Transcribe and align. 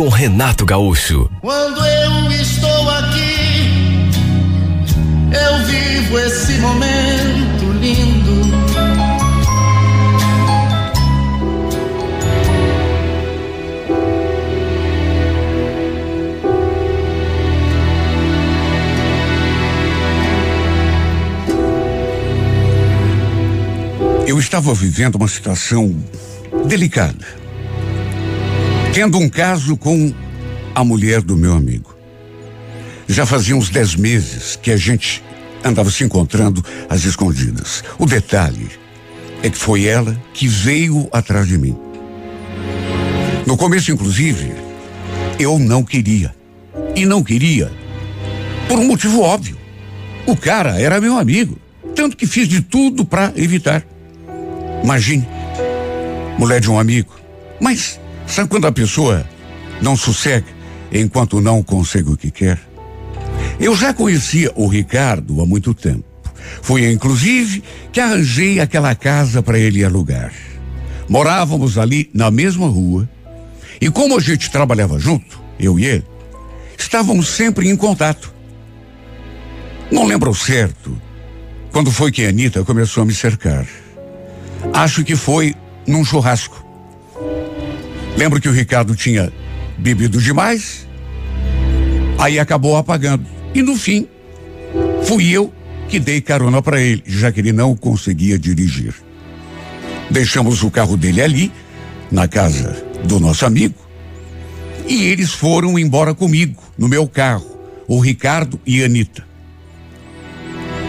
com 0.00 0.08
Renato 0.08 0.64
Gaúcho. 0.64 1.30
Quando 1.42 1.84
eu 1.84 2.32
estou 2.32 2.88
aqui, 2.88 4.08
eu 5.30 5.66
vivo 5.66 6.18
esse 6.20 6.52
momento 6.52 7.70
lindo. 7.78 8.40
Eu 24.26 24.38
estava 24.38 24.72
vivendo 24.72 25.16
uma 25.16 25.28
situação 25.28 25.94
delicada. 26.66 27.39
Tendo 28.92 29.18
um 29.18 29.28
caso 29.28 29.76
com 29.76 30.12
a 30.74 30.82
mulher 30.82 31.22
do 31.22 31.36
meu 31.36 31.54
amigo. 31.54 31.94
Já 33.06 33.24
fazia 33.24 33.56
uns 33.56 33.70
dez 33.70 33.94
meses 33.94 34.58
que 34.60 34.70
a 34.70 34.76
gente 34.76 35.22
andava 35.64 35.90
se 35.90 36.02
encontrando 36.02 36.64
às 36.88 37.04
escondidas. 37.04 37.84
O 37.98 38.06
detalhe 38.06 38.68
é 39.42 39.50
que 39.50 39.56
foi 39.56 39.86
ela 39.86 40.20
que 40.34 40.48
veio 40.48 41.08
atrás 41.12 41.46
de 41.46 41.56
mim. 41.56 41.76
No 43.46 43.56
começo, 43.56 43.92
inclusive, 43.92 44.52
eu 45.38 45.58
não 45.58 45.84
queria. 45.84 46.34
E 46.96 47.06
não 47.06 47.22
queria 47.22 47.70
por 48.68 48.78
um 48.78 48.86
motivo 48.86 49.20
óbvio. 49.20 49.56
O 50.26 50.36
cara 50.36 50.80
era 50.80 51.00
meu 51.00 51.16
amigo, 51.16 51.58
tanto 51.94 52.16
que 52.16 52.26
fiz 52.26 52.48
de 52.48 52.60
tudo 52.60 53.04
para 53.04 53.32
evitar. 53.36 53.84
Imagine, 54.82 55.26
mulher 56.38 56.60
de 56.60 56.70
um 56.70 56.78
amigo. 56.78 57.14
Mas 57.60 58.00
sabe 58.30 58.48
quando 58.48 58.66
a 58.66 58.72
pessoa 58.72 59.26
não 59.82 59.96
sossega 59.96 60.46
enquanto 60.92 61.40
não 61.40 61.62
consegue 61.62 62.10
o 62.10 62.16
que 62.16 62.30
quer? 62.30 62.58
Eu 63.58 63.76
já 63.76 63.92
conhecia 63.92 64.50
o 64.54 64.66
Ricardo 64.66 65.40
há 65.40 65.46
muito 65.46 65.74
tempo. 65.74 66.04
Fui, 66.62 66.90
inclusive, 66.90 67.62
que 67.92 68.00
arranjei 68.00 68.60
aquela 68.60 68.94
casa 68.94 69.42
para 69.42 69.58
ele 69.58 69.84
alugar. 69.84 70.32
Morávamos 71.08 71.76
ali 71.76 72.10
na 72.14 72.30
mesma 72.30 72.66
rua. 72.66 73.08
E 73.80 73.90
como 73.90 74.16
a 74.16 74.20
gente 74.20 74.50
trabalhava 74.50 74.98
junto, 74.98 75.40
eu 75.58 75.78
e 75.78 75.84
ele, 75.84 76.04
estávamos 76.78 77.28
sempre 77.28 77.68
em 77.68 77.76
contato. 77.76 78.32
Não 79.90 80.06
lembro 80.06 80.34
certo 80.34 80.96
quando 81.72 81.90
foi 81.90 82.12
que 82.12 82.24
a 82.24 82.28
Anitta 82.28 82.64
começou 82.64 83.02
a 83.02 83.06
me 83.06 83.14
cercar. 83.14 83.66
Acho 84.72 85.04
que 85.04 85.16
foi 85.16 85.54
num 85.86 86.04
churrasco. 86.04 86.69
Lembro 88.16 88.40
que 88.40 88.48
o 88.48 88.52
Ricardo 88.52 88.94
tinha 88.94 89.32
bebido 89.78 90.20
demais, 90.20 90.86
aí 92.18 92.38
acabou 92.38 92.76
apagando. 92.76 93.26
E 93.54 93.62
no 93.62 93.76
fim, 93.76 94.06
fui 95.04 95.30
eu 95.30 95.52
que 95.88 95.98
dei 95.98 96.20
carona 96.20 96.62
para 96.62 96.80
ele, 96.80 97.02
já 97.06 97.32
que 97.32 97.40
ele 97.40 97.52
não 97.52 97.74
conseguia 97.74 98.38
dirigir. 98.38 98.94
Deixamos 100.10 100.62
o 100.62 100.70
carro 100.70 100.96
dele 100.96 101.22
ali, 101.22 101.52
na 102.10 102.28
casa 102.28 102.84
do 103.04 103.18
nosso 103.18 103.46
amigo, 103.46 103.74
e 104.86 105.04
eles 105.04 105.30
foram 105.30 105.78
embora 105.78 106.14
comigo, 106.14 106.62
no 106.76 106.88
meu 106.88 107.06
carro, 107.06 107.58
o 107.86 107.98
Ricardo 107.98 108.60
e 108.66 108.82
a 108.82 108.86
Anitta. 108.86 109.24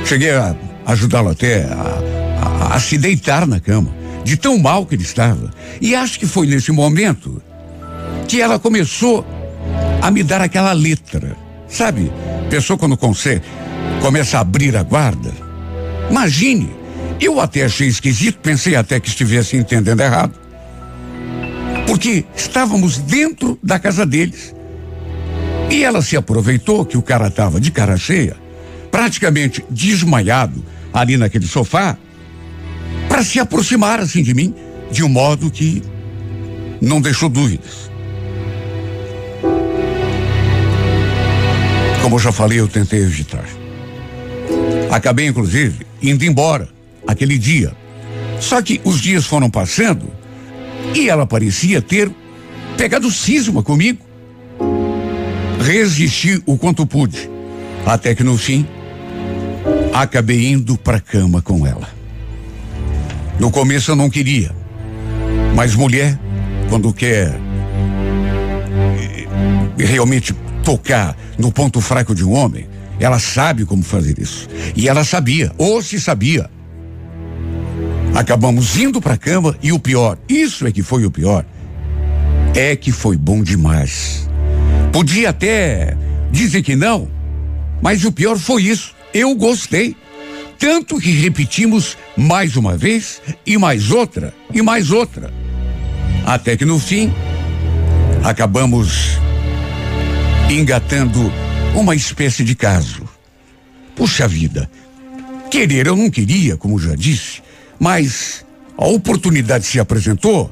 Cheguei 0.05 0.31
a 0.31 0.55
ajudá-lo 0.85 1.29
até 1.29 1.63
a, 1.65 2.71
a, 2.71 2.75
a 2.75 2.79
se 2.79 2.97
deitar 2.97 3.47
na 3.47 3.59
cama, 3.59 3.93
de 4.23 4.37
tão 4.37 4.57
mal 4.57 4.85
que 4.85 4.95
ele 4.95 5.03
estava. 5.03 5.51
E 5.79 5.95
acho 5.95 6.19
que 6.19 6.25
foi 6.25 6.47
nesse 6.47 6.71
momento 6.71 7.41
que 8.27 8.41
ela 8.41 8.59
começou 8.59 9.25
a 10.01 10.09
me 10.11 10.23
dar 10.23 10.41
aquela 10.41 10.73
letra. 10.73 11.35
Sabe? 11.67 12.11
Pessoa 12.49 12.77
quando 12.77 12.97
consegue, 12.97 13.45
começa 14.01 14.37
a 14.37 14.41
abrir 14.41 14.75
a 14.75 14.83
guarda. 14.83 15.31
Imagine, 16.09 16.69
eu 17.19 17.39
até 17.39 17.63
achei 17.63 17.87
esquisito, 17.87 18.39
pensei 18.39 18.75
até 18.75 18.99
que 18.99 19.07
estivesse 19.07 19.55
entendendo 19.55 20.01
errado. 20.01 20.33
Porque 21.87 22.25
estávamos 22.35 22.97
dentro 22.97 23.57
da 23.63 23.79
casa 23.79 24.05
deles. 24.05 24.53
E 25.69 25.83
ela 25.83 26.01
se 26.01 26.17
aproveitou 26.17 26.85
que 26.85 26.97
o 26.97 27.01
cara 27.01 27.27
estava 27.27 27.59
de 27.59 27.71
cara 27.71 27.95
cheia, 27.95 28.35
praticamente 28.91 29.63
desmaiado 29.69 30.63
ali 30.93 31.15
naquele 31.15 31.47
sofá, 31.47 31.97
para 33.21 33.23
se 33.23 33.39
aproximar 33.39 33.99
assim 33.99 34.23
de 34.23 34.33
mim, 34.33 34.51
de 34.89 35.03
um 35.03 35.07
modo 35.07 35.51
que 35.51 35.83
não 36.81 36.99
deixou 36.99 37.29
dúvidas. 37.29 37.91
Como 42.01 42.15
eu 42.15 42.19
já 42.19 42.31
falei, 42.31 42.59
eu 42.59 42.67
tentei 42.67 43.01
evitar. 43.03 43.45
Acabei, 44.89 45.27
inclusive, 45.27 45.85
indo 46.01 46.25
embora 46.25 46.67
aquele 47.05 47.37
dia. 47.37 47.73
Só 48.39 48.59
que 48.59 48.81
os 48.83 48.99
dias 48.99 49.23
foram 49.27 49.51
passando 49.51 50.11
e 50.95 51.07
ela 51.07 51.27
parecia 51.27 51.79
ter 51.79 52.09
pegado 52.75 53.11
cisma 53.11 53.61
comigo. 53.61 54.03
Resisti 55.63 56.41
o 56.47 56.57
quanto 56.57 56.87
pude, 56.87 57.29
até 57.85 58.15
que 58.15 58.23
no 58.23 58.35
fim 58.35 58.65
acabei 59.93 60.47
indo 60.47 60.75
para 60.75 60.99
cama 60.99 61.39
com 61.39 61.67
ela. 61.67 62.00
No 63.41 63.49
começo 63.49 63.89
eu 63.89 63.95
não 63.95 64.07
queria, 64.07 64.51
mas 65.55 65.73
mulher, 65.73 66.15
quando 66.69 66.93
quer 66.93 67.33
eh, 68.99 69.27
realmente 69.79 70.31
tocar 70.63 71.17
no 71.39 71.51
ponto 71.51 71.81
fraco 71.81 72.13
de 72.13 72.23
um 72.23 72.33
homem, 72.33 72.67
ela 72.99 73.17
sabe 73.17 73.65
como 73.65 73.81
fazer 73.81 74.19
isso. 74.19 74.47
E 74.75 74.87
ela 74.87 75.03
sabia, 75.03 75.51
ou 75.57 75.81
se 75.81 75.99
sabia. 75.99 76.51
Acabamos 78.13 78.77
indo 78.77 79.01
para 79.01 79.15
a 79.15 79.17
cama 79.17 79.57
e 79.59 79.71
o 79.71 79.79
pior, 79.79 80.19
isso 80.29 80.67
é 80.67 80.71
que 80.71 80.83
foi 80.83 81.03
o 81.03 81.09
pior, 81.09 81.43
é 82.53 82.75
que 82.75 82.91
foi 82.91 83.17
bom 83.17 83.41
demais. 83.41 84.29
Podia 84.93 85.31
até 85.31 85.97
dizer 86.31 86.61
que 86.61 86.75
não, 86.75 87.09
mas 87.81 88.05
o 88.05 88.11
pior 88.11 88.37
foi 88.37 88.65
isso. 88.65 88.93
Eu 89.11 89.33
gostei. 89.33 89.95
Tanto 90.61 90.99
que 90.99 91.09
repetimos 91.09 91.97
mais 92.15 92.55
uma 92.55 92.77
vez, 92.77 93.19
e 93.43 93.57
mais 93.57 93.89
outra, 93.89 94.31
e 94.53 94.61
mais 94.61 94.91
outra. 94.91 95.33
Até 96.23 96.55
que 96.55 96.65
no 96.65 96.77
fim, 96.77 97.11
acabamos 98.23 99.17
engatando 100.51 101.33
uma 101.75 101.95
espécie 101.95 102.43
de 102.43 102.53
caso. 102.53 103.09
Puxa 103.95 104.27
vida. 104.27 104.69
Querer 105.49 105.87
eu 105.87 105.95
não 105.95 106.11
queria, 106.11 106.55
como 106.55 106.77
já 106.77 106.93
disse, 106.93 107.41
mas 107.79 108.45
a 108.77 108.85
oportunidade 108.85 109.65
se 109.65 109.79
apresentou. 109.79 110.51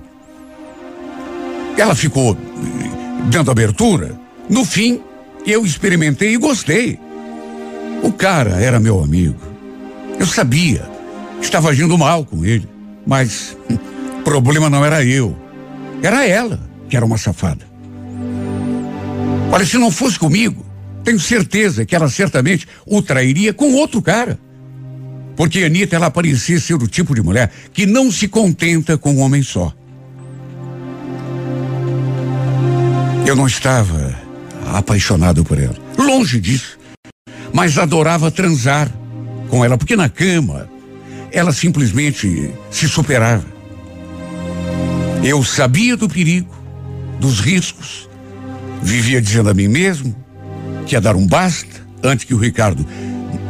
Ela 1.78 1.94
ficou 1.94 2.34
eh, 2.34 3.28
dando 3.30 3.52
abertura. 3.52 4.20
No 4.50 4.66
fim, 4.66 5.02
eu 5.46 5.64
experimentei 5.64 6.34
e 6.34 6.38
gostei. 6.38 7.00
O 8.02 8.12
cara 8.12 8.60
era 8.60 8.80
meu 8.80 9.04
amigo. 9.04 9.49
Eu 10.20 10.28
sabia. 10.28 10.88
Estava 11.42 11.70
agindo 11.70 11.98
mal 11.98 12.26
com 12.26 12.44
ele. 12.46 12.68
Mas 13.08 13.58
o 14.20 14.24
problema 14.24 14.70
não 14.70 14.84
era 14.84 15.04
eu. 15.04 15.36
Era 16.04 16.28
ela, 16.28 16.60
que 16.90 16.98
era 16.98 17.06
uma 17.06 17.18
safada. 17.18 17.66
Olha, 19.52 19.66
se 19.66 19.78
não 19.78 19.90
fosse 19.90 20.20
comigo, 20.20 20.64
tenho 21.04 21.20
certeza 21.20 21.86
que 21.86 21.96
ela 21.96 22.10
certamente 22.10 22.68
o 22.86 23.02
trairia 23.02 23.54
com 23.54 23.74
outro 23.74 24.02
cara. 24.02 24.38
Porque 25.36 25.64
Anitta, 25.64 25.96
ela 25.96 26.12
parecia 26.12 26.60
ser 26.60 26.76
o 26.76 26.88
tipo 26.88 27.16
de 27.16 27.22
mulher 27.22 27.50
que 27.74 27.86
não 27.86 28.12
se 28.12 28.28
contenta 28.28 28.98
com 28.98 29.14
um 29.14 29.20
homem 29.22 29.42
só. 29.42 29.74
Eu 33.26 33.36
não 33.36 33.48
estava 33.48 34.20
apaixonado 34.74 35.44
por 35.44 35.58
ela. 35.58 35.76
Longe 35.98 36.40
disso. 36.42 36.78
Mas 37.54 37.78
adorava 37.78 38.30
transar 38.30 38.92
com 39.50 39.64
ela, 39.66 39.78
porque 39.78 39.96
na 39.96 40.10
cama 40.10 40.70
ela 41.32 41.52
simplesmente 41.52 42.52
se 42.72 42.88
superava. 42.88 43.46
Eu 45.24 45.44
sabia 45.44 45.98
do 45.98 46.08
perigo, 46.08 46.54
dos 47.20 47.40
riscos, 47.40 48.10
vivia 48.82 49.22
dizendo 49.22 49.50
a 49.50 49.54
mim 49.54 49.68
mesmo 49.68 50.16
que 50.86 50.96
ia 50.96 51.02
dar 51.02 51.16
um 51.16 51.28
basta 51.28 51.86
antes 52.02 52.26
que 52.26 52.34
o 52.34 52.38
Ricardo 52.38 52.86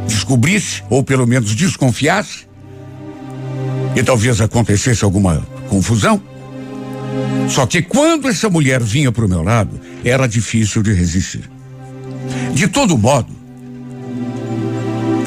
descobrisse, 0.06 0.82
ou 0.90 1.04
pelo 1.04 1.26
menos 1.26 1.54
desconfiasse, 1.54 2.48
e 3.94 4.02
talvez 4.02 4.40
acontecesse 4.40 5.04
alguma 5.04 5.46
confusão. 5.68 6.20
Só 7.48 7.66
que 7.66 7.82
quando 7.82 8.28
essa 8.28 8.48
mulher 8.48 8.82
vinha 8.82 9.10
para 9.10 9.24
o 9.24 9.28
meu 9.28 9.42
lado, 9.42 9.80
era 10.04 10.26
difícil 10.26 10.82
de 10.82 10.92
resistir. 10.92 11.48
De 12.54 12.68
todo 12.68 12.96
modo, 12.98 13.32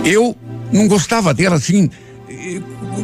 eu 0.06 0.36
não 0.74 0.88
gostava 0.88 1.34
dela 1.34 1.56
assim, 1.56 1.90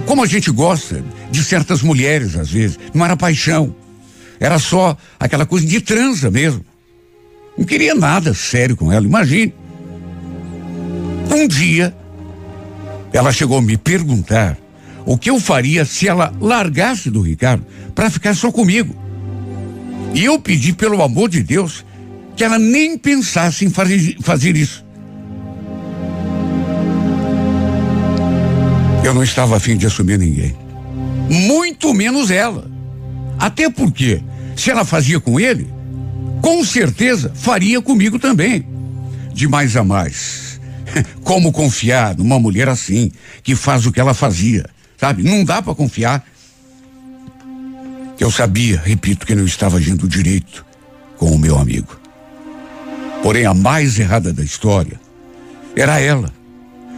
como 0.06 0.24
a 0.24 0.26
gente 0.26 0.50
gosta 0.50 1.04
de 1.32 1.44
certas 1.44 1.82
mulheres 1.82 2.36
às 2.36 2.50
vezes. 2.50 2.80
Não 2.94 3.06
era 3.06 3.16
paixão. 3.16 3.74
Era 4.40 4.58
só 4.58 4.98
aquela 5.20 5.46
coisa 5.46 5.66
de 5.68 5.80
transa 5.80 6.32
mesmo. 6.32 6.66
Não 7.58 7.66
queria 7.66 7.94
nada 7.94 8.34
sério 8.34 8.76
com 8.76 8.92
ela, 8.92 9.06
imagine. 9.06 9.54
Um 11.30 11.48
dia, 11.48 11.96
ela 13.14 13.32
chegou 13.32 13.58
a 13.60 13.62
me 13.62 13.78
perguntar 13.78 14.58
o 15.06 15.18
que 15.18 15.30
eu 15.30 15.40
faria 15.40 15.86
se 15.86 16.08
ela 16.08 16.34
largasse 16.40 17.10
do 17.10 17.22
Ricardo 17.22 17.66
para 17.94 18.10
ficar 18.10 18.34
só 18.34 18.52
comigo. 18.52 18.96
E 20.14 20.26
eu 20.26 20.40
pedi, 20.40 20.74
pelo 20.74 21.04
amor 21.04 21.30
de 21.30 21.44
Deus, 21.44 21.86
que 22.36 22.44
ela 22.44 22.58
nem 22.58 22.98
pensasse 22.98 23.66
em 23.66 23.70
fazer, 23.70 24.18
fazer 24.22 24.56
isso. 24.56 24.84
Eu 29.04 29.14
não 29.14 29.24
estava 29.24 29.56
afim 29.58 29.78
de 29.78 29.88
assumir 29.88 30.20
ninguém. 30.20 30.56
Muito 31.30 31.94
menos 31.94 32.30
ela. 32.32 32.70
Até 33.38 33.70
porque, 33.70 34.22
se 34.56 34.70
ela 34.70 34.84
fazia 34.84 35.20
com 35.20 35.40
ele, 35.40 35.68
com 36.42 36.64
certeza 36.64 37.32
faria 37.34 37.82
comigo 37.82 38.20
também. 38.20 38.66
De 39.34 39.48
mais 39.48 39.78
a 39.78 39.84
mais. 39.84 40.60
Como 41.24 41.52
confiar 41.52 42.18
numa 42.18 42.40
mulher 42.40 42.68
assim, 42.68 43.12
que 43.44 43.56
faz 43.56 43.86
o 43.86 43.92
que 43.92 44.00
ela 44.00 44.14
fazia? 44.14 44.66
Sabe? 44.98 45.24
Não 45.24 45.44
dá 45.46 45.62
para 45.62 45.76
confiar. 45.76 46.26
Eu 48.20 48.30
sabia, 48.30 48.82
repito, 48.84 49.26
que 49.26 49.34
não 49.34 49.46
estava 49.46 49.78
agindo 49.78 50.08
direito 50.08 50.66
com 51.18 51.32
o 51.32 51.40
meu 51.40 51.58
amigo. 51.58 51.98
Porém, 53.24 53.46
a 53.46 53.54
mais 53.54 53.98
errada 53.98 54.34
da 54.34 54.44
história 54.44 55.00
era 55.76 56.00
ela, 56.00 56.34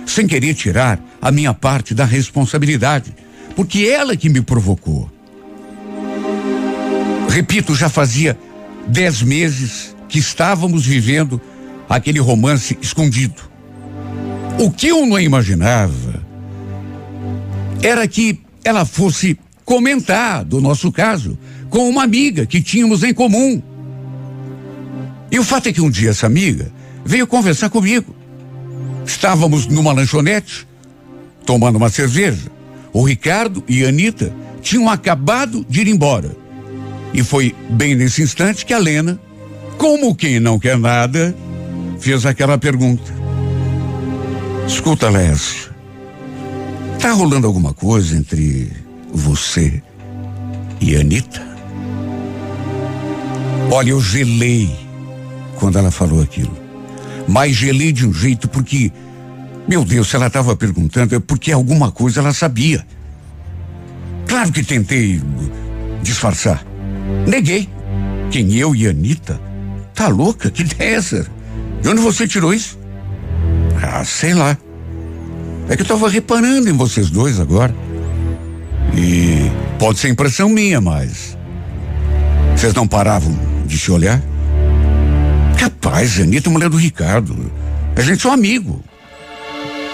sem 0.06 0.27
querer 0.27 0.53
tirar 0.53 1.00
a 1.21 1.31
minha 1.31 1.53
parte 1.53 1.94
da 1.94 2.06
responsabilidade, 2.06 3.13
porque 3.56 3.86
ela 3.86 4.15
que 4.15 4.30
me 4.30 4.42
provocou. 4.42 5.09
Repito, 7.30 7.74
já 7.75 7.89
fazia 7.89 8.38
dez 8.88 9.21
meses 9.21 9.95
que 10.09 10.19
estávamos 10.19 10.86
vivendo 10.86 11.39
aquele 11.88 12.19
romance 12.19 12.77
escondido. 12.81 13.42
O 14.59 14.69
que 14.69 14.88
eu 14.88 15.06
não 15.06 15.19
imaginava 15.19 16.21
era 17.81 18.07
que 18.07 18.39
ela 18.63 18.86
fosse 18.86 19.39
comentar 19.63 20.44
do 20.44 20.59
nosso 20.59 20.92
caso 20.92 21.38
com 21.69 21.89
uma 21.89 22.03
amiga 22.03 22.45
que 22.45 22.62
tínhamos 22.62 23.03
em 23.03 23.13
comum. 23.13 23.62
E 25.31 25.39
o 25.39 25.44
fato 25.44 25.69
é 25.69 25.74
que 25.74 25.81
um 25.81 25.89
dia 25.89 26.09
essa 26.09 26.27
amiga 26.27 26.71
veio 27.06 27.25
conversar 27.25 27.69
comigo. 27.69 28.13
Estávamos 29.06 29.68
numa 29.68 29.94
lanchonete, 29.94 30.68
tomando 31.45 31.77
uma 31.77 31.89
cerveja. 31.89 32.50
O 32.94 33.03
Ricardo 33.03 33.63
e 33.68 33.86
a 33.86 33.89
Anitta 33.89 34.33
tinham 34.62 34.89
acabado 34.89 35.65
de 35.68 35.81
ir 35.81 35.88
embora. 35.88 36.31
E 37.13 37.24
foi 37.24 37.56
bem 37.69 37.95
nesse 37.95 38.21
instante 38.21 38.65
que 38.65 38.74
a 38.74 38.77
Lena, 38.77 39.19
como 39.77 40.15
quem 40.15 40.39
não 40.39 40.59
quer 40.59 40.77
nada, 40.77 41.36
fez 42.00 42.25
aquela 42.25 42.57
pergunta. 42.57 43.13
Escuta, 44.68 45.09
Lécio, 45.09 45.71
tá 47.00 47.12
rolando 47.12 47.48
alguma 47.48 47.74
coisa 47.74 48.15
entre 48.15 48.71
você 49.12 49.81
e 50.80 50.95
Anitta? 50.95 51.42
Olha, 53.69 53.92
eu 53.92 54.01
gelei 54.01 54.69
quando 55.57 55.80
ela 55.80 55.92
falou 55.92 56.21
aquilo. 56.21 56.60
Mas 57.27 57.56
gelei 57.56 57.91
de 57.91 58.06
um 58.07 58.13
jeito 58.13 58.47
porque, 58.47 58.91
meu 59.68 59.85
Deus, 59.85 60.09
se 60.09 60.15
ela 60.15 60.27
estava 60.27 60.56
perguntando 60.56 61.15
é 61.15 61.19
porque 61.19 61.51
alguma 61.51 61.91
coisa 61.91 62.19
ela 62.19 62.33
sabia. 62.33 62.85
Claro 64.27 64.51
que 64.51 64.63
tentei 64.63 65.21
disfarçar. 66.01 66.65
Neguei. 67.27 67.69
Quem 68.29 68.56
eu 68.56 68.73
e 68.73 68.88
Anitta? 68.88 69.39
Tá 69.94 70.07
louca? 70.07 70.50
Que 70.50 70.62
ideia 70.62 70.97
é? 70.97 71.25
De 71.81 71.89
onde 71.89 72.01
você 72.01 72.27
tirou 72.27 72.53
isso? 72.53 72.79
Ah, 73.81 74.03
sei 74.06 74.33
lá. 74.33 74.57
É 75.67 75.75
que 75.75 75.81
eu 75.81 75.88
tava 75.88 76.09
reparando 76.09 76.69
em 76.69 76.74
vocês 76.74 77.09
dois 77.09 77.39
agora. 77.39 77.74
E 78.95 79.51
pode 79.79 80.00
ser 80.00 80.09
impressão 80.09 80.50
minha, 80.50 80.79
mas. 80.79 81.38
Vocês 82.56 82.74
não 82.74 82.88
paravam 82.88 83.38
de 83.65 83.77
se 83.77 83.91
olhar? 83.91 84.21
Capaz, 85.91 86.21
Anitta 86.21 86.47
é 86.47 86.51
mulher 86.53 86.69
do 86.69 86.77
Ricardo. 86.77 87.51
A 87.97 88.01
gente 88.01 88.25
é 88.25 88.29
um 88.29 88.31
amigo. 88.31 88.81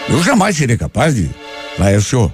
Eu 0.08 0.24
jamais 0.24 0.56
seria 0.56 0.78
capaz 0.78 1.16
de. 1.16 1.28
Laércio, 1.80 2.32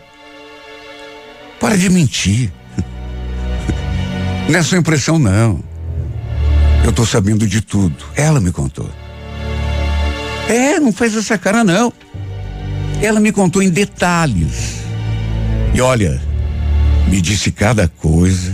para 1.62 1.78
de 1.78 1.90
mentir. 1.90 2.52
Não 4.50 4.60
é 4.60 4.62
sua 4.62 4.78
impressão, 4.78 5.18
não. 5.18 5.64
Eu 6.84 6.92
tô 6.92 7.06
sabendo 7.06 7.48
de 7.48 7.62
tudo. 7.62 7.96
Ela 8.18 8.42
me 8.42 8.52
contou. 8.52 8.90
É, 10.50 10.78
não 10.78 10.92
faz 10.92 11.16
essa 11.16 11.38
cara, 11.38 11.64
não. 11.64 11.94
Ela 13.02 13.22
me 13.22 13.32
contou 13.32 13.64
em 13.64 13.70
detalhes. 13.70 14.82
E 15.74 15.80
olha, 15.80 16.22
me 17.08 17.22
disse 17.22 17.50
cada 17.50 17.88
coisa 17.88 18.54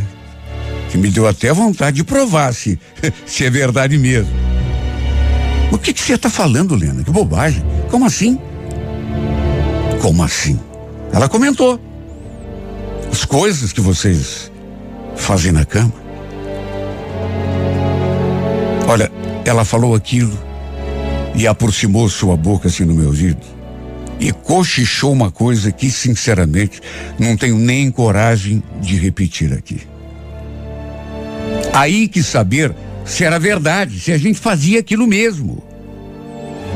que 0.92 1.00
me 1.00 1.10
deu 1.10 1.28
até 1.28 1.52
vontade 1.52 1.98
de 1.98 2.04
provar 2.04 2.54
se, 2.54 2.80
se 3.26 3.44
é 3.44 3.50
verdade 3.50 3.98
mesmo. 3.98 4.49
O 5.72 5.78
que, 5.78 5.94
que 5.94 6.02
você 6.02 6.14
está 6.14 6.30
falando, 6.30 6.76
Lena? 6.76 7.04
Que 7.04 7.12
bobagem. 7.12 7.64
Como 7.90 8.06
assim? 8.06 8.40
Como 10.02 10.24
assim? 10.24 10.60
Ela 11.14 11.30
comentou. 11.30 11.80
As 13.12 13.26
coisas 13.26 13.72
que 13.72 13.82
vocês 13.82 14.52
fazem 15.16 15.52
na 15.52 15.66
cama. 15.66 15.94
Olha, 18.88 19.12
ela 19.46 19.64
falou 19.64 19.94
aquilo 19.94 20.38
e 21.36 21.48
aproximou 21.48 22.10
sua 22.10 22.36
boca 22.36 22.68
assim 22.68 22.86
no 22.86 22.94
meu 22.94 23.08
ouvido 23.08 23.60
e 24.20 24.32
cochichou 24.34 25.14
uma 25.14 25.32
coisa 25.32 25.72
que, 25.72 25.90
sinceramente, 25.90 26.82
não 27.18 27.38
tenho 27.38 27.58
nem 27.58 27.90
coragem 27.90 28.62
de 28.82 28.98
repetir 28.98 29.54
aqui. 29.54 29.82
Aí 31.74 32.08
que 32.08 32.22
saber 32.22 32.76
se 33.10 33.24
era 33.24 33.40
verdade, 33.40 34.00
se 34.00 34.12
a 34.12 34.18
gente 34.18 34.40
fazia 34.40 34.80
aquilo 34.80 35.08
mesmo. 35.08 35.64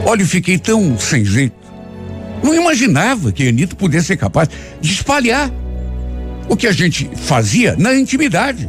Olha, 0.04 0.24
eu 0.24 0.28
fiquei 0.28 0.58
tão 0.58 0.98
sem 0.98 1.24
jeito. 1.24 1.56
Não 2.44 2.56
imaginava 2.56 3.32
que 3.32 3.46
a 3.46 3.50
Anitta 3.50 3.76
pudesse 3.76 4.08
ser 4.08 4.18
capaz 4.18 4.50
de 4.82 4.92
espalhar 4.92 5.52
o 6.50 6.58
que 6.58 6.66
a 6.66 6.72
gente 6.72 7.10
fazia 7.16 7.76
na 7.78 7.96
intimidade. 7.96 8.68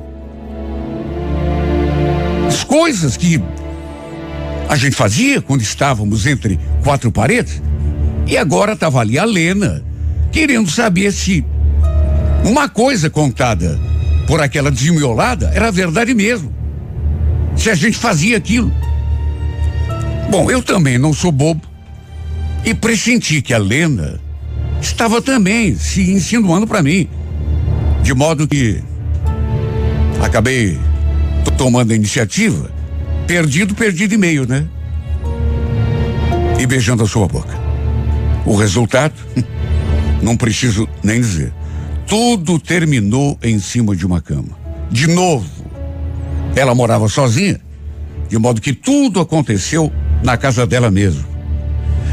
As 2.47 2.63
coisas 2.63 3.17
que 3.17 3.43
a 4.69 4.77
gente 4.77 4.95
fazia 4.95 5.41
quando 5.41 5.63
estávamos 5.63 6.27
entre 6.27 6.61
quatro 6.85 7.11
paredes. 7.11 7.63
E 8.27 8.37
agora 8.37 8.75
estava 8.75 9.01
ali 9.01 9.19
a 9.19 9.25
Lena, 9.25 9.83
querendo 10.31 10.71
saber 10.71 11.11
se 11.13 11.43
uma 12.45 12.69
coisa 12.69 13.09
contada 13.09 13.81
por 14.27 14.41
aquela 14.43 14.71
desmiolada 14.71 15.51
era 15.55 15.73
verdade 15.73 16.13
mesmo 16.15 16.64
se 17.57 17.71
a 17.71 17.75
gente 17.75 17.97
fazia 17.97 18.37
aquilo. 18.37 18.73
Bom, 20.31 20.51
eu 20.51 20.63
também 20.63 20.99
não 20.99 21.13
sou 21.13 21.31
bobo 21.31 21.63
e 22.65 22.75
pressenti 22.75 23.43
que 23.43 23.53
a 23.53 23.59
Lena 23.59 24.21
estava 24.81 25.21
também 25.21 25.77
se 25.77 26.11
insinuando 26.11 26.67
para 26.67 26.83
mim, 26.83 27.09
de 28.03 28.15
modo 28.15 28.49
que 28.49 28.83
acabei 30.23 30.79
tomando 31.57 31.93
a 31.93 31.97
iniciativa, 31.97 32.71
perdido, 33.27 33.75
perdido 33.75 34.15
e 34.15 34.19
meio, 34.19 34.47
né? 34.47 34.67
E 36.59 36.67
beijando 36.67 37.05
a 37.05 37.07
sua 37.07 37.27
boca. 37.27 37.57
O 38.45 38.57
resultado, 38.57 39.15
não 40.23 40.37
preciso 40.37 40.89
nem 41.03 41.21
dizer. 41.21 41.53
Tudo 42.07 42.59
terminou 42.59 43.39
em 43.43 43.59
cima 43.59 43.95
de 43.97 44.05
uma 44.05 44.21
cama. 44.21 44.59
De 44.91 45.07
novo. 45.07 45.54
Ela 46.57 46.75
morava 46.75 47.09
sozinha, 47.09 47.61
de 48.29 48.39
modo 48.39 48.61
que 48.61 48.73
tudo 48.73 49.21
aconteceu 49.21 49.93
na 50.23 50.37
casa 50.37 50.67
dela 50.67 50.91
mesmo. 50.91 51.25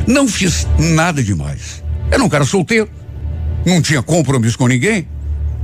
Não 0.08 0.28
fiz 0.28 0.68
nada 0.78 1.24
demais. 1.24 1.84
Era 2.10 2.24
um 2.24 2.30
cara 2.30 2.44
solteiro, 2.44 2.90
não 3.66 3.82
tinha 3.82 4.02
compromisso 4.02 4.58
com 4.58 4.68
ninguém. 4.68 5.08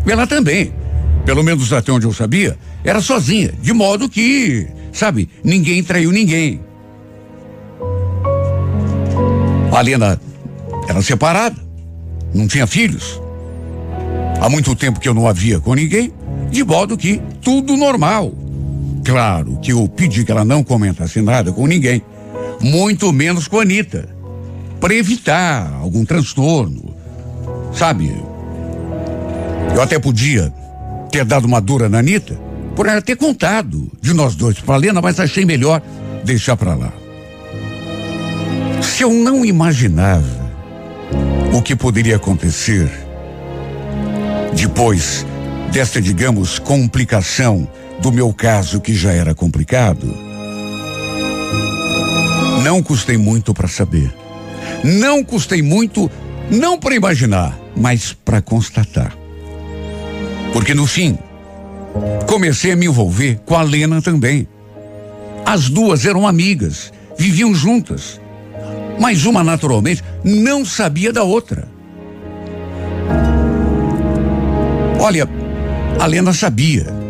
Ela 0.06 0.28
também, 0.28 0.72
pelo 1.26 1.44
menos 1.44 1.74
até 1.74 1.92
onde 1.92 2.06
eu 2.06 2.14
sabia, 2.14 2.58
era 2.84 3.02
sozinha, 3.02 3.52
de 3.62 3.74
modo 3.74 4.08
que, 4.08 4.68
sabe, 4.94 5.30
ninguém 5.44 5.84
traiu 5.84 6.12
ninguém. 6.12 6.62
A 9.72 9.82
Lena 9.82 10.20
era 10.88 11.02
separada, 11.02 11.58
não 12.34 12.48
tinha 12.48 12.66
filhos. 12.66 13.22
Há 14.40 14.50
muito 14.50 14.76
tempo 14.76 15.00
que 15.00 15.10
eu 15.10 15.14
não 15.14 15.28
havia 15.28 15.60
com 15.60 15.74
ninguém, 15.74 16.14
de 16.50 16.64
modo 16.64 16.96
que 16.96 17.22
tudo 17.42 17.76
normal. 17.76 18.34
Claro 19.08 19.58
que 19.62 19.72
eu 19.72 19.88
pedi 19.88 20.26
que 20.26 20.32
ela 20.34 20.44
não 20.44 20.62
comentasse 20.62 21.22
nada 21.22 21.50
com 21.54 21.66
ninguém, 21.66 22.02
muito 22.60 23.14
menos 23.14 23.48
com 23.48 23.58
a 23.58 23.62
Anitta, 23.62 24.10
para 24.82 24.94
evitar 24.94 25.72
algum 25.80 26.04
transtorno. 26.04 26.94
Sabe? 27.72 28.14
Eu 29.74 29.82
até 29.82 29.98
podia 29.98 30.54
ter 31.10 31.24
dado 31.24 31.46
uma 31.46 31.62
dura 31.62 31.88
na 31.88 32.00
Anitta, 32.00 32.38
por 32.76 32.86
ela 32.86 33.02
ter 33.02 33.16
contado 33.16 33.90
de 34.02 34.14
nós 34.14 34.36
dois 34.36 34.60
para 34.60 34.76
Lena, 34.76 35.02
mas 35.02 35.22
achei 35.22 35.46
melhor 35.46 35.82
deixar 36.26 36.58
para 36.58 36.76
lá. 36.76 36.92
Se 38.82 39.04
eu 39.04 39.14
não 39.14 39.46
imaginava 39.46 40.52
o 41.54 41.62
que 41.62 41.78
poderia 41.78 42.18
acontecer 42.18 42.92
depois 44.54 45.26
desta, 45.72 46.02
digamos, 46.02 46.60
complicação 46.60 47.70
do 48.00 48.12
meu 48.12 48.34
caso 48.34 48.80
que 48.80 48.94
já 48.94 49.12
era 49.12 49.34
complicado, 49.34 50.08
não 52.64 52.82
custei 52.84 53.18
muito 53.18 53.54
para 53.54 53.68
saber. 53.68 54.14
Não 54.84 55.24
custei 55.24 55.62
muito, 55.62 56.10
não 56.52 56.78
para 56.78 56.96
imaginar, 56.96 57.58
mas 57.76 58.14
para 58.14 58.42
constatar. 58.42 59.18
Porque 60.54 60.74
no 60.74 60.86
fim, 60.86 61.18
comecei 62.28 62.72
a 62.72 62.76
me 62.76 62.86
envolver 62.86 63.40
com 63.46 63.56
a 63.56 63.64
Lena 63.64 64.02
também. 64.02 64.48
As 65.46 65.70
duas 65.70 66.06
eram 66.06 66.28
amigas, 66.28 66.92
viviam 67.18 67.54
juntas. 67.56 68.20
Mas 69.00 69.26
uma, 69.26 69.44
naturalmente, 69.44 70.04
não 70.24 70.66
sabia 70.66 71.14
da 71.14 71.24
outra. 71.24 71.68
Olha, 75.00 75.28
a 76.00 76.06
Lena 76.06 76.34
sabia 76.34 77.07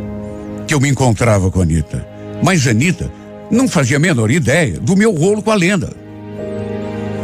que 0.68 0.74
eu 0.74 0.82
me 0.82 0.90
encontrava 0.90 1.50
com 1.50 1.62
a 1.62 1.64
Anitta, 1.64 2.06
mas 2.44 2.68
Anitta 2.68 3.10
não 3.50 3.68
fazia 3.68 3.96
a 3.96 4.00
menor 4.00 4.30
ideia 4.30 4.78
do 4.80 4.98
meu 4.98 5.16
rolo 5.16 5.42
com 5.42 5.50
a 5.50 5.56
Lena. 5.56 5.90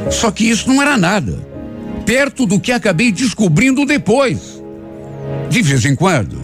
Só 0.09 0.31
que 0.31 0.49
isso 0.49 0.69
não 0.69 0.81
era 0.81 0.97
nada, 0.97 1.45
perto 2.05 2.45
do 2.45 2.59
que 2.59 2.71
acabei 2.71 3.11
descobrindo 3.11 3.85
depois. 3.85 4.61
De 5.49 5.61
vez 5.61 5.83
em 5.83 5.95
quando, 5.95 6.43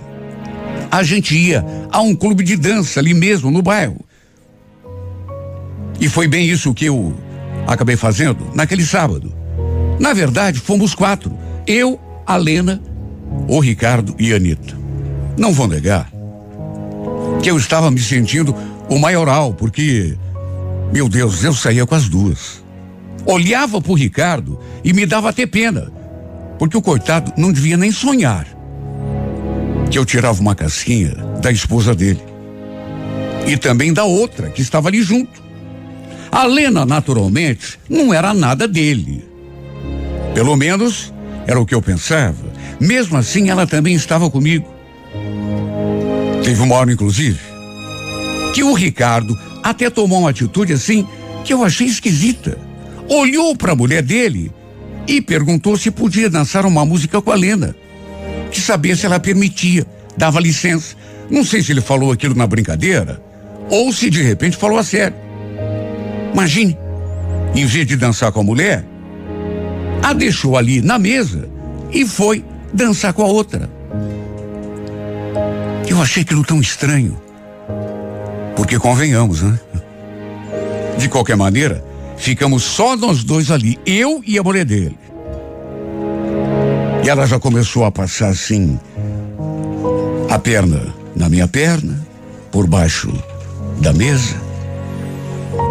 a 0.92 1.02
gente 1.02 1.38
ia 1.38 1.66
a 1.90 2.02
um 2.02 2.14
clube 2.14 2.44
de 2.44 2.58
dança 2.58 3.00
ali 3.00 3.14
mesmo 3.14 3.50
no 3.50 3.62
bairro. 3.62 4.02
E 6.02 6.10
foi 6.10 6.28
bem 6.28 6.48
isso 6.48 6.74
que 6.74 6.86
eu 6.86 7.14
acabei 7.66 7.96
fazendo 7.96 8.52
naquele 8.54 8.86
sábado. 8.86 9.34
Na 10.00 10.14
verdade, 10.14 10.60
fomos 10.60 10.94
quatro. 10.94 11.38
Eu, 11.68 12.00
a 12.26 12.36
Lena, 12.38 12.82
o 13.48 13.60
Ricardo 13.60 14.16
e 14.18 14.34
a 14.34 14.38
Anitta. 14.38 14.78
Não 15.38 15.54
vou 15.54 15.68
negar 15.68 16.09
que 17.42 17.50
eu 17.50 17.58
estava 17.58 17.90
me 17.90 18.00
sentindo 18.00 18.56
o 18.90 18.98
maioral, 18.98 19.54
porque, 19.54 20.18
meu 20.94 21.08
Deus, 21.08 21.44
eu 21.44 21.54
saía 21.54 21.86
com 21.86 21.96
as 21.96 22.10
duas. 22.10 22.64
Olhava 23.26 23.82
pro 23.82 23.94
Ricardo 23.94 24.60
e 24.84 24.94
me 24.94 25.06
dava 25.06 25.30
até 25.30 25.46
pena, 25.46 25.92
porque 26.58 26.78
o 26.78 26.82
coitado 26.82 27.34
não 27.38 27.52
devia 27.52 27.78
nem 27.78 27.92
sonhar 27.92 28.60
que 29.90 29.98
eu 29.98 30.06
tirava 30.06 30.40
uma 30.40 30.54
casquinha 30.54 31.16
da 31.42 31.52
esposa 31.52 31.96
dele. 31.96 32.22
E 33.48 33.58
também 33.58 33.92
da 33.92 34.04
outra 34.04 34.50
que 34.50 34.62
estava 34.62 34.88
ali 34.88 35.02
junto. 35.02 35.42
A 36.32 36.46
Lena, 36.46 36.86
naturalmente, 36.86 37.80
não 37.90 38.14
era 38.14 38.34
nada 38.34 38.68
dele. 38.68 39.28
Pelo 40.36 40.56
menos 40.56 41.12
era 41.48 41.60
o 41.60 41.66
que 41.66 41.74
eu 41.74 41.82
pensava. 41.82 42.54
Mesmo 42.80 43.18
assim, 43.18 43.50
ela 43.50 43.66
também 43.66 43.96
estava 43.96 44.30
comigo. 44.30 44.79
Teve 46.50 46.64
uma 46.64 46.78
hora, 46.78 46.92
inclusive, 46.92 47.38
que 48.56 48.64
o 48.64 48.74
Ricardo 48.74 49.38
até 49.62 49.88
tomou 49.88 50.22
uma 50.22 50.32
atitude 50.32 50.74
assim 50.74 51.08
que 51.46 51.54
eu 51.54 51.64
achei 51.64 51.86
esquisita. 51.86 52.58
Olhou 53.08 53.56
para 53.56 53.74
a 53.74 53.76
mulher 53.76 54.02
dele 54.02 54.52
e 55.08 55.22
perguntou 55.22 55.78
se 55.78 55.92
podia 55.92 56.28
dançar 56.28 56.66
uma 56.66 56.84
música 56.84 57.22
com 57.22 57.32
a 57.32 57.36
Lena 57.36 57.76
que 58.50 58.60
saber 58.60 58.98
se 58.98 59.06
ela 59.06 59.20
permitia, 59.20 59.86
dava 60.18 60.40
licença. 60.40 60.96
Não 61.30 61.46
sei 61.46 61.62
se 61.62 61.72
ele 61.72 61.82
falou 61.82 62.12
aquilo 62.12 62.34
na 62.34 62.48
brincadeira 62.48 63.22
ou 63.70 63.94
se 63.94 64.10
de 64.10 64.24
repente 64.24 64.58
falou 64.58 64.80
a 64.80 64.84
sério. 64.84 65.16
Imagine, 66.34 66.76
em 67.54 67.68
vez 67.68 67.86
de 67.86 67.96
dançar 67.96 68.32
com 68.32 68.40
a 68.40 68.44
mulher, 68.44 68.84
a 70.02 70.14
deixou 70.14 70.58
ali 70.58 70.82
na 70.82 70.98
mesa 70.98 71.48
e 71.92 72.08
foi 72.08 72.44
dançar 72.74 73.14
com 73.14 73.22
a 73.22 73.28
outra. 73.28 73.70
Eu 75.90 76.00
achei 76.02 76.22
aquilo 76.22 76.44
tão 76.46 76.62
estranho. 76.62 77.20
Porque 78.56 78.78
convenhamos, 78.78 79.42
né? 79.42 79.60
De 80.98 81.10
qualquer 81.10 81.36
maneira, 81.36 81.84
ficamos 82.16 82.64
só 82.64 82.96
nós 82.96 83.24
dois 83.24 83.50
ali, 83.50 83.80
eu 83.86 84.22
e 84.26 84.38
a 84.38 84.44
mulher 84.44 84.66
dele. 84.66 84.98
E 87.04 87.10
ela 87.10 87.26
já 87.26 87.40
começou 87.40 87.86
a 87.86 87.92
passar 87.92 88.30
assim, 88.30 88.80
a 90.30 90.38
perna 90.38 90.94
na 91.16 91.28
minha 91.28 91.48
perna, 91.48 92.06
por 92.52 92.68
baixo 92.68 93.12
da 93.82 93.92
mesa. 93.92 94.36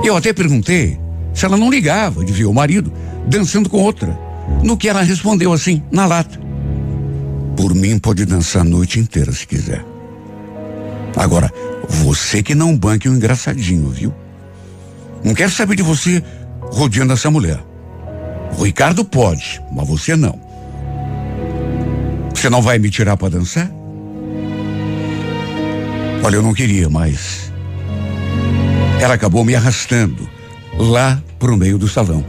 Eu 0.03 0.17
até 0.17 0.33
perguntei 0.33 0.99
se 1.33 1.45
ela 1.45 1.57
não 1.57 1.71
ligava 1.71 2.25
de 2.25 2.33
ver 2.33 2.47
o 2.47 2.53
marido 2.53 2.93
dançando 3.29 3.69
com 3.69 3.79
outra. 3.79 4.19
No 4.65 4.77
que 4.77 4.89
ela 4.89 5.03
respondeu 5.03 5.53
assim, 5.53 5.83
na 5.93 6.07
lata. 6.07 6.41
Por 7.57 7.75
mim 7.75 7.99
pode 7.99 8.25
dançar 8.25 8.63
a 8.63 8.65
noite 8.65 8.99
inteira 8.99 9.31
se 9.31 9.47
quiser. 9.47 9.85
Agora, 11.17 11.53
você 11.89 12.43
que 12.43 12.55
não 12.55 12.77
banque 12.77 13.09
o 13.09 13.13
um 13.13 13.17
engraçadinho, 13.17 13.91
viu? 13.91 14.15
Não 15.25 15.35
quero 15.35 15.51
saber 15.51 15.77
de 15.77 15.83
você 15.83 16.23
rodeando 16.61 17.13
essa 17.13 17.31
mulher. 17.31 17.59
O 18.57 18.65
Ricardo 18.65 19.05
pode, 19.05 19.61
mas 19.73 19.87
você 19.87 20.17
não. 20.17 20.39
Você 22.35 22.49
não 22.49 22.63
vai 22.63 22.79
me 22.79 22.91
tirar 22.91 23.17
para 23.17 23.31
dançar? 23.31 23.71
Olha, 26.23 26.37
eu 26.37 26.43
não 26.43 26.55
queria, 26.55 26.89
mas 26.89 27.53
ela 29.01 29.15
acabou 29.15 29.45
me 29.45 29.55
arrastando 29.55 30.29
lá 30.77 31.23
pro 31.39 31.57
meio 31.57 31.79
do 31.79 31.89
salão. 31.89 32.25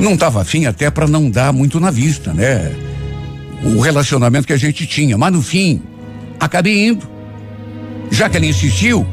Não 0.00 0.14
estava 0.14 0.42
afim 0.42 0.66
até 0.66 0.90
para 0.90 1.06
não 1.06 1.30
dar 1.30 1.52
muito 1.52 1.78
na 1.78 1.90
vista, 1.90 2.32
né? 2.32 2.72
O 3.64 3.80
relacionamento 3.80 4.46
que 4.46 4.52
a 4.52 4.58
gente 4.58 4.86
tinha, 4.86 5.16
mas 5.16 5.32
no 5.32 5.42
fim, 5.42 5.82
acabei 6.40 6.88
indo. 6.88 7.11
Já 8.12 8.28
que 8.28 8.36
ela 8.36 8.44
insistiu, 8.44 9.06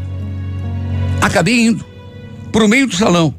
acabei 1.21 1.67
indo 1.67 1.85
pro 2.51 2.67
meio 2.67 2.85
do 2.85 2.93
salão. 2.93 3.33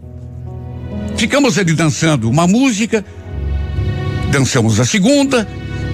Ficamos 1.19 1.59
ali 1.59 1.75
dançando 1.75 2.31
uma 2.31 2.47
música, 2.47 3.05
dançamos 4.33 4.81
a 4.81 4.87
segunda, 4.87 5.47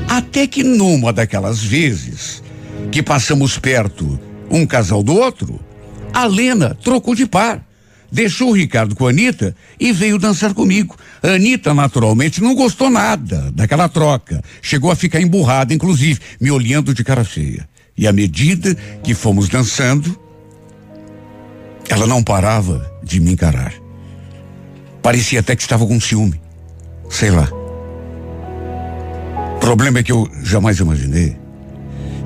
até 0.09 0.47
que 0.47 0.63
numa 0.63 1.13
daquelas 1.13 1.61
vezes 1.65 2.45
que 2.93 3.03
passamos 3.03 3.59
perto 3.59 4.19
um 4.49 4.65
casal 4.65 5.03
do 5.03 5.17
outro, 5.17 5.59
a 6.15 6.27
Lena 6.27 6.77
trocou 6.81 7.17
de 7.17 7.27
par. 7.27 7.67
Deixou 8.11 8.51
o 8.51 8.53
Ricardo 8.53 8.95
com 8.95 9.09
a 9.09 9.11
Anitta 9.11 9.57
e 9.81 9.93
veio 9.93 10.17
dançar 10.17 10.55
comigo. 10.55 10.97
A 11.21 11.31
Anitta, 11.31 11.75
naturalmente, 11.75 12.41
não 12.41 12.55
gostou 12.55 12.89
nada 12.89 13.51
daquela 13.53 13.89
troca. 13.89 14.41
Chegou 14.63 14.93
a 14.93 14.97
ficar 14.97 15.21
emburrada, 15.21 15.75
inclusive, 15.75 16.21
me 16.41 16.53
olhando 16.53 16.95
de 16.95 17.03
cara 17.03 17.25
feia. 17.25 17.69
E 17.97 18.07
à 18.07 18.13
medida 18.13 18.75
que 19.03 19.15
fomos 19.15 19.49
dançando, 19.49 20.19
ela 21.89 22.07
não 22.07 22.23
parava 22.23 22.91
de 23.03 23.21
me 23.21 23.33
encarar. 23.33 23.73
Parecia 25.03 25.41
até 25.41 25.55
que 25.55 25.63
estava 25.63 25.87
com 25.87 26.01
ciúme. 26.01 26.41
Sei 27.09 27.31
lá. 27.31 27.49
O 29.57 29.59
problema 29.61 30.01
é 30.01 30.03
que 30.03 30.13
eu 30.13 30.29
jamais 30.43 30.79
imaginei 30.79 31.37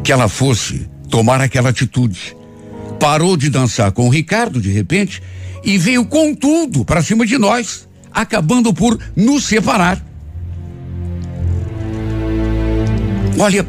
que 0.02 0.12
ela 0.12 0.28
fosse 0.28 0.88
tomar 1.08 1.40
aquela 1.40 1.70
atitude. 1.70 2.36
Parou 2.98 3.36
de 3.36 3.48
dançar 3.50 3.92
com 3.92 4.06
o 4.06 4.10
Ricardo 4.10 4.60
de 4.60 4.70
repente 4.70 5.22
e 5.62 5.78
veio 5.78 6.04
com 6.04 6.34
tudo 6.34 6.84
para 6.84 7.02
cima 7.02 7.26
de 7.26 7.38
nós, 7.38 7.88
acabando 8.10 8.72
por 8.72 8.98
nos 9.14 9.44
separar. 9.44 10.02
Olha, 13.38 13.66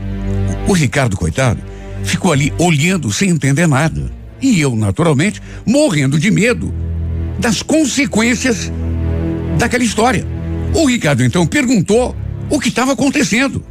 o 0.67 0.73
Ricardo, 0.73 1.15
coitado, 1.15 1.61
ficou 2.03 2.31
ali 2.31 2.53
olhando 2.57 3.11
sem 3.11 3.29
entender 3.29 3.67
nada. 3.67 4.11
E 4.41 4.59
eu, 4.59 4.75
naturalmente, 4.75 5.41
morrendo 5.65 6.19
de 6.19 6.31
medo 6.31 6.73
das 7.39 7.61
consequências 7.61 8.71
daquela 9.57 9.83
história. 9.83 10.25
O 10.73 10.85
Ricardo 10.85 11.23
então 11.23 11.45
perguntou 11.45 12.15
o 12.49 12.59
que 12.59 12.69
estava 12.69 12.93
acontecendo. 12.93 13.63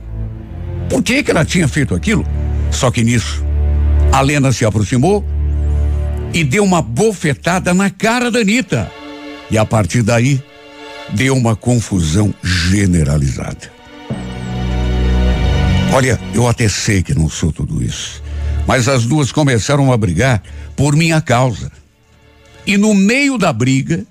Por 0.88 1.02
que, 1.02 1.22
que 1.22 1.30
ela 1.30 1.44
tinha 1.44 1.68
feito 1.68 1.94
aquilo? 1.94 2.26
Só 2.70 2.90
que 2.90 3.02
nisso, 3.02 3.44
a 4.12 4.20
Lena 4.20 4.52
se 4.52 4.64
aproximou 4.64 5.24
e 6.32 6.44
deu 6.44 6.64
uma 6.64 6.82
bofetada 6.82 7.74
na 7.74 7.90
cara 7.90 8.30
da 8.30 8.40
Anitta. 8.40 8.90
E 9.50 9.58
a 9.58 9.64
partir 9.64 10.02
daí, 10.02 10.40
deu 11.12 11.36
uma 11.36 11.56
confusão 11.56 12.32
generalizada. 12.42 13.79
Olha, 15.92 16.20
eu 16.32 16.46
até 16.46 16.68
sei 16.68 17.02
que 17.02 17.14
não 17.14 17.28
sou 17.28 17.50
tudo 17.50 17.82
isso, 17.82 18.22
mas 18.66 18.86
as 18.88 19.04
duas 19.04 19.32
começaram 19.32 19.92
a 19.92 19.96
brigar 19.96 20.40
por 20.76 20.94
minha 20.94 21.20
causa. 21.20 21.70
E 22.64 22.76
no 22.76 22.94
meio 22.94 23.36
da 23.36 23.52
briga, 23.52 24.04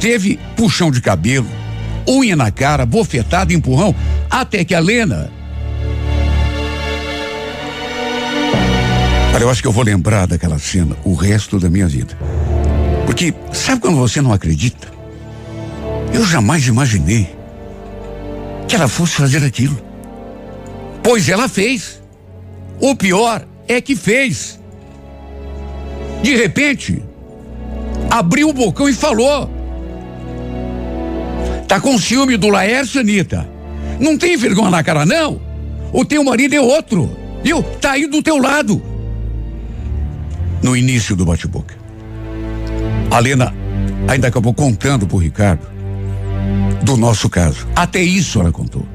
teve 0.00 0.38
puxão 0.56 0.90
de 0.90 1.00
cabelo, 1.00 1.46
unha 2.08 2.34
na 2.34 2.50
cara, 2.50 2.84
bofetada, 2.84 3.52
empurrão, 3.52 3.94
até 4.28 4.64
que 4.64 4.74
a 4.74 4.80
Lena. 4.80 5.30
Olha, 9.32 9.44
eu 9.44 9.50
acho 9.50 9.62
que 9.62 9.68
eu 9.68 9.72
vou 9.72 9.84
lembrar 9.84 10.26
daquela 10.26 10.58
cena 10.58 10.96
o 11.04 11.14
resto 11.14 11.60
da 11.60 11.70
minha 11.70 11.86
vida. 11.86 12.18
Porque, 13.06 13.32
sabe 13.52 13.80
quando 13.80 13.96
você 13.96 14.20
não 14.20 14.32
acredita? 14.32 14.88
Eu 16.12 16.24
jamais 16.26 16.66
imaginei 16.66 17.32
que 18.68 18.74
ela 18.74 18.88
fosse 18.88 19.14
fazer 19.14 19.44
aquilo. 19.44 19.93
Pois 21.04 21.28
ela 21.28 21.48
fez. 21.48 22.02
O 22.80 22.96
pior 22.96 23.46
é 23.68 23.78
que 23.80 23.94
fez. 23.94 24.58
De 26.22 26.34
repente, 26.34 27.04
abriu 28.10 28.48
o 28.48 28.52
bocão 28.54 28.88
e 28.88 28.94
falou. 28.94 29.50
Tá 31.68 31.78
com 31.78 31.98
ciúme 31.98 32.38
do 32.38 32.48
Laércio, 32.48 33.00
Anitta? 33.00 33.46
Não 34.00 34.16
tem 34.16 34.36
vergonha 34.36 34.70
na 34.70 34.82
cara, 34.82 35.04
não? 35.04 35.40
O 35.92 36.04
teu 36.06 36.24
marido 36.24 36.54
é 36.54 36.60
outro, 36.60 37.14
viu? 37.42 37.62
Tá 37.62 37.92
aí 37.92 38.06
do 38.06 38.22
teu 38.22 38.38
lado. 38.38 38.82
No 40.62 40.74
início 40.74 41.14
do 41.14 41.26
bate-boca. 41.26 41.76
A 43.10 43.18
Lena 43.18 43.54
ainda 44.08 44.28
acabou 44.28 44.54
contando 44.54 45.06
pro 45.06 45.18
Ricardo 45.18 45.66
do 46.82 46.96
nosso 46.96 47.28
caso. 47.28 47.66
Até 47.76 48.02
isso 48.02 48.40
ela 48.40 48.50
contou. 48.50 48.86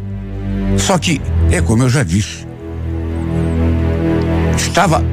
Só 0.77 0.97
que, 0.97 1.21
é 1.51 1.61
como 1.61 1.83
eu 1.83 1.89
já 1.89 2.03
disse, 2.03 2.47
estava 4.55 5.03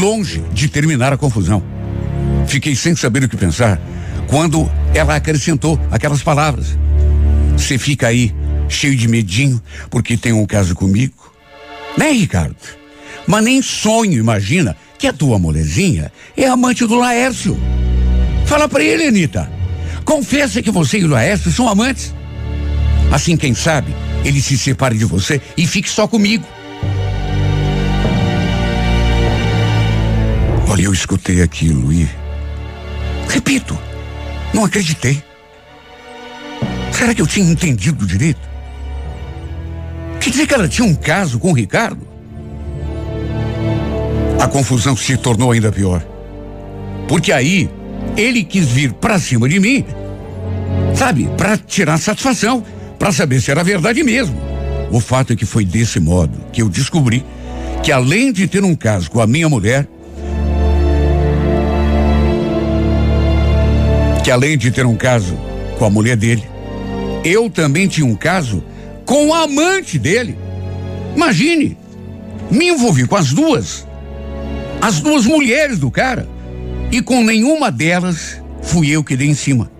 longe 0.00 0.42
de 0.52 0.68
terminar 0.68 1.12
a 1.12 1.16
confusão. 1.16 1.62
Fiquei 2.46 2.74
sem 2.74 2.94
saber 2.94 3.24
o 3.24 3.28
que 3.28 3.36
pensar 3.36 3.80
quando 4.26 4.70
ela 4.94 5.16
acrescentou 5.16 5.78
aquelas 5.90 6.22
palavras. 6.22 6.78
Você 7.56 7.78
fica 7.78 8.08
aí 8.08 8.34
cheio 8.68 8.96
de 8.96 9.06
medinho 9.08 9.60
porque 9.90 10.16
tem 10.16 10.32
um 10.32 10.46
caso 10.46 10.74
comigo? 10.74 11.32
Né, 11.96 12.10
Ricardo? 12.10 12.56
Mas 13.26 13.44
nem 13.44 13.62
sonho 13.62 14.18
imagina 14.18 14.76
que 14.98 15.06
a 15.06 15.12
tua 15.12 15.38
molezinha 15.38 16.12
é 16.36 16.46
amante 16.46 16.86
do 16.86 16.96
Laércio. 16.96 17.58
Fala 18.46 18.68
para 18.68 18.82
ele, 18.82 19.06
Anitta. 19.06 19.50
Confessa 20.04 20.62
que 20.62 20.70
você 20.70 20.98
e 20.98 21.04
o 21.04 21.08
Laércio 21.08 21.50
são 21.50 21.68
amantes. 21.68 22.14
Assim, 23.10 23.36
quem 23.36 23.54
sabe, 23.54 23.94
ele 24.24 24.40
se 24.40 24.56
separe 24.56 24.96
de 24.96 25.04
você 25.04 25.40
e 25.56 25.66
fique 25.66 25.88
só 25.88 26.06
comigo. 26.06 26.46
Olha, 30.68 30.82
eu 30.82 30.92
escutei 30.92 31.42
aquilo 31.42 31.92
e. 31.92 32.08
Repito, 33.28 33.78
não 34.54 34.64
acreditei. 34.64 35.22
Será 36.92 37.14
que 37.14 37.20
eu 37.20 37.26
tinha 37.26 37.50
entendido 37.50 38.06
direito? 38.06 38.40
Quer 40.20 40.30
dizer 40.30 40.46
que 40.46 40.54
ela 40.54 40.68
tinha 40.68 40.86
um 40.86 40.94
caso 40.94 41.38
com 41.38 41.50
o 41.50 41.54
Ricardo? 41.54 42.06
A 44.40 44.46
confusão 44.46 44.96
se 44.96 45.16
tornou 45.16 45.50
ainda 45.50 45.72
pior. 45.72 46.04
Porque 47.08 47.32
aí 47.32 47.68
ele 48.16 48.44
quis 48.44 48.68
vir 48.68 48.92
pra 48.92 49.18
cima 49.18 49.48
de 49.48 49.58
mim, 49.58 49.84
sabe, 50.94 51.28
pra 51.36 51.56
tirar 51.56 51.98
satisfação 51.98 52.64
para 53.02 53.10
saber 53.10 53.40
se 53.40 53.50
era 53.50 53.64
verdade 53.64 54.00
mesmo. 54.04 54.40
O 54.92 55.00
fato 55.00 55.32
é 55.32 55.36
que 55.36 55.44
foi 55.44 55.64
desse 55.64 55.98
modo 55.98 56.38
que 56.52 56.62
eu 56.62 56.68
descobri 56.68 57.26
que 57.82 57.90
além 57.90 58.32
de 58.32 58.46
ter 58.46 58.62
um 58.62 58.76
caso 58.76 59.10
com 59.10 59.20
a 59.20 59.26
minha 59.26 59.48
mulher, 59.48 59.88
que 64.22 64.30
além 64.30 64.56
de 64.56 64.70
ter 64.70 64.86
um 64.86 64.94
caso 64.94 65.36
com 65.80 65.84
a 65.84 65.90
mulher 65.90 66.16
dele, 66.16 66.44
eu 67.24 67.50
também 67.50 67.88
tinha 67.88 68.06
um 68.06 68.14
caso 68.14 68.62
com 69.04 69.34
a 69.34 69.42
amante 69.42 69.98
dele. 69.98 70.38
Imagine, 71.16 71.76
me 72.52 72.68
envolvi 72.68 73.04
com 73.04 73.16
as 73.16 73.32
duas, 73.32 73.84
as 74.80 75.00
duas 75.00 75.26
mulheres 75.26 75.76
do 75.76 75.90
cara, 75.90 76.28
e 76.92 77.02
com 77.02 77.24
nenhuma 77.24 77.68
delas 77.68 78.40
fui 78.62 78.90
eu 78.90 79.02
que 79.02 79.16
dei 79.16 79.26
em 79.26 79.34
cima. 79.34 79.71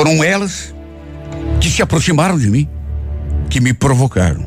Foram 0.00 0.24
elas 0.24 0.74
que 1.60 1.68
se 1.68 1.82
aproximaram 1.82 2.38
de 2.38 2.48
mim, 2.48 2.66
que 3.50 3.60
me 3.60 3.74
provocaram. 3.74 4.46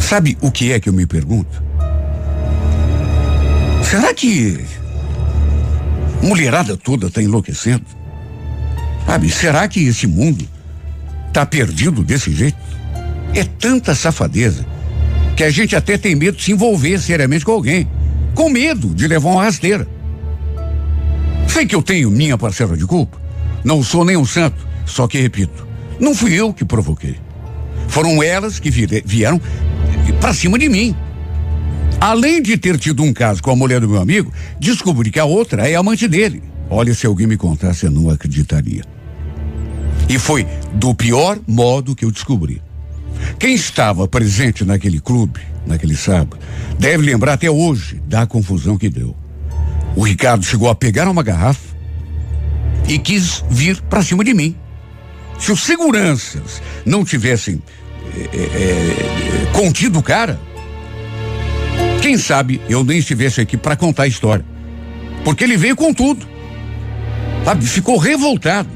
Sabe 0.00 0.36
o 0.40 0.50
que 0.50 0.72
é 0.72 0.80
que 0.80 0.88
eu 0.88 0.92
me 0.92 1.06
pergunto? 1.06 1.62
Será 3.88 4.12
que 4.12 4.64
mulherada 6.20 6.76
toda 6.76 7.06
está 7.06 7.22
enlouquecendo? 7.22 7.84
Sabe, 9.06 9.30
será 9.30 9.68
que 9.68 9.86
esse 9.86 10.08
mundo 10.08 10.44
está 11.28 11.46
perdido 11.46 12.02
desse 12.02 12.32
jeito? 12.32 12.58
É 13.32 13.44
tanta 13.44 13.94
safadeza 13.94 14.66
que 15.36 15.44
a 15.44 15.50
gente 15.50 15.76
até 15.76 15.96
tem 15.96 16.16
medo 16.16 16.36
de 16.36 16.42
se 16.42 16.50
envolver 16.50 16.98
seriamente 16.98 17.44
com 17.44 17.52
alguém, 17.52 17.88
com 18.34 18.48
medo 18.48 18.92
de 18.92 19.06
levar 19.06 19.30
uma 19.30 19.44
rasteira. 19.44 19.86
Sei 21.46 21.64
que 21.64 21.76
eu 21.76 21.80
tenho 21.80 22.10
minha 22.10 22.36
parcela 22.36 22.76
de 22.76 22.84
culpa, 22.84 23.20
não 23.64 23.82
sou 23.82 24.04
nem 24.04 24.16
um 24.16 24.24
santo, 24.24 24.66
só 24.86 25.06
que 25.06 25.20
repito, 25.20 25.66
não 25.98 26.14
fui 26.14 26.32
eu 26.32 26.52
que 26.52 26.64
provoquei. 26.64 27.16
Foram 27.88 28.22
elas 28.22 28.58
que 28.58 28.70
vieram 28.70 29.40
para 30.20 30.32
cima 30.32 30.58
de 30.58 30.68
mim. 30.68 30.94
Além 32.00 32.40
de 32.40 32.56
ter 32.56 32.78
tido 32.78 33.02
um 33.02 33.12
caso 33.12 33.42
com 33.42 33.50
a 33.50 33.56
mulher 33.56 33.80
do 33.80 33.88
meu 33.88 34.00
amigo, 34.00 34.32
descobri 34.58 35.10
que 35.10 35.18
a 35.18 35.24
outra 35.24 35.68
é 35.68 35.74
amante 35.74 36.08
dele. 36.08 36.42
Olha, 36.70 36.94
se 36.94 37.06
alguém 37.06 37.26
me 37.26 37.36
contasse, 37.36 37.84
eu 37.84 37.90
não 37.90 38.08
acreditaria. 38.08 38.84
E 40.08 40.18
foi 40.18 40.46
do 40.72 40.94
pior 40.94 41.38
modo 41.46 41.94
que 41.94 42.04
eu 42.04 42.10
descobri. 42.10 42.62
Quem 43.38 43.54
estava 43.54 44.08
presente 44.08 44.64
naquele 44.64 45.00
clube, 45.00 45.40
naquele 45.66 45.96
sábado, 45.96 46.38
deve 46.78 47.04
lembrar 47.04 47.34
até 47.34 47.50
hoje 47.50 48.00
da 48.06 48.26
confusão 48.26 48.78
que 48.78 48.88
deu. 48.88 49.14
O 49.94 50.02
Ricardo 50.02 50.44
chegou 50.44 50.70
a 50.70 50.74
pegar 50.74 51.08
uma 51.08 51.22
garrafa 51.22 51.69
e 52.90 52.98
quis 52.98 53.44
vir 53.48 53.80
para 53.82 54.02
cima 54.02 54.24
de 54.24 54.34
mim. 54.34 54.56
Se 55.38 55.52
os 55.52 55.60
seguranças 55.62 56.60
não 56.84 57.04
tivessem 57.04 57.62
é, 58.16 58.36
é, 58.36 59.52
contido 59.52 60.00
o 60.00 60.02
cara, 60.02 60.38
quem 62.02 62.18
sabe 62.18 62.60
eu 62.68 62.82
nem 62.82 62.98
estivesse 62.98 63.40
aqui 63.40 63.56
para 63.56 63.76
contar 63.76 64.02
a 64.02 64.06
história. 64.08 64.44
Porque 65.24 65.44
ele 65.44 65.56
veio 65.56 65.76
com 65.76 65.94
tudo. 65.94 66.26
Sabe, 67.44 67.64
ficou 67.64 67.96
revoltado. 67.96 68.68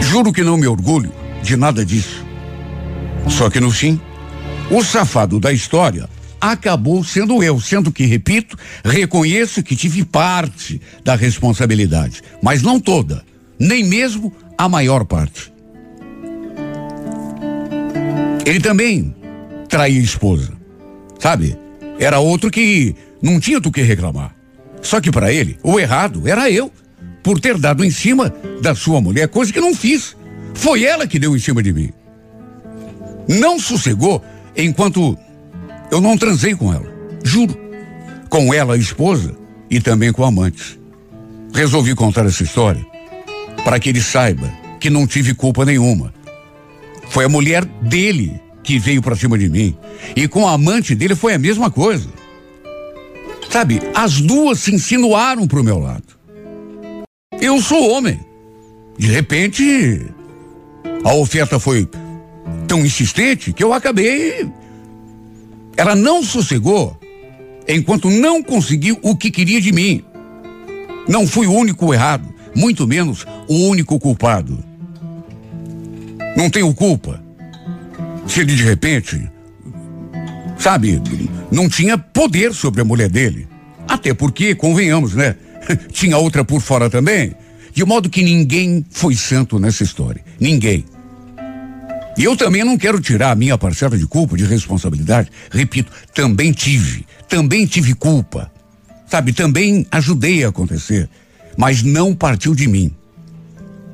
Juro 0.00 0.32
que 0.32 0.44
não 0.44 0.56
me 0.56 0.68
orgulho 0.68 1.12
de 1.42 1.56
nada 1.56 1.84
disso. 1.84 2.24
Só 3.28 3.50
que 3.50 3.58
no 3.58 3.72
fim, 3.72 4.00
o 4.70 4.84
safado 4.84 5.40
da 5.40 5.52
história 5.52 6.08
acabou 6.52 7.02
sendo 7.02 7.42
eu, 7.42 7.58
sendo 7.58 7.90
que, 7.90 8.04
repito, 8.04 8.56
reconheço 8.84 9.62
que 9.62 9.74
tive 9.74 10.04
parte 10.04 10.78
da 11.02 11.14
responsabilidade, 11.14 12.20
mas 12.42 12.62
não 12.62 12.78
toda, 12.78 13.24
nem 13.58 13.82
mesmo 13.82 14.30
a 14.58 14.68
maior 14.68 15.06
parte. 15.06 15.50
Ele 18.44 18.60
também 18.60 19.14
traía 19.70 19.98
a 19.98 20.04
esposa, 20.04 20.52
sabe? 21.18 21.56
Era 21.98 22.18
outro 22.18 22.50
que 22.50 22.94
não 23.22 23.40
tinha 23.40 23.58
do 23.58 23.72
que 23.72 23.80
reclamar. 23.80 24.34
Só 24.82 25.00
que 25.00 25.10
para 25.10 25.32
ele, 25.32 25.58
o 25.62 25.80
errado 25.80 26.28
era 26.28 26.50
eu, 26.50 26.70
por 27.22 27.40
ter 27.40 27.56
dado 27.56 27.82
em 27.82 27.90
cima 27.90 28.30
da 28.60 28.74
sua 28.74 29.00
mulher, 29.00 29.28
coisa 29.28 29.50
que 29.50 29.60
não 29.62 29.74
fiz. 29.74 30.14
Foi 30.52 30.84
ela 30.84 31.06
que 31.06 31.18
deu 31.18 31.34
em 31.34 31.38
cima 31.38 31.62
de 31.62 31.72
mim. 31.72 31.90
Não 33.26 33.58
sossegou 33.58 34.22
enquanto 34.54 35.16
eu 35.94 36.00
não 36.00 36.18
transei 36.18 36.56
com 36.56 36.74
ela, 36.74 36.92
juro. 37.22 37.56
Com 38.28 38.52
ela, 38.52 38.76
esposa, 38.76 39.36
e 39.70 39.80
também 39.80 40.12
com 40.12 40.24
amantes. 40.24 40.76
Resolvi 41.54 41.94
contar 41.94 42.26
essa 42.26 42.42
história 42.42 42.84
para 43.62 43.78
que 43.78 43.90
ele 43.90 44.00
saiba 44.00 44.52
que 44.80 44.90
não 44.90 45.06
tive 45.06 45.34
culpa 45.34 45.64
nenhuma. 45.64 46.12
Foi 47.10 47.24
a 47.24 47.28
mulher 47.28 47.64
dele 47.64 48.40
que 48.64 48.76
veio 48.76 49.00
para 49.00 49.14
cima 49.14 49.38
de 49.38 49.48
mim. 49.48 49.76
E 50.16 50.26
com 50.26 50.48
a 50.48 50.54
amante 50.54 50.96
dele 50.96 51.14
foi 51.14 51.32
a 51.32 51.38
mesma 51.38 51.70
coisa. 51.70 52.08
Sabe, 53.48 53.80
as 53.94 54.20
duas 54.20 54.58
se 54.58 54.74
insinuaram 54.74 55.46
pro 55.46 55.62
meu 55.62 55.78
lado. 55.78 56.18
Eu 57.40 57.62
sou 57.62 57.92
homem. 57.92 58.18
De 58.98 59.06
repente, 59.06 60.10
a 61.04 61.14
oferta 61.14 61.60
foi 61.60 61.88
tão 62.66 62.84
insistente 62.84 63.52
que 63.52 63.62
eu 63.62 63.72
acabei 63.72 64.50
ela 65.76 65.94
não 65.94 66.22
sossegou 66.22 66.98
enquanto 67.66 68.10
não 68.10 68.42
conseguiu 68.42 68.98
o 69.02 69.16
que 69.16 69.30
queria 69.30 69.60
de 69.60 69.72
mim. 69.72 70.04
Não 71.08 71.26
fui 71.26 71.46
o 71.46 71.52
único 71.52 71.92
errado, 71.92 72.32
muito 72.54 72.86
menos 72.86 73.26
o 73.48 73.68
único 73.68 73.98
culpado. 73.98 74.62
Não 76.36 76.50
tenho 76.50 76.72
culpa. 76.74 77.22
Se 78.26 78.40
ele 78.40 78.54
de 78.54 78.62
repente, 78.62 79.30
sabe, 80.58 81.00
não 81.50 81.68
tinha 81.68 81.98
poder 81.98 82.54
sobre 82.54 82.80
a 82.80 82.84
mulher 82.84 83.08
dele. 83.08 83.46
Até 83.86 84.14
porque, 84.14 84.54
convenhamos, 84.54 85.14
né? 85.14 85.36
tinha 85.92 86.16
outra 86.18 86.44
por 86.44 86.60
fora 86.60 86.88
também. 86.88 87.34
De 87.72 87.84
modo 87.84 88.08
que 88.08 88.22
ninguém 88.22 88.84
foi 88.90 89.14
santo 89.14 89.58
nessa 89.58 89.82
história. 89.82 90.24
Ninguém. 90.40 90.84
E 92.16 92.24
eu 92.24 92.36
também 92.36 92.62
não 92.62 92.78
quero 92.78 93.00
tirar 93.00 93.32
a 93.32 93.34
minha 93.34 93.58
parcela 93.58 93.98
de 93.98 94.06
culpa, 94.06 94.36
de 94.36 94.44
responsabilidade. 94.44 95.30
Repito, 95.50 95.90
também 96.14 96.52
tive. 96.52 97.04
Também 97.28 97.66
tive 97.66 97.94
culpa. 97.94 98.50
Sabe, 99.08 99.32
também 99.32 99.86
ajudei 99.90 100.44
a 100.44 100.48
acontecer. 100.48 101.08
Mas 101.56 101.82
não 101.82 102.14
partiu 102.14 102.54
de 102.54 102.68
mim. 102.68 102.94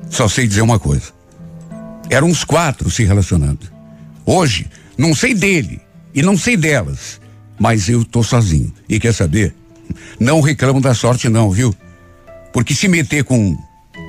Só 0.09 0.27
sei 0.27 0.47
dizer 0.47 0.61
uma 0.61 0.79
coisa. 0.79 1.11
Eram 2.09 2.27
uns 2.27 2.43
quatro 2.43 2.91
se 2.91 3.03
relacionando. 3.03 3.67
Hoje, 4.25 4.67
não 4.97 5.15
sei 5.15 5.33
dele 5.33 5.81
e 6.13 6.21
não 6.21 6.37
sei 6.37 6.55
delas. 6.55 7.19
Mas 7.59 7.89
eu 7.89 8.03
tô 8.05 8.21
sozinho. 8.21 8.71
E 8.87 8.99
quer 8.99 9.13
saber? 9.13 9.55
Não 10.19 10.41
reclamo 10.41 10.79
da 10.79 10.93
sorte, 10.93 11.27
não, 11.27 11.49
viu? 11.49 11.75
Porque 12.53 12.75
se 12.75 12.87
meter 12.87 13.23
com 13.23 13.57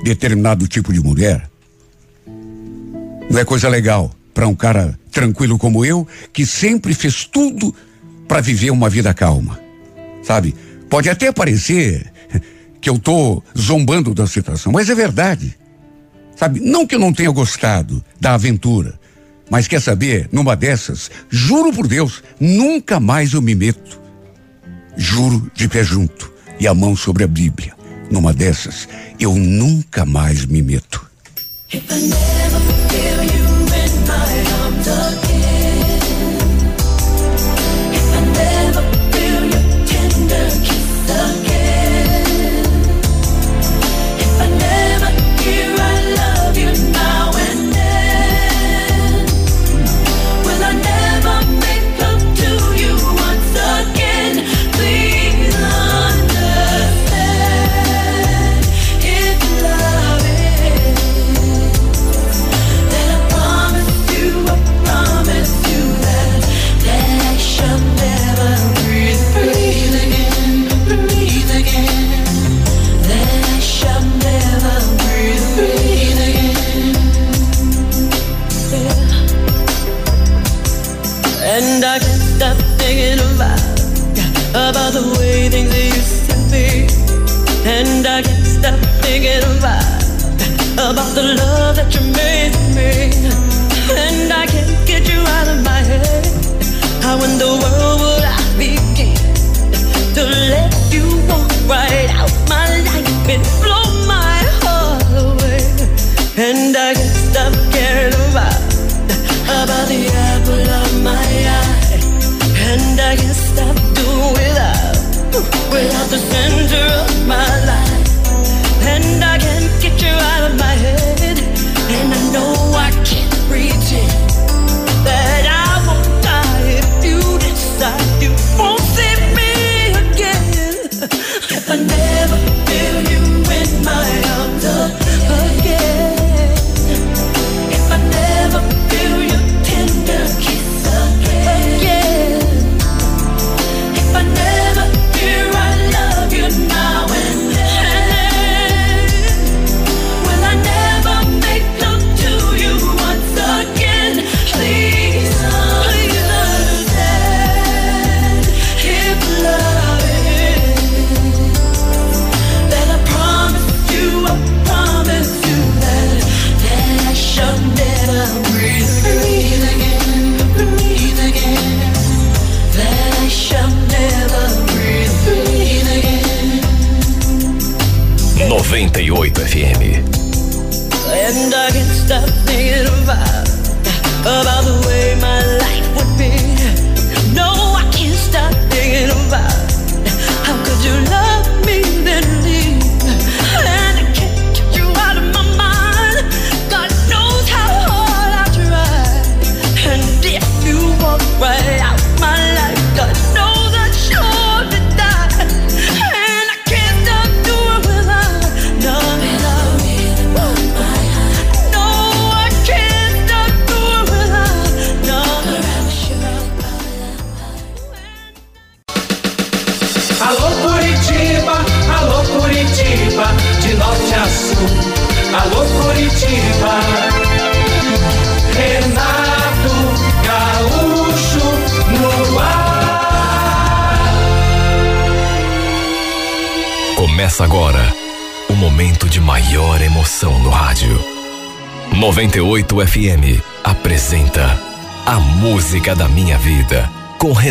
determinado 0.03 0.67
tipo 0.67 0.93
de 0.93 0.99
mulher 0.99 1.49
não 3.29 3.39
é 3.39 3.45
coisa 3.45 3.67
legal 3.67 4.11
para 4.33 4.47
um 4.47 4.55
cara 4.55 4.97
tranquilo 5.11 5.57
como 5.57 5.85
eu, 5.85 6.07
que 6.31 6.45
sempre 6.45 6.93
fez 6.93 7.25
tudo 7.25 7.73
para 8.27 8.41
viver 8.41 8.71
uma 8.71 8.89
vida 8.89 9.13
calma. 9.13 9.59
Sabe? 10.23 10.55
Pode 10.89 11.09
até 11.09 11.31
parecer 11.31 12.11
que 12.81 12.89
eu 12.89 12.99
tô 12.99 13.41
zombando 13.57 14.13
da 14.13 14.27
situação, 14.27 14.71
mas 14.71 14.89
é 14.89 14.95
verdade. 14.95 15.57
Sabe? 16.35 16.59
Não 16.59 16.85
que 16.85 16.95
eu 16.95 16.99
não 16.99 17.13
tenha 17.13 17.29
gostado 17.29 18.03
da 18.19 18.33
aventura, 18.33 18.99
mas 19.49 19.67
quer 19.67 19.81
saber, 19.81 20.27
numa 20.31 20.55
dessas, 20.55 21.11
juro 21.29 21.71
por 21.71 21.87
Deus, 21.87 22.23
nunca 22.39 22.99
mais 22.99 23.33
eu 23.33 23.41
me 23.41 23.53
meto. 23.53 24.01
Juro 24.97 25.51
de 25.53 25.67
pé 25.67 25.83
junto 25.83 26.31
e 26.59 26.67
a 26.67 26.73
mão 26.73 26.95
sobre 26.95 27.23
a 27.23 27.27
Bíblia. 27.27 27.73
Numa 28.09 28.33
dessas, 28.33 28.87
eu 29.19 29.35
nunca 29.35 30.05
mais 30.05 30.45
me 30.45 30.61
meto. 30.61 31.05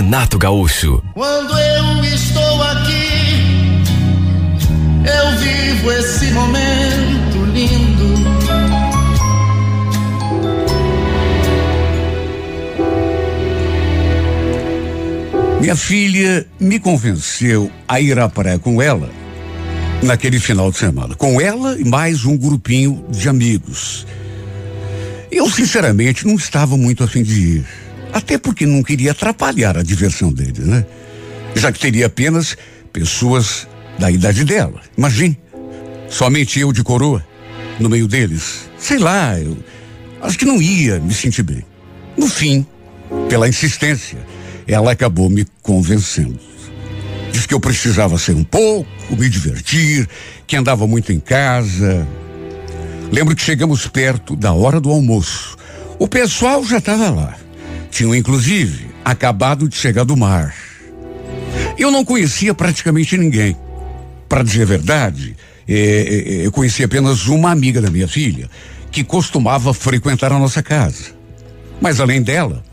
Renato 0.03 0.37
Gaúcho. 0.37 1.01
Quando 1.15 1.57
eu 1.57 2.05
estou 2.05 2.63
aqui, 2.65 3.85
eu 5.07 5.39
vivo 5.39 5.93
esse 5.93 6.33
momento 6.33 7.45
lindo. 7.55 8.13
Minha 15.61 15.77
filha 15.77 16.45
me 16.59 16.81
convenceu 16.81 17.71
a 17.87 18.01
ir 18.01 18.19
à 18.19 18.29
praia 18.29 18.59
com 18.59 18.83
ela 18.83 19.09
naquele 20.03 20.41
final 20.41 20.73
de 20.73 20.79
semana. 20.79 21.15
Com 21.15 21.41
ela 21.41 21.79
e 21.79 21.85
mais 21.85 22.25
um 22.25 22.37
grupinho 22.37 23.05
de 23.09 23.29
amigos. 23.29 24.05
Eu, 25.31 25.49
sinceramente, 25.49 26.27
não 26.27 26.35
estava 26.35 26.77
muito 26.77 27.05
afim 27.05 27.23
de 27.23 27.41
ir. 27.41 27.82
Até 28.13 28.37
porque 28.37 28.67
não 28.67 28.83
queria 28.83 29.13
atrapalhar 29.13 29.77
a 29.77 29.83
diversão 29.83 30.33
deles, 30.33 30.67
né? 30.67 30.85
Já 31.55 31.73
que 31.73 31.79
teria 31.79 32.07
apenas 32.07 32.57
pessoas 32.93 33.67
da 33.99 34.11
idade 34.11 34.45
dela. 34.45 34.81
Imagine, 34.97 35.39
somente 36.09 36.61
eu 36.61 36.73
de 36.73 36.83
coroa, 36.83 37.25
no 37.81 37.89
meio 37.89 38.07
deles. 38.07 38.69
Sei 38.79 38.99
lá, 38.99 39.39
eu 39.39 39.57
acho 40.21 40.39
que 40.39 40.45
não 40.45 40.61
ia 40.61 40.99
me 40.99 41.15
sentir 41.15 41.43
bem. 41.43 41.65
No 42.17 42.27
fim, 42.27 42.67
pela 43.29 43.49
insistência, 43.49 44.19
ela 44.67 44.93
acabou 44.93 45.31
me 45.31 45.47
convencendo. 45.63 46.39
Diz 47.33 47.47
que 47.47 47.55
eu 47.55 47.61
precisava 47.61 48.19
ser 48.19 48.37
um 48.37 48.45
pouco, 48.45 48.89
me 49.17 49.29
divertir, 49.29 50.07
que 50.47 50.57
andava 50.57 50.87
muito 50.87 51.13
em 51.13 51.21
casa. 51.21 52.07
Lembro 53.11 53.35
que 53.35 53.43
chegamos 53.43 53.87
perto 53.87 54.37
da 54.37 54.53
hora 54.53 54.81
do 54.81 54.91
almoço. 54.91 55.57
O 55.99 56.07
pessoal 56.07 56.65
já 56.65 56.79
estava 56.79 57.11
lá. 57.11 57.37
Tinham, 57.93 58.15
inclusive, 58.15 58.87
acabado 59.05 59.69
de 59.69 59.77
chegar 59.77 60.03
do 60.03 60.17
mar. 60.17 60.55
Eu 61.79 61.91
não 61.91 62.05
conhecia 62.05 62.55
praticamente 62.55 63.19
ninguém. 63.19 63.55
Para 64.31 64.43
dizer 64.43 64.63
a 64.63 64.67
verdade, 64.67 65.37
é, 65.69 66.43
eu 66.45 66.51
conhecia 66.51 66.87
apenas 66.87 67.27
uma 67.27 67.51
amiga 67.51 67.83
da 67.83 67.91
minha 67.91 68.09
filha, 68.09 68.51
que 68.91 69.05
costumava 69.05 69.75
frequentar 69.75 70.33
a 70.33 70.39
nossa 70.39 70.63
casa. 70.63 71.13
Mas 71.83 72.01
além 72.01 72.23
dela, 72.23 72.65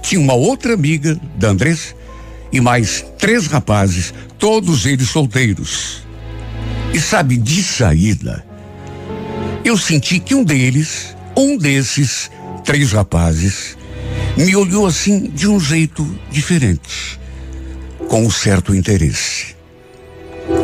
tinha 0.00 0.20
uma 0.20 0.34
outra 0.34 0.74
amiga 0.74 1.20
da 1.36 1.48
Andressa 1.48 1.94
e 2.52 2.60
mais 2.60 3.04
três 3.18 3.48
rapazes, 3.48 4.14
todos 4.38 4.86
eles 4.86 5.08
solteiros. 5.08 6.04
E 6.94 7.00
sabe, 7.00 7.36
de 7.36 7.64
saída, 7.64 8.46
eu 9.64 9.76
senti 9.76 10.20
que 10.20 10.36
um 10.36 10.44
deles, 10.44 11.16
um 11.36 11.58
desses 11.58 12.30
três 12.64 12.92
rapazes, 12.92 13.77
me 14.44 14.56
olhou 14.56 14.86
assim 14.86 15.28
de 15.30 15.48
um 15.48 15.60
jeito 15.60 16.06
diferente, 16.30 17.20
com 18.08 18.24
um 18.24 18.30
certo 18.30 18.74
interesse. 18.74 19.56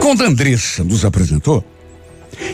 Quando 0.01 0.25
a 0.25 0.29
Andressa 0.29 0.83
nos 0.83 1.05
apresentou, 1.05 1.65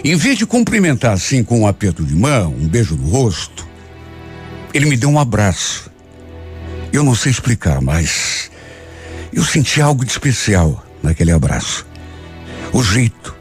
em 0.03 0.17
vez 0.17 0.37
de 0.37 0.47
cumprimentar 0.47 1.13
assim 1.13 1.45
com 1.45 1.61
um 1.61 1.67
aperto 1.67 2.05
de 2.05 2.15
mão, 2.15 2.55
um 2.55 2.67
beijo 2.67 2.97
no 2.97 3.09
rosto, 3.09 3.67
ele 4.75 4.87
me 4.87 4.97
deu 4.97 5.09
um 5.09 5.19
abraço 5.19 5.91
eu 6.93 7.05
não 7.05 7.15
sei 7.15 7.31
explicar, 7.31 7.81
mas 7.81 8.51
eu 9.33 9.45
senti 9.45 9.81
algo 9.81 10.05
de 10.05 10.11
especial 10.11 10.85
naquele 11.01 11.31
abraço. 11.31 11.87
O 12.73 12.83
jeito 12.83 13.37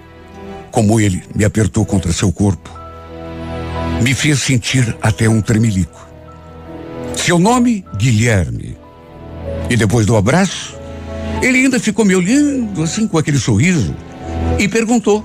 como 0.72 1.00
ele 1.00 1.24
me 1.34 1.44
apertou 1.44 1.84
contra 1.84 2.14
seu 2.14 2.32
corpo 2.32 2.70
me 4.04 4.14
fez 4.14 4.40
sentir 4.40 4.96
até 5.02 5.28
um 5.28 5.42
tremelico. 5.42 5.99
Seu 7.24 7.38
nome, 7.38 7.86
Guilherme. 7.98 8.78
E 9.70 9.76
depois 9.76 10.06
do 10.06 10.16
abraço, 10.16 10.76
ele 11.44 11.60
ainda 11.60 11.80
ficou 11.80 12.06
me 12.06 12.16
olhando 12.16 12.82
assim 12.82 13.08
com 13.08 13.18
aquele 13.18 13.38
sorriso 13.38 13.94
e 14.58 14.68
perguntou: 14.68 15.24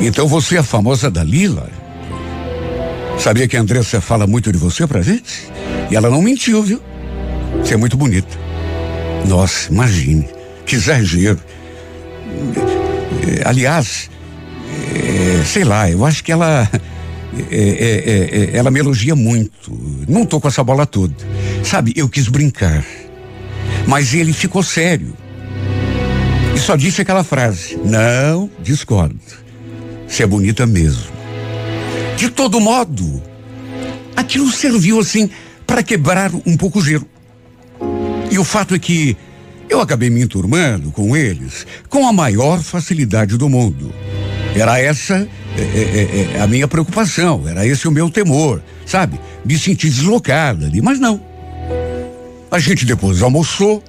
Então 0.00 0.28
você 0.28 0.56
é 0.56 0.58
a 0.58 0.62
famosa 0.62 1.10
Dalila? 1.10 1.68
Sabia 3.18 3.48
que 3.48 3.56
a 3.56 3.60
Andressa 3.60 4.00
fala 4.00 4.26
muito 4.26 4.52
de 4.52 4.58
você 4.58 4.86
pra 4.86 5.00
gente? 5.00 5.50
E 5.90 5.96
ela 5.96 6.10
não 6.10 6.20
mentiu, 6.20 6.62
viu? 6.62 6.80
Você 7.58 7.74
é 7.74 7.76
muito 7.76 7.96
bonita. 7.96 8.38
Nossa, 9.26 9.72
imagine. 9.72 10.28
Que 10.66 10.76
exagero. 10.76 11.40
Aliás, 13.44 14.10
é, 14.94 15.42
sei 15.44 15.64
lá, 15.64 15.90
eu 15.90 16.04
acho 16.04 16.22
que 16.22 16.30
ela. 16.30 16.70
É, 17.50 17.56
é, 17.56 18.54
é, 18.54 18.56
ela 18.56 18.70
me 18.70 18.80
elogia 18.80 19.14
muito. 19.14 19.72
Não 20.08 20.24
tô 20.24 20.40
com 20.40 20.48
essa 20.48 20.64
bola 20.64 20.86
toda. 20.86 21.14
Sabe, 21.62 21.92
eu 21.96 22.08
quis 22.08 22.28
brincar. 22.28 22.84
Mas 23.86 24.14
ele 24.14 24.32
ficou 24.32 24.62
sério. 24.62 25.14
E 26.54 26.58
só 26.58 26.76
disse 26.76 27.02
aquela 27.02 27.22
frase: 27.22 27.78
Não, 27.84 28.50
discordo. 28.62 29.18
Você 30.08 30.22
é 30.22 30.26
bonita 30.26 30.66
mesmo. 30.66 31.14
De 32.16 32.30
todo 32.30 32.60
modo, 32.60 33.22
aquilo 34.16 34.50
serviu 34.50 34.98
assim 34.98 35.28
para 35.66 35.82
quebrar 35.82 36.30
um 36.46 36.56
pouco 36.56 36.78
o 36.78 36.82
gelo. 36.82 37.06
E 38.30 38.38
o 38.38 38.44
fato 38.44 38.74
é 38.74 38.78
que 38.78 39.16
eu 39.68 39.80
acabei 39.80 40.08
me 40.08 40.22
enturmando 40.22 40.90
com 40.92 41.16
eles 41.16 41.66
com 41.88 42.08
a 42.08 42.12
maior 42.12 42.62
facilidade 42.62 43.36
do 43.36 43.48
mundo. 43.48 43.92
Era 44.54 44.78
essa 44.80 45.28
é, 45.62 46.34
é, 46.34 46.36
é, 46.36 46.40
a 46.40 46.46
minha 46.46 46.68
preocupação, 46.68 47.48
era 47.48 47.66
esse 47.66 47.88
o 47.88 47.90
meu 47.90 48.10
temor, 48.10 48.62
sabe? 48.84 49.18
Me 49.44 49.58
sentir 49.58 49.88
deslocada 49.88 50.66
ali, 50.66 50.82
mas 50.82 50.98
não. 50.98 51.20
A 52.50 52.58
gente 52.58 52.84
depois 52.84 53.22
almoçou, 53.22 53.82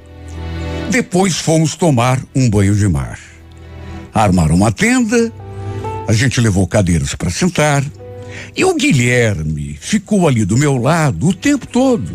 depois 0.89 1.37
fomos 1.37 1.75
tomar 1.75 2.19
um 2.35 2.49
banho 2.49 2.75
de 2.75 2.87
mar. 2.87 3.19
Armaram 4.13 4.55
uma 4.55 4.71
tenda, 4.71 5.31
a 6.07 6.13
gente 6.13 6.39
levou 6.39 6.65
cadeiras 6.65 7.13
para 7.13 7.29
sentar, 7.29 7.83
e 8.55 8.63
o 8.63 8.73
Guilherme 8.73 9.77
ficou 9.79 10.27
ali 10.27 10.45
do 10.45 10.57
meu 10.57 10.77
lado 10.77 11.27
o 11.27 11.33
tempo 11.33 11.67
todo. 11.67 12.11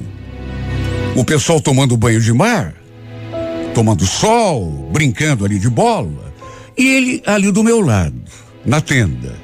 O 1.14 1.24
pessoal 1.24 1.60
tomando 1.60 1.96
banho 1.96 2.20
de 2.20 2.32
mar, 2.32 2.74
tomando 3.74 4.06
sol, 4.06 4.90
brincando 4.92 5.44
ali 5.44 5.58
de 5.58 5.68
bola, 5.68 6.32
e 6.76 6.88
ele 6.88 7.22
ali 7.26 7.52
do 7.52 7.62
meu 7.62 7.80
lado, 7.80 8.21
na 8.64 8.80
tenda, 8.80 9.34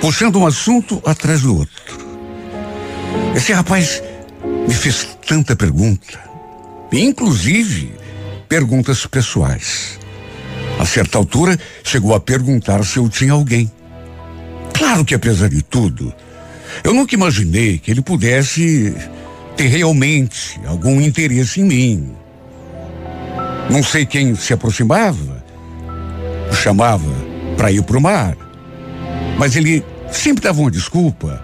puxando 0.00 0.38
um 0.38 0.46
assunto 0.46 1.00
atrás 1.04 1.42
do 1.42 1.56
outro. 1.56 2.04
Esse 3.34 3.52
rapaz 3.52 4.02
me 4.66 4.74
fez 4.74 5.16
tanta 5.26 5.54
pergunta, 5.54 6.18
inclusive 6.92 7.92
perguntas 8.48 9.06
pessoais. 9.06 9.98
A 10.78 10.84
certa 10.84 11.18
altura, 11.18 11.58
chegou 11.82 12.14
a 12.14 12.20
perguntar 12.20 12.84
se 12.84 12.98
eu 12.98 13.08
tinha 13.08 13.32
alguém. 13.32 13.70
Claro 14.72 15.04
que 15.04 15.14
apesar 15.14 15.48
de 15.48 15.62
tudo, 15.62 16.12
eu 16.82 16.92
nunca 16.92 17.14
imaginei 17.14 17.78
que 17.78 17.90
ele 17.90 18.02
pudesse 18.02 18.94
ter 19.56 19.68
realmente 19.68 20.60
algum 20.66 21.00
interesse 21.00 21.60
em 21.60 21.64
mim. 21.64 22.16
Não 23.70 23.82
sei 23.82 24.04
quem 24.04 24.34
se 24.34 24.52
aproximava, 24.52 25.44
o 26.50 26.54
chamava 26.54 27.33
para 27.56 27.70
ir 27.70 27.82
para 27.82 27.98
o 27.98 28.00
mar, 28.00 28.36
mas 29.38 29.56
ele 29.56 29.84
sempre 30.10 30.42
dava 30.42 30.60
uma 30.60 30.70
desculpa 30.70 31.42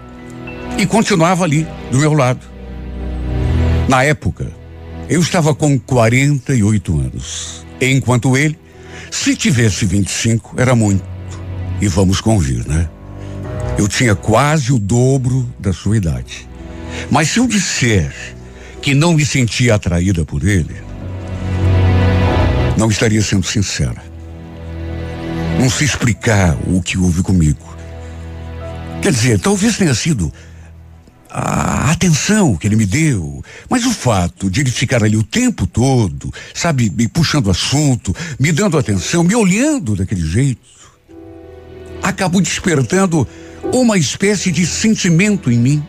e 0.77 0.85
continuava 0.85 1.43
ali 1.43 1.67
do 1.91 1.97
meu 1.97 2.13
lado. 2.13 2.39
Na 3.87 4.03
época, 4.03 4.47
eu 5.09 5.19
estava 5.19 5.53
com 5.53 5.77
48 5.77 6.99
anos, 6.99 7.65
enquanto 7.81 8.37
ele, 8.37 8.57
se 9.09 9.35
tivesse 9.35 9.85
25, 9.85 10.55
era 10.57 10.73
muito. 10.73 11.03
E 11.81 11.87
vamos 11.87 12.21
convir, 12.21 12.65
né? 12.67 12.89
Eu 13.77 13.87
tinha 13.87 14.15
quase 14.15 14.71
o 14.71 14.79
dobro 14.79 15.51
da 15.59 15.73
sua 15.73 15.97
idade. 15.97 16.47
Mas 17.09 17.29
se 17.29 17.39
eu 17.39 17.47
disser 17.47 18.13
que 18.81 18.93
não 18.93 19.13
me 19.13 19.25
sentia 19.25 19.75
atraída 19.75 20.23
por 20.23 20.47
ele, 20.47 20.75
não 22.77 22.89
estaria 22.89 23.21
sendo 23.21 23.45
sincera. 23.45 24.10
Não 25.61 25.69
sei 25.69 25.85
explicar 25.85 26.57
o 26.67 26.81
que 26.81 26.97
houve 26.97 27.21
comigo. 27.21 27.77
Quer 28.99 29.11
dizer, 29.11 29.39
talvez 29.39 29.77
tenha 29.77 29.93
sido 29.93 30.33
a 31.29 31.91
atenção 31.91 32.55
que 32.55 32.67
ele 32.67 32.75
me 32.75 32.87
deu, 32.87 33.45
mas 33.69 33.85
o 33.85 33.91
fato 33.91 34.49
de 34.49 34.61
ele 34.61 34.71
ficar 34.71 35.03
ali 35.03 35.15
o 35.15 35.21
tempo 35.21 35.67
todo, 35.67 36.33
sabe, 36.51 36.89
me 36.89 37.07
puxando 37.07 37.51
assunto, 37.51 38.11
me 38.39 38.51
dando 38.51 38.75
atenção, 38.75 39.23
me 39.23 39.35
olhando 39.35 39.95
daquele 39.95 40.25
jeito, 40.25 40.67
acabou 42.01 42.41
despertando 42.41 43.27
uma 43.71 43.99
espécie 43.99 44.51
de 44.51 44.65
sentimento 44.65 45.51
em 45.51 45.59
mim. 45.59 45.83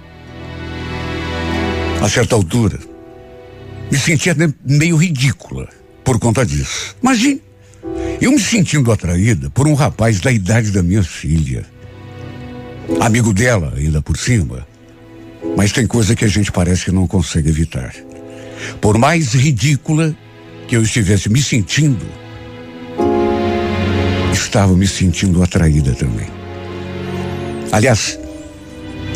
A 2.02 2.10
certa 2.10 2.34
altura, 2.34 2.78
me 3.90 3.98
sentia 3.98 4.36
meio 4.66 4.96
ridícula 4.96 5.66
por 6.04 6.18
conta 6.18 6.44
disso. 6.44 6.94
Imagine, 7.02 7.40
eu 8.24 8.30
me 8.30 8.38
sentindo 8.38 8.92
atraída 8.92 9.50
por 9.50 9.66
um 9.66 9.74
rapaz 9.74 10.20
da 10.20 10.30
idade 10.30 10.70
da 10.70 10.80
minha 10.80 11.02
filha. 11.02 11.64
Amigo 13.00 13.32
dela, 13.32 13.72
ainda 13.76 14.00
por 14.00 14.16
cima. 14.16 14.64
Mas 15.56 15.72
tem 15.72 15.88
coisa 15.88 16.14
que 16.14 16.24
a 16.24 16.28
gente 16.28 16.52
parece 16.52 16.84
que 16.84 16.92
não 16.92 17.06
consegue 17.06 17.48
evitar. 17.48 17.92
Por 18.80 18.96
mais 18.96 19.34
ridícula 19.34 20.16
que 20.68 20.76
eu 20.76 20.82
estivesse 20.82 21.28
me 21.28 21.42
sentindo, 21.42 22.06
estava 24.32 24.76
me 24.76 24.86
sentindo 24.86 25.42
atraída 25.42 25.92
também. 25.92 26.28
Aliás, 27.72 28.20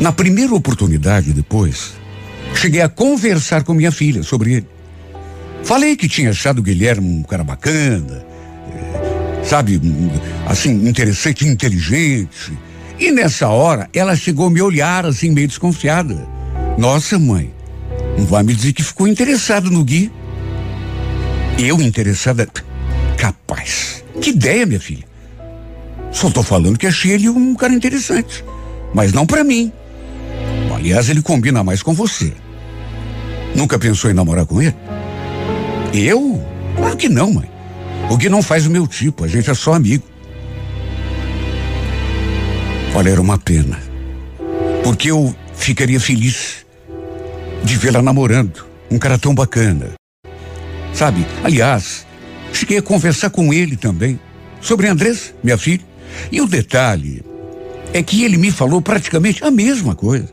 na 0.01 0.11
primeira 0.11 0.53
oportunidade 0.53 1.33
depois, 1.33 1.92
cheguei 2.57 2.81
a 2.81 2.88
conversar 2.88 3.62
com 3.62 3.73
minha 3.73 3.92
filha 3.92 4.25
sobre 4.25 4.55
ele. 4.55 4.66
Falei 5.62 5.95
que 5.95 6.09
tinha 6.09 6.31
achado 6.31 6.59
o 6.59 6.62
Guilherme 6.62 7.09
um 7.09 7.23
cara 7.23 7.45
bacana, 7.45 8.26
sabe, 9.47 9.81
assim, 10.47 10.89
interessante, 10.89 11.47
inteligente. 11.47 12.53
E 12.99 13.11
nessa 13.11 13.49
hora, 13.49 13.89
ela 13.95 14.17
chegou 14.17 14.47
a 14.47 14.51
me 14.51 14.61
olhar 14.61 15.07
assim, 15.07 15.31
meio 15.31 15.49
desconfiada. 15.49 16.27
Nossa, 16.77 17.19
mãe, 17.19 17.53
não 18.19 18.27
vai 18.27 18.43
me 18.43 18.55
dizer 18.55 18.73
que 18.73 18.83
ficou 18.83 19.07
interessado 19.07 19.71
no 19.71 19.85
Gui? 19.85 20.11
Eu 21.59 21.81
interessada? 21.81 22.49
Capaz. 23.17 24.05
Que 24.21 24.31
ideia, 24.31 24.67
minha 24.67 24.81
filha. 24.81 25.05
Só 26.11 26.31
tô 26.31 26.43
falando 26.43 26.79
que 26.79 26.87
achei 26.87 27.13
ele 27.13 27.29
um 27.29 27.55
cara 27.55 27.73
interessante. 27.73 28.45
Mas 28.95 29.13
não 29.13 29.27
para 29.27 29.45
mim. 29.45 29.73
Aliás, 30.75 31.09
ele 31.09 31.23
combina 31.23 31.63
mais 31.63 31.83
com 31.83 31.93
você. 31.93 32.33
Nunca 33.55 33.79
pensou 33.79 34.11
em 34.11 34.15
namorar 34.15 34.47
com 34.47 34.61
ele? 34.61 34.75
Eu? 35.93 36.43
Claro 36.77 36.97
que 36.97 37.09
não, 37.09 37.33
mãe. 37.33 37.56
O 38.09 38.16
Gui 38.16 38.29
não 38.29 38.42
faz 38.42 38.66
o 38.66 38.71
meu 38.71 38.87
tipo, 38.87 39.25
a 39.25 39.29
gente 39.29 39.51
é 39.51 39.55
só 39.55 39.75
amigo. 39.75 40.05
Olha, 42.95 43.11
era 43.11 43.21
uma 43.21 43.37
pena. 43.37 43.79
Porque 44.83 45.11
eu 45.11 45.35
ficaria 45.55 45.99
feliz 45.99 46.64
de 47.64 47.77
vê-la 47.77 48.01
namorando. 48.01 48.64
Um 48.90 48.99
cara 48.99 49.19
tão 49.19 49.35
bacana. 49.35 49.90
Sabe? 50.95 51.27
Aliás, 51.42 52.07
cheguei 52.53 52.79
a 52.79 52.83
conversar 52.83 53.31
com 53.31 53.53
ele 53.53 53.77
também. 53.77 54.19
Sobre 54.61 54.87
Andrés, 54.87 55.35
minha 55.42 55.59
filha. 55.59 55.85
E 56.31 56.40
o 56.40 56.47
detalhe 56.47 57.23
é 57.92 58.03
que 58.03 58.25
ele 58.25 58.37
me 58.37 58.51
falou 58.51 58.81
praticamente 58.81 59.45
a 59.45 59.51
mesma 59.51 59.95
coisa. 59.95 60.29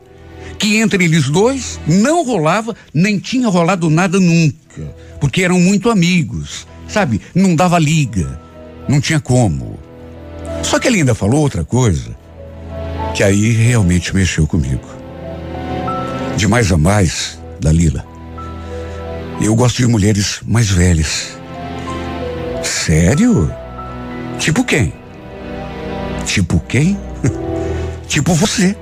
Que 0.58 0.76
entre 0.76 1.04
eles 1.04 1.28
dois 1.28 1.80
não 1.86 2.24
rolava, 2.24 2.74
nem 2.94 3.18
tinha 3.18 3.48
rolado 3.48 3.90
nada 3.90 4.20
nunca. 4.20 4.94
Porque 5.20 5.42
eram 5.42 5.58
muito 5.58 5.90
amigos. 5.90 6.66
Sabe? 6.88 7.20
Não 7.34 7.54
dava 7.54 7.78
liga. 7.78 8.40
Não 8.88 9.00
tinha 9.00 9.20
como. 9.20 9.78
Só 10.62 10.78
que 10.78 10.88
ele 10.88 10.98
ainda 10.98 11.14
falou 11.14 11.40
outra 11.40 11.64
coisa 11.64 12.16
que 13.14 13.22
aí 13.22 13.52
realmente 13.52 14.14
mexeu 14.14 14.46
comigo. 14.46 14.88
De 16.36 16.48
mais 16.48 16.72
a 16.72 16.76
mais, 16.76 17.38
Dalila, 17.60 18.04
eu 19.40 19.54
gosto 19.54 19.76
de 19.76 19.86
mulheres 19.86 20.40
mais 20.44 20.68
velhas. 20.68 21.38
Sério? 22.62 23.50
Tipo 24.38 24.64
quem? 24.64 24.92
Tipo 26.26 26.58
quem? 26.60 26.98
tipo 28.08 28.34
você. 28.34 28.76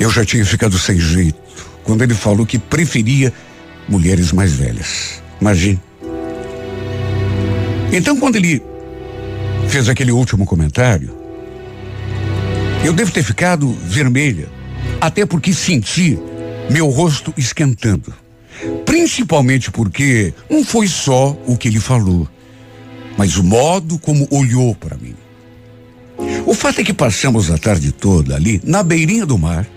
Eu 0.00 0.10
já 0.10 0.24
tinha 0.24 0.44
ficado 0.44 0.78
sem 0.78 0.98
jeito 0.98 1.38
quando 1.84 2.02
ele 2.02 2.14
falou 2.14 2.46
que 2.46 2.58
preferia 2.58 3.32
mulheres 3.88 4.32
mais 4.32 4.52
velhas. 4.52 5.22
Imagine. 5.44 5.78
Então, 7.92 8.18
quando 8.18 8.36
ele 8.36 8.62
fez 9.68 9.90
aquele 9.90 10.10
último 10.10 10.46
comentário, 10.46 11.14
eu 12.82 12.94
devo 12.94 13.12
ter 13.12 13.22
ficado 13.22 13.70
vermelha, 13.84 14.48
até 14.98 15.26
porque 15.26 15.52
senti 15.52 16.18
meu 16.70 16.88
rosto 16.88 17.34
esquentando. 17.36 18.14
Principalmente 18.86 19.70
porque 19.70 20.32
não 20.48 20.64
foi 20.64 20.88
só 20.88 21.36
o 21.46 21.58
que 21.58 21.68
ele 21.68 21.78
falou, 21.78 22.26
mas 23.18 23.36
o 23.36 23.44
modo 23.44 23.98
como 23.98 24.26
olhou 24.30 24.74
para 24.74 24.96
mim. 24.96 25.14
O 26.46 26.54
fato 26.54 26.80
é 26.80 26.84
que 26.84 26.94
passamos 26.94 27.50
a 27.50 27.58
tarde 27.58 27.92
toda 27.92 28.34
ali, 28.34 28.62
na 28.64 28.82
beirinha 28.82 29.26
do 29.26 29.36
mar, 29.36 29.68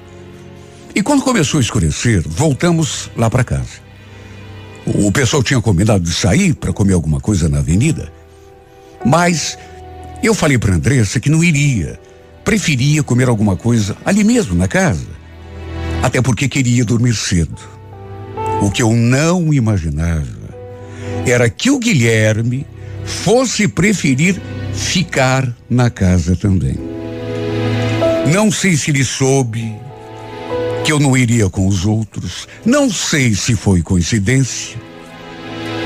e 0.95 1.03
quando 1.03 1.23
começou 1.23 1.57
a 1.57 1.61
escurecer, 1.61 2.23
voltamos 2.25 3.11
lá 3.17 3.29
para 3.29 3.43
casa. 3.43 3.86
O 4.95 5.11
pessoal 5.11 5.43
tinha 5.43 5.61
combinado 5.61 6.03
de 6.03 6.13
sair 6.13 6.53
para 6.53 6.71
comer 6.71 6.93
alguma 6.93 7.19
coisa 7.19 7.49
na 7.49 7.59
avenida, 7.59 8.11
mas 9.05 9.57
eu 10.23 10.33
falei 10.33 10.57
para 10.57 10.75
Andressa 10.75 11.19
que 11.19 11.29
não 11.29 11.43
iria, 11.43 11.99
preferia 12.43 13.03
comer 13.03 13.27
alguma 13.27 13.57
coisa 13.57 13.97
ali 14.05 14.23
mesmo, 14.23 14.55
na 14.55 14.67
casa. 14.67 15.05
Até 16.01 16.21
porque 16.21 16.47
queria 16.47 16.85
dormir 16.85 17.13
cedo. 17.15 17.57
O 18.61 18.71
que 18.71 18.81
eu 18.81 18.91
não 18.93 19.53
imaginava 19.53 20.25
era 21.25 21.49
que 21.49 21.69
o 21.69 21.79
Guilherme 21.79 22.65
fosse 23.03 23.67
preferir 23.67 24.41
ficar 24.73 25.53
na 25.69 25.89
casa 25.89 26.35
também. 26.35 26.77
Não 28.33 28.51
sei 28.51 28.77
se 28.77 28.91
ele 28.91 29.03
soube 29.03 29.75
que 30.87 30.93
eu 30.93 31.01
não 31.01 31.17
iria 31.17 31.49
com 31.49 31.67
os 31.67 31.85
outros, 31.85 32.47
não 32.65 32.89
sei 32.89 33.35
se 33.35 33.57
foi 33.57 33.81
coincidência, 33.81 34.77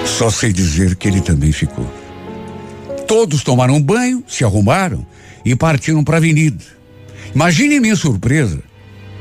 só 0.05 0.29
sei 0.29 0.53
dizer 0.53 0.95
que 0.95 1.07
ele 1.07 1.21
também 1.21 1.51
ficou. 1.51 1.91
Todos 3.07 3.41
tomaram 3.41 3.81
banho, 3.81 4.23
se 4.27 4.43
arrumaram 4.43 5.03
e 5.43 5.55
partiram 5.55 6.03
para 6.03 6.17
a 6.17 6.19
avenida. 6.19 6.63
Imagine 7.33 7.79
minha 7.79 7.95
surpresa 7.95 8.59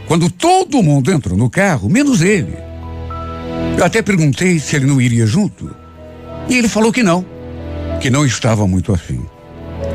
quando 0.07 0.31
todo 0.31 0.83
mundo 0.83 1.11
entrou 1.11 1.35
no 1.35 1.49
carro, 1.49 1.88
menos 1.88 2.21
ele. 2.21 2.59
Eu 3.79 3.83
até 3.83 4.03
perguntei 4.03 4.59
se 4.59 4.77
ele 4.77 4.85
não 4.85 5.01
iria 5.01 5.25
junto. 5.25 5.75
E 6.47 6.59
ele 6.59 6.69
falou 6.69 6.93
que 6.93 7.03
não, 7.03 7.25
que 8.03 8.11
não 8.11 8.27
estava 8.27 8.66
muito 8.66 8.93
afim. 8.93 9.25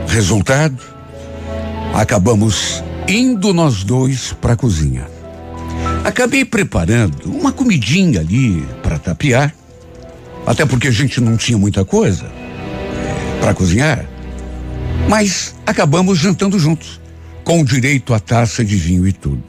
Resultado, 0.08 0.82
acabamos 1.94 2.84
indo 3.08 3.54
nós 3.54 3.84
dois 3.84 4.34
para 4.34 4.54
a 4.54 4.58
cozinha. 4.58 5.14
Acabei 6.06 6.46
preparando 6.46 7.32
uma 7.32 7.52
comidinha 7.52 8.20
ali 8.20 8.64
para 8.84 9.00
tapear, 9.00 9.52
até 10.46 10.64
porque 10.64 10.88
a 10.88 10.92
gente 10.92 11.20
não 11.20 11.36
tinha 11.36 11.58
muita 11.58 11.84
coisa 11.84 12.26
é, 12.26 13.40
para 13.40 13.56
cozinhar. 13.56 14.06
Mas 15.10 15.56
acabamos 15.66 16.20
jantando 16.20 16.60
juntos, 16.60 17.02
com 17.44 17.64
direito 17.64 18.14
à 18.14 18.20
taça 18.20 18.64
de 18.64 18.76
vinho 18.76 19.08
e 19.08 19.12
tudo. 19.12 19.44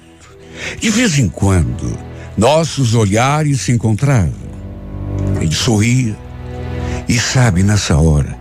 De 0.80 0.88
vez 0.88 1.18
em 1.18 1.28
quando, 1.28 1.94
nossos 2.38 2.94
olhares 2.94 3.60
se 3.60 3.72
encontravam. 3.72 4.32
Ele 5.38 5.54
sorria 5.54 6.16
e, 7.06 7.18
sabe, 7.18 7.62
nessa 7.62 7.98
hora, 7.98 8.34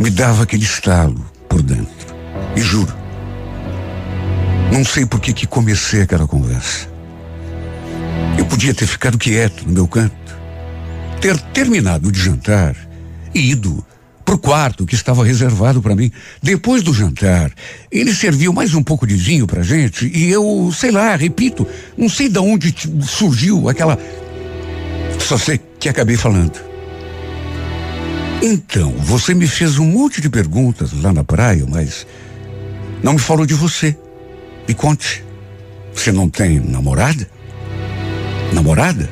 me 0.00 0.08
dava 0.08 0.44
aquele 0.44 0.64
estalo 0.64 1.22
por 1.46 1.60
dentro. 1.60 2.16
E 2.56 2.60
juro, 2.62 2.94
não 4.72 4.82
sei 4.82 5.04
por 5.04 5.20
que 5.20 5.34
que 5.34 5.46
comecei 5.46 6.00
aquela 6.00 6.26
conversa. 6.26 6.96
Eu 8.38 8.46
podia 8.46 8.72
ter 8.72 8.86
ficado 8.86 9.18
quieto 9.18 9.66
no 9.66 9.72
meu 9.72 9.88
canto, 9.88 10.14
ter 11.20 11.38
terminado 11.52 12.10
de 12.12 12.20
jantar 12.20 12.76
e 13.34 13.50
ido 13.50 13.84
pro 14.24 14.38
quarto 14.38 14.86
que 14.86 14.94
estava 14.94 15.24
reservado 15.24 15.82
para 15.82 15.96
mim. 15.96 16.12
Depois 16.42 16.82
do 16.82 16.94
jantar, 16.94 17.50
ele 17.90 18.14
serviu 18.14 18.52
mais 18.52 18.74
um 18.74 18.82
pouco 18.82 19.06
de 19.06 19.16
vinho 19.16 19.46
pra 19.46 19.62
gente 19.62 20.06
e 20.14 20.30
eu, 20.30 20.70
sei 20.72 20.90
lá, 20.90 21.16
repito, 21.16 21.66
não 21.96 22.08
sei 22.08 22.28
de 22.28 22.38
onde 22.38 22.74
surgiu 23.02 23.68
aquela. 23.68 23.98
Só 25.18 25.36
sei 25.36 25.60
que 25.80 25.88
acabei 25.88 26.16
falando. 26.16 26.60
Então, 28.40 28.92
você 28.98 29.34
me 29.34 29.48
fez 29.48 29.78
um 29.78 29.86
monte 29.86 30.20
de 30.20 30.30
perguntas 30.30 30.92
lá 30.92 31.12
na 31.12 31.24
praia, 31.24 31.64
mas 31.68 32.06
não 33.02 33.14
me 33.14 33.18
falou 33.18 33.44
de 33.44 33.54
você. 33.54 33.96
Me 34.68 34.74
conte. 34.74 35.24
Você 35.92 36.12
não 36.12 36.28
tem 36.28 36.60
namorada? 36.60 37.28
Namorada? 38.52 39.08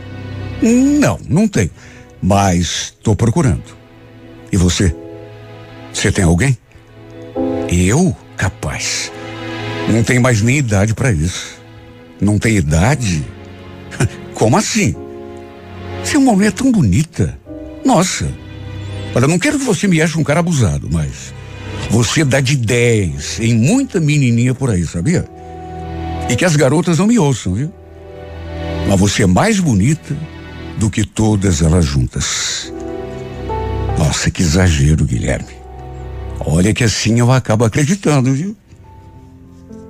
Não, 0.62 1.18
não 1.28 1.46
tem. 1.46 1.70
Mas 2.22 2.94
estou 2.96 3.14
procurando. 3.14 3.76
E 4.50 4.56
você? 4.56 4.94
Você 5.92 6.10
tem 6.10 6.24
alguém? 6.24 6.56
Eu? 7.70 8.16
Capaz. 8.36 9.10
Não 9.88 10.02
tem 10.02 10.18
mais 10.18 10.42
nem 10.42 10.58
idade 10.58 10.94
para 10.94 11.12
isso. 11.12 11.56
Não 12.20 12.38
tem 12.38 12.56
idade? 12.56 13.24
Como 14.34 14.56
assim? 14.56 14.94
Você 16.02 16.16
é 16.16 16.18
uma 16.18 16.32
mulher 16.32 16.52
tão 16.52 16.70
bonita. 16.70 17.38
Nossa. 17.84 18.28
Olha, 19.14 19.26
não 19.26 19.38
quero 19.38 19.58
que 19.58 19.64
você 19.64 19.86
me 19.88 20.00
ache 20.02 20.18
um 20.18 20.24
cara 20.24 20.40
abusado, 20.40 20.88
mas 20.90 21.32
você 21.90 22.24
dá 22.24 22.40
de 22.40 22.56
10 22.56 23.40
em 23.40 23.54
muita 23.54 24.00
menininha 24.00 24.54
por 24.54 24.70
aí, 24.70 24.84
sabia? 24.84 25.24
E 26.28 26.36
que 26.36 26.44
as 26.44 26.56
garotas 26.56 26.98
não 26.98 27.06
me 27.06 27.18
ouçam, 27.18 27.54
viu? 27.54 27.72
Mas 28.88 29.00
você 29.00 29.24
é 29.24 29.26
mais 29.26 29.58
bonita 29.58 30.16
do 30.78 30.90
que 30.90 31.04
todas 31.04 31.62
elas 31.62 31.84
juntas. 31.84 32.72
Nossa, 33.98 34.30
que 34.30 34.42
exagero, 34.42 35.04
Guilherme. 35.04 35.56
Olha 36.40 36.72
que 36.72 36.84
assim 36.84 37.18
eu 37.18 37.32
acabo 37.32 37.64
acreditando, 37.64 38.32
viu? 38.32 38.56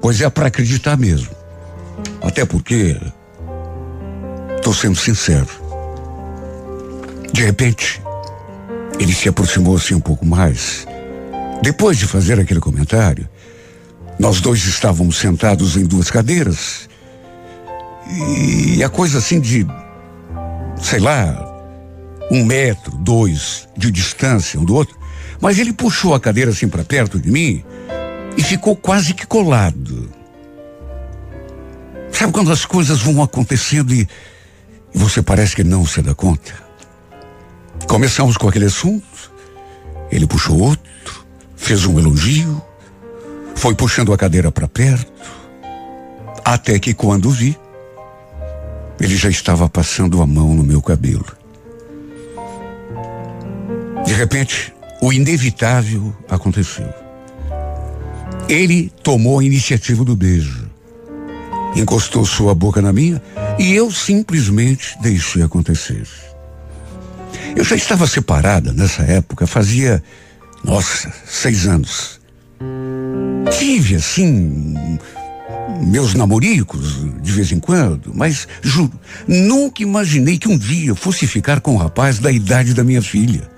Pois 0.01 0.21
é 0.21 0.31
para 0.31 0.47
acreditar 0.47 0.97
mesmo. 0.97 1.31
Até 2.23 2.45
porque 2.45 2.97
tô 4.63 4.73
sendo 4.73 4.97
sincero. 4.97 5.49
De 7.33 7.45
repente, 7.45 8.01
ele 8.99 9.13
se 9.13 9.29
aproximou 9.29 9.77
assim 9.77 9.95
um 9.95 10.01
pouco 10.01 10.25
mais 10.25 10.87
Depois 11.63 11.99
de 11.99 12.07
fazer 12.07 12.39
aquele 12.39 12.61
comentário, 12.61 13.29
nós 14.19 14.41
dois 14.41 14.65
estávamos 14.65 15.17
sentados 15.17 15.77
em 15.77 15.85
duas 15.85 16.11
cadeiras. 16.11 16.89
E 18.09 18.83
a 18.83 18.89
coisa 18.89 19.19
assim 19.19 19.41
de, 19.41 19.67
sei 20.81 21.01
lá, 21.01 21.45
um 22.31 22.45
metro, 22.45 22.97
dois 22.97 23.69
de 23.77 23.91
distância 23.91 24.61
um 24.61 24.65
do 24.65 24.75
outro. 24.75 24.97
Mas 25.41 25.59
ele 25.59 25.73
puxou 25.73 26.15
a 26.15 26.21
cadeira 26.21 26.51
assim 26.51 26.69
para 26.69 26.85
perto 26.85 27.19
de 27.19 27.31
mim 27.31 27.65
e 28.37 28.43
ficou 28.43 28.77
quase 28.77 29.15
que 29.15 29.27
colado. 29.27 30.11
Sabe 32.11 32.33
quando 32.33 32.51
as 32.51 32.65
coisas 32.65 33.01
vão 33.03 33.23
acontecendo 33.23 33.93
e, 33.93 34.09
e 34.95 34.99
você 34.99 35.21
parece 35.21 35.55
que 35.55 35.65
não 35.65 35.85
se 35.85 36.01
dá 36.01 36.15
conta? 36.15 36.55
Começamos 37.87 38.37
com 38.37 38.49
aquele 38.49 38.65
assunto, 38.65 39.31
ele 40.11 40.27
puxou 40.27 40.59
outro, 40.59 41.27
fez 41.55 41.85
um 41.85 41.99
elogio, 41.99 42.63
foi 43.55 43.75
puxando 43.75 44.13
a 44.13 44.17
cadeira 44.17 44.51
para 44.51 44.67
perto, 44.67 45.13
até 46.45 46.79
que 46.79 46.95
quando 46.95 47.31
vi, 47.31 47.59
ele 49.01 49.17
já 49.17 49.29
estava 49.29 49.69
passando 49.69 50.23
a 50.23 50.27
mão 50.27 50.55
no 50.55 50.63
meu 50.63 50.81
cabelo. 50.81 51.27
De 54.05 54.13
repente, 54.15 54.73
o 55.03 55.13
inevitável 55.13 56.15
aconteceu. 56.29 56.89
Ele 58.49 58.93
tomou 59.03 59.41
a 59.41 59.45
iniciativa 59.45 60.05
do 60.05 60.15
beijo. 60.15 60.71
Encostou 61.75 62.25
sua 62.25 62.55
boca 62.55 62.81
na 62.81 62.93
minha 62.93 63.21
e 63.59 63.75
eu 63.75 63.91
simplesmente 63.91 64.97
deixei 65.01 65.43
acontecer. 65.43 66.07
Eu 67.55 67.65
já 67.65 67.77
estava 67.77 68.07
separada 68.07 68.73
nessa 68.73 69.03
época, 69.03 69.47
fazia, 69.47 70.03
nossa, 70.63 71.13
seis 71.27 71.67
anos. 71.67 72.21
Tive, 73.59 73.97
assim, 73.97 74.99
meus 75.81 76.15
namoricos 76.15 77.05
de 77.21 77.33
vez 77.33 77.51
em 77.53 77.61
quando, 77.61 78.13
mas 78.15 78.47
juro, 78.63 78.93
nunca 79.27 79.83
imaginei 79.83 80.39
que 80.39 80.49
um 80.49 80.57
dia 80.57 80.95
fosse 80.95 81.27
ficar 81.27 81.61
com 81.61 81.75
um 81.75 81.77
rapaz 81.77 82.19
da 82.19 82.31
idade 82.31 82.75
da 82.75 82.85
minha 82.85 83.03
filha. 83.03 83.49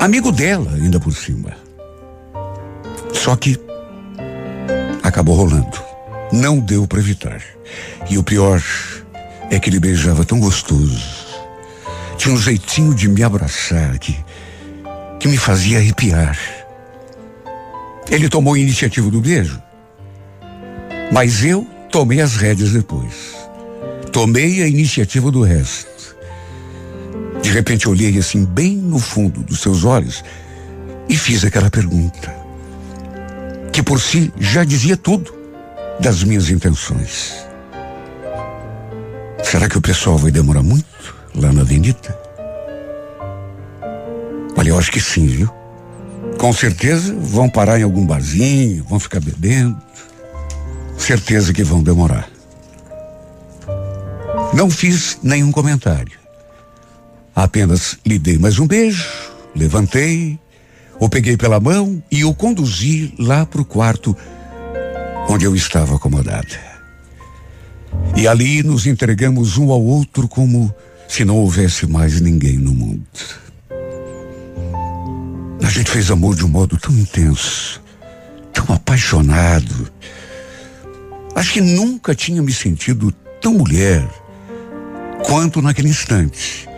Amigo 0.00 0.30
dela, 0.30 0.72
ainda 0.74 1.00
por 1.00 1.12
cima. 1.12 1.56
Só 3.12 3.34
que 3.34 3.58
acabou 5.02 5.34
rolando. 5.34 5.78
Não 6.32 6.60
deu 6.60 6.86
para 6.86 7.00
evitar. 7.00 7.42
E 8.08 8.16
o 8.16 8.22
pior 8.22 8.62
é 9.50 9.58
que 9.58 9.68
ele 9.68 9.80
beijava 9.80 10.24
tão 10.24 10.38
gostoso. 10.38 11.02
Tinha 12.16 12.34
um 12.34 12.38
jeitinho 12.38 12.94
de 12.94 13.08
me 13.08 13.22
abraçar 13.22 13.98
que, 13.98 14.16
que 15.18 15.26
me 15.26 15.36
fazia 15.36 15.78
arrepiar. 15.78 16.38
Ele 18.10 18.28
tomou 18.28 18.54
a 18.54 18.58
iniciativa 18.58 19.10
do 19.10 19.20
beijo. 19.20 19.60
Mas 21.10 21.42
eu 21.44 21.66
tomei 21.90 22.20
as 22.20 22.36
rédeas 22.36 22.72
depois. 22.72 23.34
Tomei 24.12 24.62
a 24.62 24.68
iniciativa 24.68 25.30
do 25.30 25.42
resto. 25.42 26.16
De 27.42 27.50
repente 27.50 27.88
olhei 27.88 28.18
assim 28.18 28.44
bem 28.44 28.76
no 28.76 28.98
fundo 28.98 29.42
dos 29.42 29.60
seus 29.60 29.84
olhos 29.84 30.22
e 31.08 31.16
fiz 31.16 31.44
aquela 31.44 31.70
pergunta, 31.70 32.34
que 33.72 33.82
por 33.82 34.00
si 34.00 34.32
já 34.38 34.64
dizia 34.64 34.96
tudo 34.96 35.34
das 35.98 36.22
minhas 36.22 36.50
intenções. 36.50 37.34
Será 39.42 39.68
que 39.68 39.78
o 39.78 39.80
pessoal 39.80 40.18
vai 40.18 40.30
demorar 40.30 40.62
muito 40.62 41.16
lá 41.34 41.52
na 41.52 41.62
avenida? 41.62 42.18
Olha, 44.56 44.70
eu 44.70 44.78
acho 44.78 44.92
que 44.92 45.00
sim, 45.00 45.26
viu? 45.26 45.48
Com 46.38 46.52
certeza 46.52 47.14
vão 47.14 47.48
parar 47.48 47.80
em 47.80 47.84
algum 47.84 48.04
barzinho, 48.04 48.84
vão 48.84 49.00
ficar 49.00 49.20
bebendo. 49.20 49.87
Certeza 50.98 51.52
que 51.52 51.64
vão 51.64 51.82
demorar. 51.82 52.28
Não 54.52 54.68
fiz 54.68 55.18
nenhum 55.22 55.52
comentário. 55.52 56.18
Apenas 57.34 57.96
lhe 58.04 58.18
dei 58.18 58.36
mais 58.36 58.58
um 58.58 58.66
beijo, 58.66 59.08
levantei, 59.54 60.38
o 60.98 61.08
peguei 61.08 61.36
pela 61.36 61.60
mão 61.60 62.02
e 62.10 62.24
o 62.24 62.34
conduzi 62.34 63.14
lá 63.18 63.46
para 63.46 63.60
o 63.60 63.64
quarto 63.64 64.16
onde 65.28 65.44
eu 65.44 65.54
estava 65.54 65.94
acomodada. 65.94 66.58
E 68.16 68.26
ali 68.26 68.62
nos 68.62 68.86
entregamos 68.86 69.56
um 69.56 69.70
ao 69.70 69.82
outro 69.82 70.26
como 70.26 70.74
se 71.06 71.24
não 71.24 71.36
houvesse 71.36 71.86
mais 71.86 72.20
ninguém 72.20 72.58
no 72.58 72.72
mundo. 72.72 73.06
A 75.62 75.70
gente 75.70 75.90
fez 75.90 76.10
amor 76.10 76.34
de 76.34 76.44
um 76.44 76.48
modo 76.48 76.76
tão 76.76 76.92
intenso, 76.92 77.80
tão 78.52 78.74
apaixonado. 78.74 79.90
Acho 81.38 81.52
que 81.52 81.60
nunca 81.60 82.16
tinha 82.16 82.42
me 82.42 82.52
sentido 82.52 83.12
tão 83.40 83.54
mulher 83.54 84.04
quanto 85.24 85.62
naquele 85.62 85.88
instante 85.88 86.68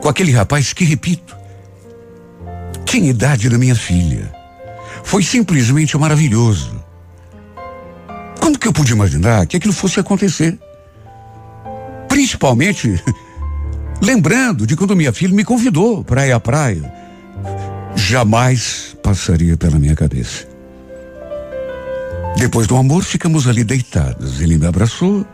com 0.00 0.08
aquele 0.08 0.30
rapaz 0.30 0.72
que, 0.72 0.84
repito, 0.84 1.36
tinha 2.84 3.10
idade 3.10 3.48
da 3.48 3.58
minha 3.58 3.74
filha. 3.74 4.32
Foi 5.02 5.24
simplesmente 5.24 5.98
maravilhoso. 5.98 6.80
Quando 8.38 8.56
que 8.56 8.68
eu 8.68 8.72
pude 8.72 8.92
imaginar 8.92 9.44
que 9.48 9.56
aquilo 9.56 9.72
fosse 9.72 9.98
acontecer? 9.98 10.56
Principalmente 12.08 13.02
lembrando 14.00 14.64
de 14.64 14.76
quando 14.76 14.94
minha 14.94 15.12
filha 15.12 15.34
me 15.34 15.44
convidou 15.44 16.04
para 16.04 16.24
ir 16.24 16.30
à 16.30 16.38
praia. 16.38 16.88
Jamais 17.96 18.96
passaria 19.02 19.56
pela 19.56 19.76
minha 19.76 19.96
cabeça. 19.96 20.57
Depois 22.36 22.66
do 22.66 22.76
amor, 22.76 23.02
ficamos 23.02 23.46
ali 23.46 23.64
deitados. 23.64 24.40
Ele 24.40 24.58
me 24.58 24.66
abraçou. 24.66 25.26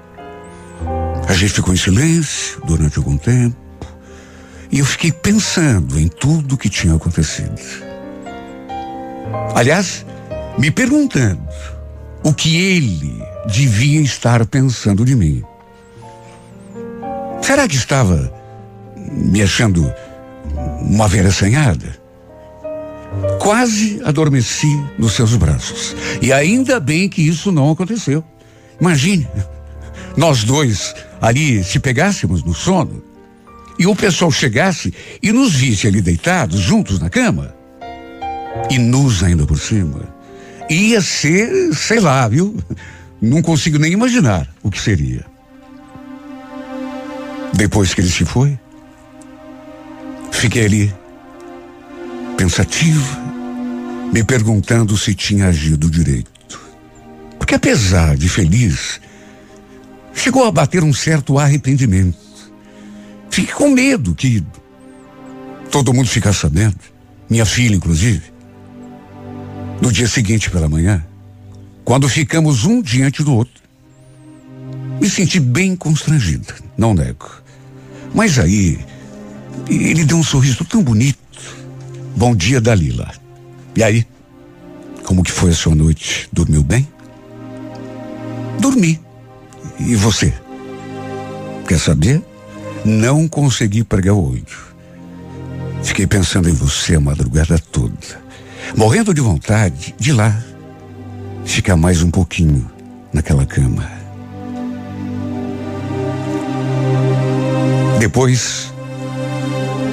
A 1.28 1.32
gente 1.32 1.54
ficou 1.54 1.74
em 1.74 1.76
silêncio 1.76 2.60
durante 2.64 2.98
algum 2.98 3.16
tempo. 3.16 3.56
E 4.70 4.78
eu 4.78 4.84
fiquei 4.84 5.12
pensando 5.12 5.98
em 5.98 6.08
tudo 6.08 6.56
que 6.56 6.68
tinha 6.68 6.94
acontecido. 6.94 7.60
Aliás, 9.54 10.04
me 10.58 10.70
perguntando 10.70 11.42
o 12.22 12.32
que 12.32 12.56
ele 12.56 13.22
devia 13.46 14.00
estar 14.00 14.44
pensando 14.46 15.04
de 15.04 15.14
mim. 15.14 15.44
Será 17.42 17.68
que 17.68 17.76
estava 17.76 18.32
me 18.96 19.42
achando 19.42 19.92
uma 20.80 21.06
velha 21.06 21.28
assanhada? 21.28 22.03
Quase 23.44 24.00
adormeci 24.02 24.82
nos 24.98 25.12
seus 25.12 25.36
braços. 25.36 25.94
E 26.22 26.32
ainda 26.32 26.80
bem 26.80 27.10
que 27.10 27.20
isso 27.20 27.52
não 27.52 27.70
aconteceu. 27.70 28.24
Imagine, 28.80 29.28
nós 30.16 30.44
dois 30.44 30.94
ali, 31.20 31.62
se 31.62 31.78
pegássemos 31.78 32.42
no 32.42 32.54
sono, 32.54 33.04
e 33.78 33.86
o 33.86 33.94
pessoal 33.94 34.30
chegasse 34.30 34.94
e 35.22 35.30
nos 35.30 35.52
visse 35.52 35.86
ali 35.86 36.00
deitados, 36.00 36.58
juntos 36.58 36.98
na 36.98 37.10
cama, 37.10 37.54
e 38.70 38.78
nus 38.78 39.22
ainda 39.22 39.44
por 39.44 39.58
cima, 39.58 40.08
ia 40.70 41.02
ser, 41.02 41.74
sei 41.74 42.00
lá, 42.00 42.26
viu? 42.26 42.56
Não 43.20 43.42
consigo 43.42 43.78
nem 43.78 43.92
imaginar 43.92 44.48
o 44.62 44.70
que 44.70 44.80
seria. 44.80 45.22
Depois 47.52 47.92
que 47.92 48.00
ele 48.00 48.08
se 48.08 48.24
foi, 48.24 48.58
fiquei 50.32 50.64
ali, 50.64 50.94
pensativa, 52.38 53.33
me 54.14 54.22
perguntando 54.22 54.96
se 54.96 55.12
tinha 55.12 55.48
agido 55.48 55.90
direito. 55.90 56.60
Porque 57.36 57.56
apesar 57.56 58.16
de 58.16 58.28
feliz, 58.28 59.00
chegou 60.14 60.44
a 60.44 60.52
bater 60.52 60.84
um 60.84 60.92
certo 60.92 61.36
arrependimento. 61.36 62.16
Fique 63.28 63.52
com 63.52 63.70
medo 63.70 64.14
que 64.14 64.40
todo 65.68 65.92
mundo 65.92 66.08
ficasse 66.08 66.38
sabendo. 66.38 66.76
Minha 67.28 67.44
filha, 67.44 67.74
inclusive. 67.74 68.22
No 69.82 69.90
dia 69.90 70.06
seguinte 70.06 70.48
pela 70.48 70.68
manhã, 70.68 71.04
quando 71.84 72.08
ficamos 72.08 72.64
um 72.64 72.80
diante 72.80 73.20
do 73.24 73.34
outro, 73.34 73.64
me 75.00 75.10
senti 75.10 75.40
bem 75.40 75.74
constrangida, 75.74 76.54
não 76.78 76.94
nego. 76.94 77.28
Mas 78.14 78.38
aí, 78.38 78.78
ele 79.68 80.04
deu 80.04 80.16
um 80.16 80.22
sorriso 80.22 80.64
tão 80.64 80.84
bonito. 80.84 81.18
Bom 82.16 82.32
dia, 82.36 82.60
Dalila. 82.60 83.23
E 83.76 83.82
aí? 83.82 84.06
Como 85.04 85.22
que 85.22 85.32
foi 85.32 85.50
a 85.50 85.54
sua 85.54 85.74
noite? 85.74 86.28
Dormiu 86.32 86.62
bem? 86.62 86.88
Dormi. 88.60 89.00
E 89.80 89.94
você? 89.96 90.32
Quer 91.66 91.78
saber? 91.78 92.22
Não 92.84 93.26
consegui 93.28 93.82
pregar 93.82 94.14
o 94.14 94.30
olho. 94.32 94.74
Fiquei 95.82 96.06
pensando 96.06 96.48
em 96.48 96.52
você 96.52 96.94
a 96.94 97.00
madrugada 97.00 97.58
toda, 97.58 97.94
morrendo 98.76 99.12
de 99.12 99.20
vontade 99.20 99.94
de 99.98 100.12
lá 100.12 100.42
ficar 101.44 101.76
mais 101.76 102.02
um 102.02 102.10
pouquinho 102.10 102.70
naquela 103.12 103.44
cama. 103.44 103.90
Depois, 107.98 108.72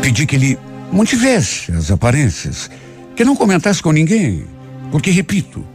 pedi 0.01 0.25
que 0.25 0.35
ele 0.35 0.59
mantivesse 0.91 1.71
as 1.71 1.91
aparências 1.91 2.69
que 3.15 3.23
não 3.23 3.35
comentasse 3.35 3.81
com 3.81 3.91
ninguém, 3.91 4.45
porque, 4.91 5.11
repito, 5.11 5.65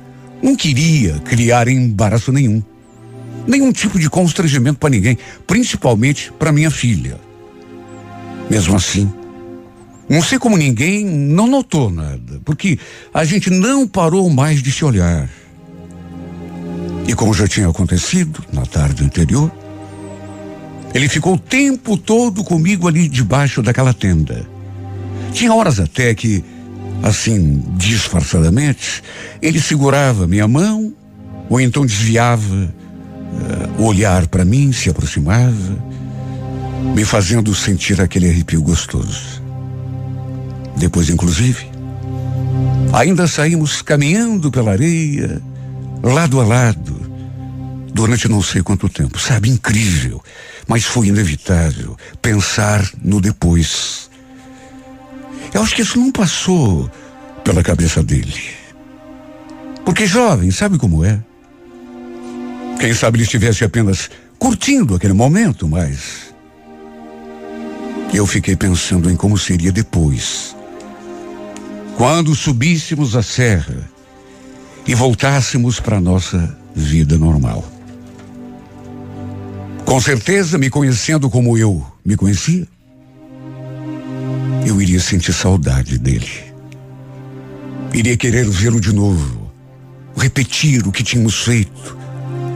não 0.43 0.55
queria 0.55 1.19
criar 1.21 1.69
embaraço 1.69 2.33
nenhum. 2.33 2.63
Nenhum 3.47 3.73
tipo 3.73 3.99
de 3.99 4.11
constrangimento 4.11 4.79
para 4.79 4.91
ninguém, 4.91 5.17
principalmente 5.47 6.33
para 6.33 6.53
minha 6.53 6.71
filha. 6.71 7.19
Mesmo 8.51 8.77
assim, 8.77 9.11
não 10.09 10.23
sei 10.23 10.39
como 10.39 10.57
ninguém 10.57 11.05
não 11.05 11.47
notou 11.47 11.91
nada, 11.91 12.41
porque 12.45 12.79
a 13.13 13.25
gente 13.25 13.51
não 13.51 13.87
parou 13.87 14.29
mais 14.31 14.63
de 14.63 14.71
se 14.71 14.85
olhar. 14.85 15.29
E 17.09 17.15
como 17.15 17.35
já 17.35 17.47
tinha 17.47 17.69
acontecido 17.69 18.45
na 18.53 18.67
tarde 18.67 19.05
anterior, 19.05 19.51
ele 20.95 21.09
ficou 21.09 21.35
o 21.35 21.39
tempo 21.39 21.97
todo 21.97 22.43
comigo 22.43 22.89
ali 22.89 23.09
debaixo 23.09 23.63
daquela 23.63 23.93
tenda. 23.93 24.49
Tinha 25.33 25.53
horas 25.53 25.79
até 25.79 26.15
que, 26.15 26.43
assim, 27.03 27.63
disfarçadamente, 27.77 29.03
ele 29.41 29.61
segurava 29.61 30.27
minha 30.27 30.49
mão 30.49 30.95
ou 31.49 31.61
então 31.61 31.87
desviava 31.87 32.55
uh, 32.55 33.83
o 33.83 33.85
olhar 33.85 34.27
para 34.27 34.45
mim, 34.45 34.73
se 34.73 34.91
aproximava, 34.91 35.79
me 36.95 37.05
fazendo 37.05 37.55
sentir 37.55 38.01
aquele 38.01 38.29
arrepio 38.29 38.63
gostoso. 38.63 39.43
Depois, 40.77 41.09
inclusive, 41.09 41.67
ainda 42.93 43.27
saímos 43.27 43.83
caminhando 43.83 44.51
pela 44.51 44.73
areia, 44.73 45.41
lado 46.03 46.41
a 46.41 46.45
lado, 46.45 47.01
durante 47.93 48.29
não 48.29 48.43
sei 48.43 48.63
quanto 48.63 48.89
tempo. 48.89 49.19
Sabe, 49.19 49.49
incrível, 49.49 50.23
mas 50.67 50.85
foi 50.85 51.09
inevitável 51.09 51.97
pensar 52.21 52.89
no 53.03 53.21
depois. 53.21 54.06
Eu 55.57 55.63
acho 55.63 55.75
que 55.75 55.81
isso 55.81 55.99
não 55.99 56.13
passou 56.13 56.91
pela 57.43 57.63
cabeça 57.63 58.03
dele. 58.03 58.39
Porque 59.87 60.07
jovem, 60.07 60.51
sabe 60.51 60.77
como 60.77 61.03
é? 61.03 61.19
Quem 62.79 62.93
sabe 62.93 63.17
ele 63.17 63.25
estivesse 63.25 63.65
apenas 63.65 64.11
curtindo 64.39 64.95
aquele 64.95 65.15
momento, 65.15 65.67
mas. 65.67 66.35
Eu 68.13 68.27
fiquei 68.27 68.55
pensando 68.55 69.11
em 69.11 69.17
como 69.17 69.39
seria 69.39 69.73
depois. 69.73 70.55
Quando 71.97 72.35
subíssemos 72.35 73.17
a 73.17 73.23
serra 73.23 73.89
e 74.87 74.95
voltássemos 74.95 75.81
para 75.81 75.99
nossa 75.99 76.55
vida 76.75 77.17
normal. 77.17 77.65
Com 79.87 79.99
certeza, 80.03 80.59
me 80.59 80.69
conhecendo 80.69 81.31
como 81.31 81.57
eu 81.57 81.83
me 82.05 82.15
conhecia, 82.15 82.69
eu 84.67 84.83
iria 84.83 84.99
sentir 84.99 85.33
saudade 85.33 85.97
dele. 85.97 86.29
Iria 87.95 88.17
querer 88.17 88.49
vê-lo 88.49 88.81
de 88.81 88.93
novo, 88.93 89.51
repetir 90.17 90.87
o 90.87 90.93
que 90.93 91.05
tínhamos 91.05 91.45
feito 91.45 91.97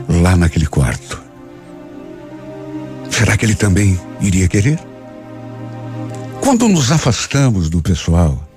lá 0.09 0.35
naquele 0.35 0.65
quarto. 0.65 1.21
Será 3.09 3.37
que 3.37 3.45
ele 3.45 3.55
também 3.55 3.99
iria 4.19 4.47
querer? 4.47 4.77
Quando 6.41 6.67
nos 6.67 6.91
afastamos 6.91 7.69
do 7.69 7.81
pessoal, 7.81 8.47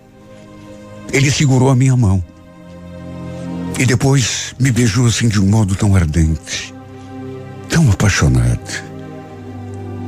ele 1.13 1.31
segurou 1.31 1.71
a 1.71 1.77
minha 1.77 1.97
mão. 1.97 2.23
E 3.79 3.87
depois 3.87 4.55
me 4.59 4.73
beijou 4.73 5.07
assim 5.07 5.29
de 5.29 5.41
um 5.41 5.47
modo 5.47 5.77
tão 5.77 5.95
ardente, 5.95 6.75
tão 7.69 7.89
apaixonado. 7.91 8.94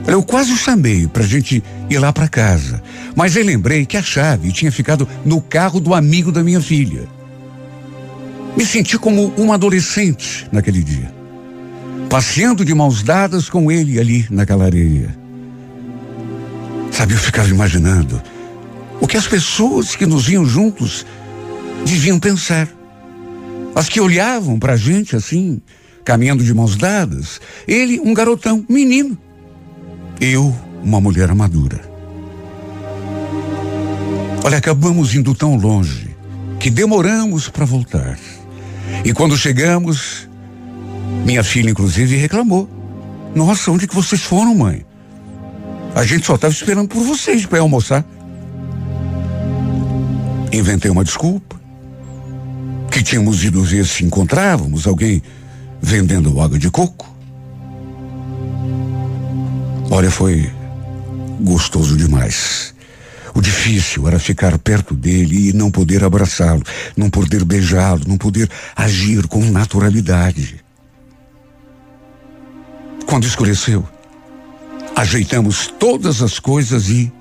Eu 0.06 0.22
quase 0.22 0.52
o 0.52 0.56
chamei 0.56 1.08
para 1.08 1.24
a 1.24 1.26
gente 1.26 1.62
ir 1.90 1.98
lá 1.98 2.12
para 2.12 2.28
casa, 2.28 2.80
mas 3.16 3.34
eu 3.34 3.44
lembrei 3.44 3.84
que 3.84 3.96
a 3.96 4.02
chave 4.02 4.52
tinha 4.52 4.70
ficado 4.70 5.08
no 5.24 5.40
carro 5.40 5.80
do 5.80 5.94
amigo 5.94 6.30
da 6.30 6.44
minha 6.44 6.60
filha. 6.60 7.08
Me 8.56 8.64
senti 8.64 8.96
como 8.98 9.34
um 9.36 9.52
adolescente 9.52 10.46
naquele 10.52 10.82
dia, 10.82 11.12
passeando 12.08 12.64
de 12.64 12.72
mãos 12.72 13.02
dadas 13.02 13.50
com 13.50 13.70
ele 13.70 13.98
ali 13.98 14.26
naquela 14.30 14.64
areia. 14.64 15.14
Sabe, 16.92 17.14
eu 17.14 17.18
ficava 17.18 17.48
imaginando 17.48 18.22
o 19.00 19.08
que 19.08 19.16
as 19.16 19.26
pessoas 19.26 19.96
que 19.96 20.06
nos 20.06 20.26
viam 20.26 20.46
juntos 20.46 21.04
deviam 21.84 22.18
pensar. 22.18 22.68
As 23.74 23.88
que 23.88 24.00
olhavam 24.00 24.58
para 24.58 24.74
a 24.74 24.76
gente 24.76 25.14
assim, 25.14 25.60
caminhando 26.04 26.42
de 26.42 26.54
mãos 26.54 26.76
dadas, 26.76 27.40
ele, 27.68 28.00
um 28.00 28.14
garotão, 28.14 28.64
menino. 28.68 29.18
Eu, 30.20 30.54
uma 30.82 31.00
mulher 31.00 31.34
madura. 31.34 31.80
Olha, 34.42 34.58
acabamos 34.58 35.14
indo 35.14 35.34
tão 35.34 35.56
longe 35.56 36.16
que 36.58 36.70
demoramos 36.70 37.48
para 37.48 37.64
voltar. 37.64 38.18
E 39.04 39.12
quando 39.12 39.36
chegamos, 39.36 40.28
minha 41.24 41.44
filha, 41.44 41.70
inclusive, 41.70 42.16
reclamou. 42.16 42.68
Nossa, 43.34 43.70
onde 43.70 43.86
que 43.86 43.94
vocês 43.94 44.22
foram, 44.22 44.54
mãe? 44.54 44.86
A 45.94 46.04
gente 46.04 46.26
só 46.26 46.36
estava 46.36 46.52
esperando 46.52 46.88
por 46.88 47.02
vocês 47.02 47.44
para 47.44 47.60
almoçar. 47.60 48.04
Inventei 50.52 50.90
uma 50.90 51.04
desculpa. 51.04 51.56
Que 52.90 53.02
tínhamos 53.02 53.44
ido 53.44 53.62
ver 53.62 53.84
se 53.84 54.04
encontrávamos 54.04 54.86
alguém 54.86 55.22
vendendo 55.82 56.40
água 56.40 56.58
de 56.58 56.70
coco. 56.70 57.15
Olha, 59.90 60.10
foi 60.10 60.50
gostoso 61.40 61.96
demais. 61.96 62.74
O 63.34 63.40
difícil 63.40 64.08
era 64.08 64.18
ficar 64.18 64.58
perto 64.58 64.94
dele 64.94 65.50
e 65.50 65.52
não 65.52 65.70
poder 65.70 66.02
abraçá-lo, 66.02 66.62
não 66.96 67.10
poder 67.10 67.44
beijá-lo, 67.44 68.02
não 68.06 68.16
poder 68.16 68.50
agir 68.74 69.26
com 69.26 69.44
naturalidade. 69.50 70.64
Quando 73.06 73.26
escureceu, 73.26 73.86
ajeitamos 74.96 75.68
todas 75.78 76.22
as 76.22 76.38
coisas 76.38 76.88
e 76.88 77.12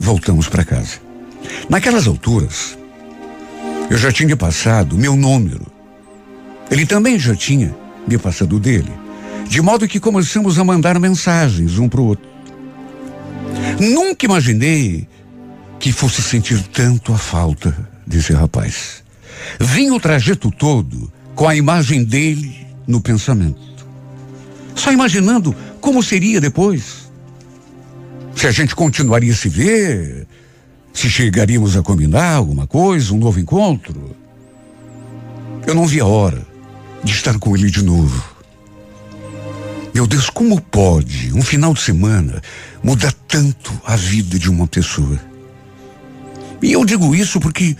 voltamos 0.00 0.48
para 0.48 0.64
casa. 0.64 1.00
Naquelas 1.68 2.06
alturas, 2.06 2.76
eu 3.90 3.98
já 3.98 4.10
tinha 4.10 4.36
passado 4.36 4.96
meu 4.96 5.14
número. 5.14 5.66
Ele 6.70 6.84
também 6.84 7.18
já 7.18 7.34
tinha 7.34 7.74
me 8.06 8.18
passado 8.18 8.58
dele. 8.58 8.92
De 9.48 9.62
modo 9.62 9.88
que 9.88 9.98
começamos 9.98 10.58
a 10.58 10.64
mandar 10.64 10.98
mensagens 11.00 11.78
um 11.78 11.88
para 11.88 12.00
o 12.00 12.06
outro. 12.06 12.28
Nunca 13.80 14.26
imaginei 14.26 15.08
que 15.80 15.90
fosse 15.90 16.22
sentir 16.22 16.62
tanto 16.68 17.12
a 17.12 17.18
falta 17.18 17.74
desse 18.06 18.32
rapaz. 18.32 19.02
Vim 19.58 19.90
o 19.90 20.00
trajeto 20.00 20.50
todo 20.50 21.10
com 21.34 21.48
a 21.48 21.56
imagem 21.56 22.04
dele 22.04 22.66
no 22.86 23.00
pensamento. 23.00 23.86
Só 24.74 24.92
imaginando 24.92 25.54
como 25.80 26.02
seria 26.02 26.40
depois. 26.40 27.08
Se 28.34 28.46
a 28.46 28.50
gente 28.50 28.74
continuaria 28.74 29.32
a 29.32 29.36
se 29.36 29.48
ver, 29.48 30.26
se 30.92 31.08
chegaríamos 31.08 31.76
a 31.76 31.82
combinar 31.82 32.34
alguma 32.34 32.66
coisa, 32.66 33.14
um 33.14 33.18
novo 33.18 33.40
encontro. 33.40 34.14
Eu 35.66 35.74
não 35.74 35.86
vi 35.86 36.00
a 36.00 36.06
hora 36.06 36.46
de 37.02 37.12
estar 37.12 37.38
com 37.38 37.56
ele 37.56 37.70
de 37.70 37.82
novo. 37.82 38.37
Meu 39.98 40.06
Deus, 40.06 40.30
como 40.30 40.60
pode 40.60 41.34
um 41.34 41.42
final 41.42 41.74
de 41.74 41.80
semana 41.80 42.40
mudar 42.84 43.12
tanto 43.26 43.72
a 43.84 43.96
vida 43.96 44.38
de 44.38 44.48
uma 44.48 44.64
pessoa? 44.64 45.18
E 46.62 46.70
eu 46.70 46.84
digo 46.84 47.16
isso 47.16 47.40
porque 47.40 47.76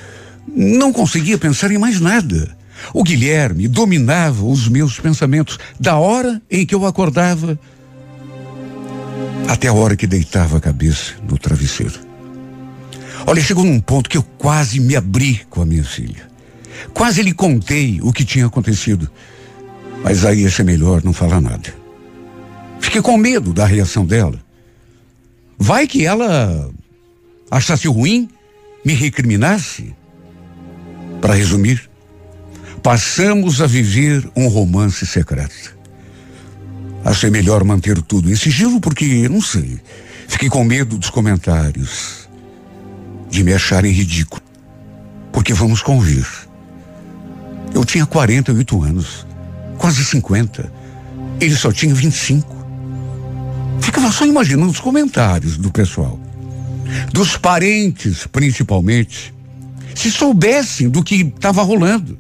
não 0.53 0.93
conseguia 0.93 1.39
pensar 1.39 1.71
em 1.71 1.79
mais 1.79 2.01
nada. 2.01 2.57
O 2.93 3.05
Guilherme 3.05 3.69
dominava 3.69 4.45
os 4.45 4.67
meus 4.67 4.99
pensamentos 4.99 5.61
da 5.79 5.97
hora 5.97 6.43
em 6.51 6.67
que 6.67 6.75
eu 6.75 6.85
acordava 6.85 7.57
até 9.47 9.69
a 9.69 9.73
hora 9.73 9.95
que 9.95 10.09
deitava 10.09 10.57
a 10.57 10.61
cabeça 10.61 11.13
no 11.23 11.39
travesseiro. 11.39 12.01
Olha, 13.29 13.41
chegou 13.41 13.63
num 13.63 13.79
ponto 13.79 14.11
que 14.11 14.19
eu 14.19 14.25
quase 14.25 14.81
me 14.81 14.97
abri 14.97 15.47
com 15.49 15.63
a 15.63 15.65
minha 15.65 15.85
filha. 15.85 16.29
Quase 16.93 17.23
lhe 17.23 17.33
contei 17.33 18.01
o 18.03 18.13
que 18.13 18.25
tinha 18.25 18.47
acontecido. 18.47 19.09
Mas 20.03 20.25
aí 20.25 20.41
ia 20.41 20.51
ser 20.51 20.65
melhor 20.65 21.01
não 21.05 21.13
falar 21.13 21.41
nada. 21.41 21.78
Fiquei 22.81 23.03
com 23.03 23.17
medo 23.17 23.53
da 23.53 23.67
reação 23.67 24.05
dela. 24.05 24.39
Vai 25.59 25.87
que 25.87 26.07
ela 26.07 26.71
achasse 27.51 27.89
ruim, 27.89 28.29
me 28.85 28.95
recriminasse. 28.95 29.95
Para 31.21 31.35
resumir, 31.35 31.91
passamos 32.83 33.61
a 33.61 33.67
viver 33.67 34.29
um 34.37 34.49
romance 34.49 35.05
secreto. 35.05 35.77
Achei 37.05 37.31
melhor 37.31 37.65
manter 37.65 38.01
tudo 38.03 38.31
em 38.31 38.37
sigilo 38.37 38.81
porque, 38.81 39.29
não 39.29 39.41
sei, 39.41 39.81
fiquei 40.29 40.49
com 40.49 40.63
medo 40.63 40.97
dos 40.97 41.11
comentários 41.11 42.29
de 43.31 43.43
me 43.43 43.53
acharem 43.53 43.93
ridículo. 43.93 44.43
Porque 45.33 45.53
vamos 45.53 45.83
convir. 45.83 46.27
Eu 47.75 47.85
tinha 47.85 48.07
48 48.07 48.83
anos, 48.83 49.27
quase 49.77 50.05
50. 50.05 50.73
Ele 51.41 51.55
só 51.55 51.73
tinha 51.73 51.95
25. 51.95 52.58
Ficava 53.81 54.11
só 54.13 54.25
imaginando 54.25 54.71
os 54.71 54.81
comentários 54.81 55.57
do 55.57 55.71
pessoal. 55.71 56.19
Dos 57.13 57.37
parentes, 57.37 58.27
principalmente, 58.27 59.35
se 59.95 60.11
soubessem 60.11 60.89
do 60.89 61.03
que 61.03 61.17
estava 61.17 61.63
rolando. 61.63 62.17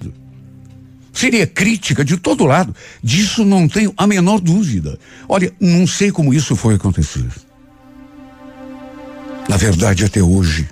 Seria 1.13 1.47
crítica 1.47 2.05
de 2.05 2.17
todo 2.17 2.45
lado. 2.45 2.75
Disso 3.03 3.45
não 3.45 3.67
tenho 3.67 3.93
a 3.97 4.07
menor 4.07 4.41
dúvida. 4.41 4.99
Olha, 5.29 5.53
não 5.61 5.87
sei 5.87 6.13
como 6.13 6.35
isso 6.35 6.55
foi 6.55 6.75
acontecer. 6.75 7.27
Na 9.49 9.57
verdade, 9.57 10.05
até 10.05 10.23
hoje, 10.23 10.69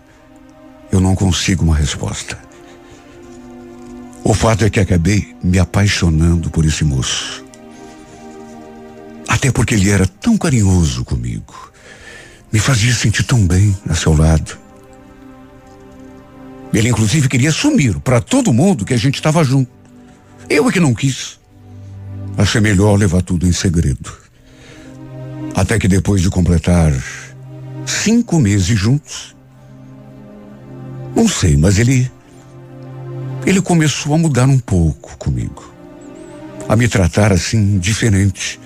eu 0.93 1.01
não 1.01 1.15
consigo 1.15 1.65
uma 1.65 1.75
resposta. 1.75 2.39
O 4.23 4.35
fato 4.35 4.65
é 4.65 4.71
que 4.71 4.81
acabei 4.81 5.35
me 5.43 5.59
apaixonando 5.59 6.51
por 6.51 6.65
esse 6.65 6.85
moço. 6.85 7.46
Até 9.29 9.51
porque 9.51 9.75
ele 9.75 9.91
era 9.91 10.07
tão 10.07 10.37
carinhoso 10.37 11.05
comigo. 11.05 11.73
Me 12.53 12.59
fazia 12.59 12.95
sentir 12.95 13.25
tão 13.25 13.47
bem 13.47 13.77
a 13.89 13.95
seu 13.95 14.17
lado. 14.17 14.59
Ele, 16.73 16.89
inclusive, 16.89 17.29
queria 17.29 17.53
sumir 17.53 17.99
para 18.01 18.21
todo 18.21 18.53
mundo 18.53 18.85
que 18.85 18.95
a 18.95 18.99
gente 18.99 19.17
estava 19.17 19.43
junto. 19.43 19.71
Eu 20.49 20.69
é 20.69 20.73
que 20.73 20.81
não 20.81 20.95
quis. 20.95 21.39
Achei 22.37 22.61
melhor 22.61 22.97
levar 22.97 23.23
tudo 23.23 23.47
em 23.47 23.53
segredo. 23.53 24.13
Até 25.55 25.79
que 25.79 25.89
depois 25.89 26.21
de 26.21 26.29
completar 26.29 26.93
cinco 27.87 28.39
meses 28.39 28.79
juntos, 28.79 29.35
não 31.15 31.27
sei, 31.27 31.57
mas 31.57 31.79
ele. 31.79 32.11
Ele 33.47 33.63
começou 33.63 34.13
a 34.13 34.19
mudar 34.19 34.47
um 34.47 34.59
pouco 34.59 35.17
comigo. 35.17 35.73
A 36.69 36.77
me 36.77 36.89
tratar 36.89 37.33
assim, 37.33 37.79
diferente. 37.79 38.61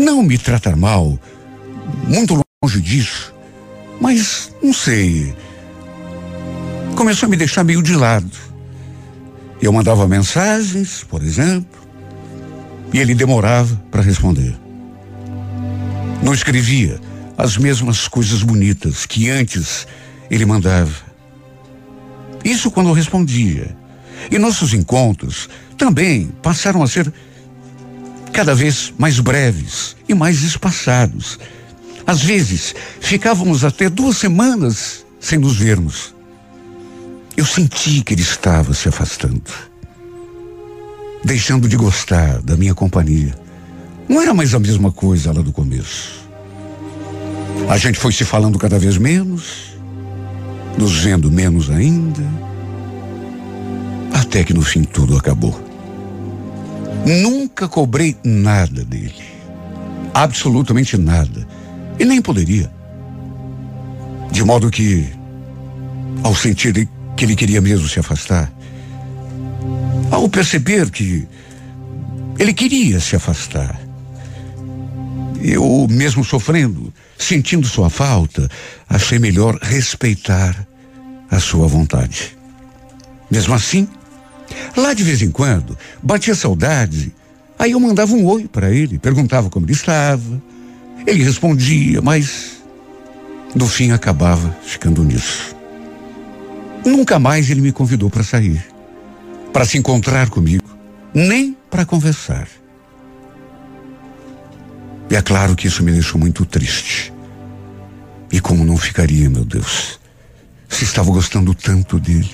Não 0.00 0.22
me 0.22 0.38
tratar 0.38 0.76
mal, 0.76 1.20
muito 2.08 2.42
longe 2.64 2.80
disso. 2.80 3.34
Mas, 4.00 4.50
não 4.62 4.72
sei. 4.72 5.36
Começou 6.96 7.26
a 7.26 7.30
me 7.30 7.36
deixar 7.36 7.64
meio 7.64 7.82
de 7.82 7.94
lado. 7.94 8.30
Eu 9.60 9.70
mandava 9.74 10.08
mensagens, 10.08 11.04
por 11.04 11.22
exemplo, 11.22 11.78
e 12.94 12.98
ele 12.98 13.14
demorava 13.14 13.76
para 13.90 14.00
responder. 14.00 14.56
Não 16.22 16.32
escrevia 16.32 16.98
as 17.36 17.58
mesmas 17.58 18.08
coisas 18.08 18.42
bonitas 18.42 19.04
que 19.04 19.28
antes 19.28 19.86
ele 20.30 20.46
mandava. 20.46 20.94
Isso 22.42 22.70
quando 22.70 22.88
eu 22.88 22.94
respondia. 22.94 23.76
E 24.30 24.38
nossos 24.38 24.72
encontros 24.72 25.46
também 25.76 26.28
passaram 26.42 26.82
a 26.82 26.86
ser 26.86 27.12
cada 28.32 28.54
vez 28.54 28.92
mais 28.98 29.20
breves 29.20 29.96
e 30.08 30.14
mais 30.14 30.42
espaçados. 30.42 31.38
Às 32.06 32.22
vezes, 32.22 32.74
ficávamos 33.00 33.64
até 33.64 33.88
duas 33.88 34.16
semanas 34.16 35.04
sem 35.20 35.38
nos 35.38 35.56
vermos. 35.56 36.14
Eu 37.36 37.44
senti 37.44 38.02
que 38.02 38.14
ele 38.14 38.22
estava 38.22 38.74
se 38.74 38.88
afastando, 38.88 39.42
deixando 41.24 41.68
de 41.68 41.76
gostar 41.76 42.40
da 42.42 42.56
minha 42.56 42.74
companhia. 42.74 43.34
Não 44.08 44.20
era 44.20 44.34
mais 44.34 44.54
a 44.54 44.58
mesma 44.58 44.90
coisa 44.90 45.32
lá 45.32 45.40
do 45.40 45.52
começo. 45.52 46.20
A 47.68 47.78
gente 47.78 47.98
foi 47.98 48.12
se 48.12 48.24
falando 48.24 48.58
cada 48.58 48.78
vez 48.78 48.98
menos, 48.98 49.78
nos 50.76 50.96
vendo 50.96 51.30
menos 51.30 51.70
ainda, 51.70 52.24
até 54.12 54.42
que 54.42 54.52
no 54.52 54.62
fim 54.62 54.82
tudo 54.82 55.16
acabou. 55.16 55.69
Nunca 57.06 57.68
cobrei 57.68 58.16
nada 58.24 58.84
dele, 58.84 59.24
absolutamente 60.14 60.96
nada, 60.96 61.46
e 61.98 62.04
nem 62.04 62.20
poderia. 62.20 62.70
De 64.30 64.44
modo 64.44 64.70
que, 64.70 65.08
ao 66.22 66.34
sentir 66.34 66.88
que 67.16 67.24
ele 67.24 67.36
queria 67.36 67.60
mesmo 67.60 67.88
se 67.88 67.98
afastar. 67.98 68.50
Ao 70.10 70.28
perceber 70.28 70.90
que 70.90 71.26
ele 72.38 72.52
queria 72.54 73.00
se 73.00 73.16
afastar, 73.16 73.80
eu, 75.42 75.86
mesmo 75.90 76.24
sofrendo, 76.24 76.92
sentindo 77.18 77.66
sua 77.66 77.88
falta, 77.88 78.48
achei 78.88 79.18
melhor 79.18 79.58
respeitar 79.60 80.66
a 81.30 81.38
sua 81.38 81.66
vontade. 81.66 82.36
Mesmo 83.30 83.54
assim, 83.54 83.88
lá 84.76 84.92
de 84.94 85.02
vez 85.02 85.22
em 85.22 85.30
quando, 85.30 85.76
batia 86.02 86.34
saudade, 86.34 87.12
aí 87.58 87.72
eu 87.72 87.80
mandava 87.80 88.12
um 88.14 88.26
oi 88.26 88.48
para 88.48 88.70
ele, 88.70 88.98
perguntava 88.98 89.50
como 89.50 89.66
ele 89.66 89.72
estava. 89.72 90.42
Ele 91.06 91.24
respondia, 91.24 92.00
mas 92.02 92.62
no 93.54 93.66
fim 93.66 93.90
acabava 93.90 94.56
ficando 94.62 95.02
nisso. 95.02 95.56
Nunca 96.84 97.18
mais 97.18 97.50
ele 97.50 97.60
me 97.60 97.72
convidou 97.72 98.08
para 98.08 98.22
sair, 98.22 98.64
para 99.52 99.64
se 99.64 99.78
encontrar 99.78 100.30
comigo, 100.30 100.64
nem 101.14 101.56
para 101.70 101.84
conversar. 101.84 102.48
E 105.10 105.16
é 105.16 105.22
claro 105.22 105.56
que 105.56 105.66
isso 105.66 105.82
me 105.82 105.92
deixou 105.92 106.20
muito 106.20 106.46
triste. 106.46 107.12
E 108.30 108.40
como 108.40 108.64
não 108.64 108.76
ficaria, 108.76 109.28
meu 109.28 109.44
Deus, 109.44 109.98
se 110.68 110.84
estava 110.84 111.10
gostando 111.10 111.52
tanto 111.52 111.98
dele. 111.98 112.30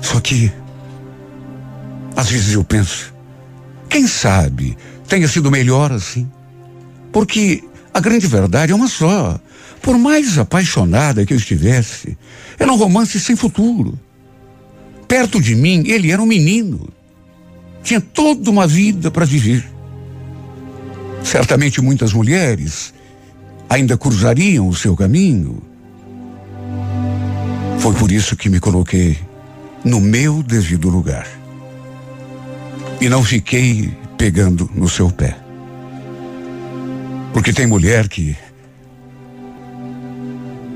Só 0.00 0.20
que, 0.20 0.52
às 2.16 2.30
vezes 2.30 2.54
eu 2.54 2.64
penso, 2.64 3.14
quem 3.88 4.06
sabe 4.06 4.76
tenha 5.06 5.26
sido 5.26 5.50
melhor 5.50 5.92
assim? 5.92 6.30
Porque 7.12 7.64
a 7.92 8.00
grande 8.00 8.26
verdade 8.26 8.72
é 8.72 8.74
uma 8.74 8.88
só. 8.88 9.40
Por 9.80 9.96
mais 9.96 10.38
apaixonada 10.38 11.24
que 11.24 11.32
eu 11.32 11.38
estivesse, 11.38 12.16
era 12.58 12.72
um 12.72 12.76
romance 12.76 13.18
sem 13.18 13.34
futuro. 13.34 13.98
Perto 15.06 15.40
de 15.40 15.54
mim, 15.54 15.84
ele 15.86 16.12
era 16.12 16.22
um 16.22 16.26
menino. 16.26 16.88
Tinha 17.82 18.00
toda 18.00 18.50
uma 18.50 18.66
vida 18.66 19.10
para 19.10 19.24
viver. 19.24 19.66
Certamente 21.24 21.80
muitas 21.80 22.12
mulheres 22.12 22.92
ainda 23.68 23.96
cruzariam 23.96 24.68
o 24.68 24.74
seu 24.74 24.94
caminho. 24.96 25.62
Foi 27.78 27.94
por 27.94 28.10
isso 28.10 28.36
que 28.36 28.48
me 28.48 28.60
coloquei 28.60 29.16
no 29.84 30.00
meu 30.00 30.42
devido 30.42 30.88
lugar. 30.88 31.26
E 33.00 33.08
não 33.08 33.22
fiquei 33.22 33.92
pegando 34.16 34.70
no 34.74 34.88
seu 34.88 35.10
pé. 35.10 35.36
Porque 37.32 37.52
tem 37.52 37.66
mulher 37.66 38.08
que 38.08 38.36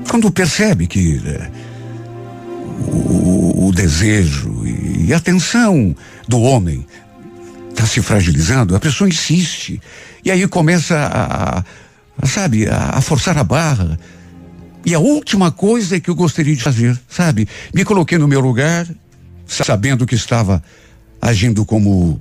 quando 0.09 0.31
percebe 0.31 0.85
que 0.85 1.19
né, 1.19 1.51
o, 2.87 3.67
o, 3.67 3.71
desejo 3.71 4.63
e 4.65 5.11
a 5.11 5.17
atenção 5.17 5.95
do 6.27 6.39
homem 6.39 6.85
está 7.71 7.85
se 7.85 8.01
fragilizando, 8.01 8.75
a 8.75 8.79
pessoa 8.79 9.09
insiste. 9.09 9.81
E 10.23 10.29
aí 10.29 10.47
começa 10.47 10.95
a, 10.95 11.63
a 12.21 12.25
sabe, 12.27 12.67
a, 12.67 12.91
a 12.93 13.01
forçar 13.01 13.37
a 13.37 13.43
barra. 13.43 13.99
E 14.85 14.93
a 14.93 14.99
última 14.99 15.51
coisa 15.51 15.99
que 15.99 16.09
eu 16.09 16.15
gostaria 16.15 16.55
de 16.55 16.61
fazer, 16.61 16.99
sabe? 17.07 17.47
Me 17.73 17.85
coloquei 17.85 18.17
no 18.17 18.27
meu 18.27 18.41
lugar, 18.41 18.87
sabendo 19.45 20.05
que 20.05 20.15
estava 20.15 20.61
agindo 21.21 21.65
como 21.65 22.19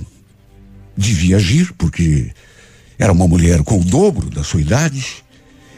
devia 0.97 1.37
agir, 1.37 1.73
porque 1.77 2.31
era 2.99 3.13
uma 3.13 3.27
mulher 3.27 3.63
com 3.65 3.81
o 3.81 3.85
dobro 3.85 4.31
da 4.31 4.45
sua 4.45 4.61
idade. 4.61 5.25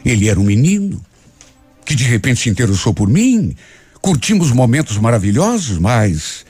Ele 0.05 0.29
era 0.29 0.39
um 0.39 0.43
menino 0.43 1.01
que 1.83 1.95
de 1.95 2.03
repente 2.03 2.41
se 2.41 2.49
interessou 2.49 2.93
por 2.93 3.09
mim. 3.09 3.55
Curtimos 3.99 4.51
momentos 4.51 4.97
maravilhosos, 4.97 5.79
mas 5.79 6.45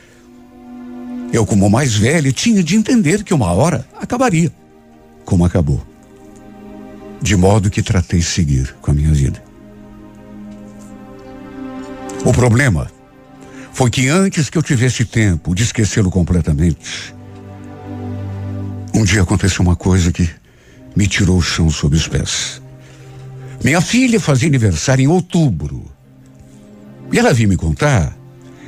eu, 1.32 1.46
como 1.46 1.70
mais 1.70 1.96
velho, 1.96 2.34
tinha 2.34 2.62
de 2.62 2.76
entender 2.76 3.24
que 3.24 3.34
uma 3.34 3.54
hora 3.54 3.88
acabaria, 4.00 4.52
como 5.24 5.46
acabou. 5.46 5.86
De 7.22 7.36
modo 7.38 7.70
que 7.70 7.82
tratei 7.82 8.20
de 8.20 8.26
seguir 8.26 8.76
com 8.82 8.92
a 8.92 8.94
minha 8.94 9.14
vida. 9.14 9.42
O 12.26 12.34
problema 12.34 12.92
foi 13.72 13.92
que 13.92 14.10
antes 14.10 14.50
que 14.50 14.58
eu 14.58 14.64
tivesse 14.64 15.06
tempo 15.06 15.54
de 15.54 15.62
esquecê-lo 15.62 16.10
completamente, 16.10 17.14
um 18.96 19.04
dia 19.04 19.22
aconteceu 19.22 19.62
uma 19.62 19.76
coisa 19.76 20.12
que 20.12 20.28
me 20.96 21.06
tirou 21.06 21.38
o 21.38 21.42
chão 21.42 21.70
sob 21.70 21.96
os 21.96 22.08
pés. 22.08 22.60
Minha 23.64 23.80
filha 23.80 24.20
fazia 24.20 24.48
aniversário 24.48 25.04
em 25.04 25.08
outubro. 25.08 25.86
E 27.12 27.20
ela 27.20 27.32
vinha 27.32 27.48
me 27.48 27.58
contar 27.58 28.18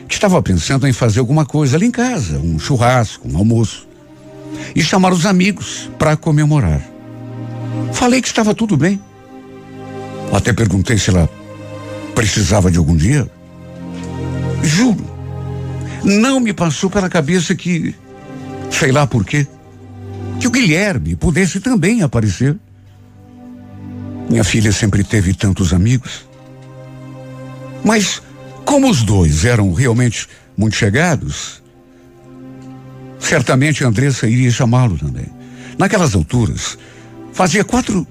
que 0.07 0.13
estava 0.13 0.41
pensando 0.43 0.87
em 0.87 0.93
fazer 0.93 1.19
alguma 1.19 1.45
coisa 1.45 1.77
ali 1.77 1.87
em 1.87 1.91
casa, 1.91 2.37
um 2.37 2.59
churrasco, 2.59 3.27
um 3.27 3.37
almoço. 3.37 3.87
E 4.75 4.83
chamar 4.83 5.11
os 5.11 5.25
amigos 5.25 5.89
para 5.97 6.15
comemorar. 6.15 6.81
Falei 7.91 8.21
que 8.21 8.27
estava 8.27 8.53
tudo 8.53 8.77
bem. 8.77 9.01
Até 10.31 10.53
perguntei 10.53 10.97
se 10.99 11.09
ela 11.09 11.27
precisava 12.13 12.69
de 12.69 12.77
algum 12.77 12.95
dia. 12.95 13.27
Juro, 14.63 15.05
não 16.03 16.39
me 16.39 16.53
passou 16.53 16.89
pela 16.89 17.09
cabeça 17.09 17.55
que, 17.55 17.95
sei 18.71 18.91
lá 18.91 19.05
por 19.07 19.25
quê, 19.25 19.47
que 20.39 20.47
o 20.47 20.51
Guilherme 20.51 21.15
pudesse 21.15 21.59
também 21.59 22.01
aparecer. 22.01 22.55
Minha 24.29 24.43
filha 24.43 24.71
sempre 24.71 25.03
teve 25.03 25.33
tantos 25.33 25.73
amigos. 25.73 26.27
Mas 27.83 28.21
Como 28.67 28.89
os 28.89 29.01
dois 29.01 29.45
eram 29.45 29.71
realmente 29.71 30.27
muito 30.57 30.75
chegados, 30.75 31.63
certamente 33.17 33.85
Andressa 33.85 34.27
iria 34.27 34.51
chamá-lo 34.51 34.97
também. 34.97 35.25
Naquelas 35.77 36.13
alturas, 36.13 36.77
fazia 37.31 37.63
quatro. 37.63 38.05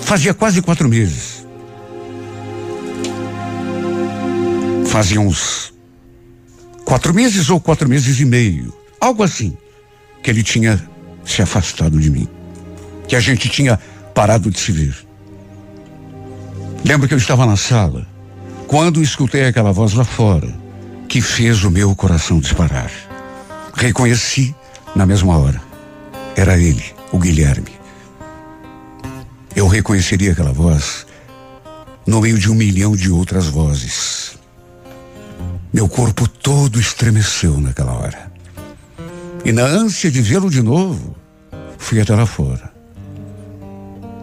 Fazia 0.00 0.32
quase 0.32 0.62
quatro 0.62 0.88
meses. 0.88 1.43
Fazia 4.94 5.20
uns 5.20 5.74
quatro 6.84 7.12
meses 7.12 7.50
ou 7.50 7.58
quatro 7.58 7.88
meses 7.88 8.20
e 8.20 8.24
meio. 8.24 8.72
Algo 9.00 9.24
assim. 9.24 9.58
Que 10.22 10.30
ele 10.30 10.40
tinha 10.40 10.80
se 11.24 11.42
afastado 11.42 11.98
de 11.98 12.08
mim. 12.08 12.28
Que 13.08 13.16
a 13.16 13.20
gente 13.20 13.48
tinha 13.48 13.76
parado 14.14 14.52
de 14.52 14.60
se 14.60 14.70
ver. 14.70 14.94
Lembro 16.84 17.08
que 17.08 17.14
eu 17.14 17.18
estava 17.18 17.44
na 17.44 17.56
sala 17.56 18.06
quando 18.68 19.02
escutei 19.02 19.46
aquela 19.46 19.72
voz 19.72 19.94
lá 19.94 20.04
fora, 20.04 20.54
que 21.08 21.20
fez 21.20 21.64
o 21.64 21.72
meu 21.72 21.92
coração 21.96 22.38
disparar. 22.38 22.92
Reconheci 23.74 24.54
na 24.94 25.04
mesma 25.04 25.36
hora. 25.36 25.60
Era 26.36 26.56
ele, 26.56 26.84
o 27.10 27.18
Guilherme. 27.18 27.72
Eu 29.56 29.66
reconheceria 29.66 30.30
aquela 30.30 30.52
voz 30.52 31.04
no 32.06 32.20
meio 32.20 32.38
de 32.38 32.48
um 32.48 32.54
milhão 32.54 32.94
de 32.94 33.10
outras 33.10 33.46
vozes. 33.46 34.33
Meu 35.74 35.88
corpo 35.88 36.28
todo 36.28 36.78
estremeceu 36.78 37.60
naquela 37.60 37.94
hora. 37.94 38.32
E 39.44 39.50
na 39.50 39.64
ânsia 39.64 40.08
de 40.08 40.22
vê-lo 40.22 40.48
de 40.48 40.62
novo, 40.62 41.16
fui 41.78 42.00
até 42.00 42.14
lá 42.14 42.24
fora. 42.24 42.72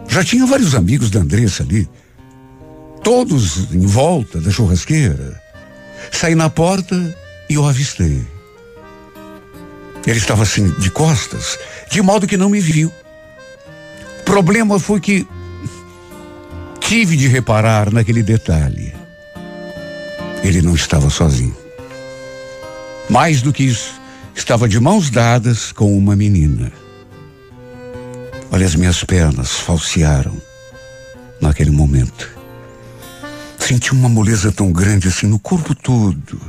Já 0.08 0.24
tinha 0.24 0.46
vários 0.46 0.74
amigos 0.74 1.10
da 1.10 1.20
Andressa 1.20 1.62
ali, 1.62 1.86
todos 3.04 3.70
em 3.70 3.84
volta 3.84 4.40
da 4.40 4.50
churrasqueira. 4.50 5.38
Saí 6.10 6.34
na 6.34 6.48
porta 6.48 7.14
e 7.50 7.58
o 7.58 7.66
avistei. 7.66 8.26
Ele 10.06 10.18
estava 10.18 10.44
assim, 10.44 10.70
de 10.78 10.90
costas, 10.90 11.58
de 11.90 12.00
modo 12.00 12.26
que 12.26 12.38
não 12.38 12.48
me 12.48 12.60
viu. 12.60 12.90
O 14.20 14.24
problema 14.24 14.80
foi 14.80 15.00
que 15.00 15.28
tive 16.80 17.14
de 17.14 17.28
reparar 17.28 17.92
naquele 17.92 18.22
detalhe. 18.22 19.01
Ele 20.42 20.60
não 20.60 20.74
estava 20.74 21.08
sozinho. 21.08 21.56
Mais 23.08 23.42
do 23.42 23.52
que 23.52 23.64
isso, 23.64 23.92
estava 24.34 24.68
de 24.68 24.80
mãos 24.80 25.10
dadas 25.10 25.72
com 25.72 25.96
uma 25.96 26.16
menina. 26.16 26.72
Olha, 28.50 28.66
as 28.66 28.74
minhas 28.74 29.02
pernas 29.04 29.52
falsearam 29.52 30.36
naquele 31.40 31.70
momento. 31.70 32.28
Senti 33.58 33.92
uma 33.92 34.08
moleza 34.08 34.50
tão 34.50 34.72
grande 34.72 35.08
assim 35.08 35.26
no 35.26 35.38
corpo 35.38 35.74
todo. 35.74 36.40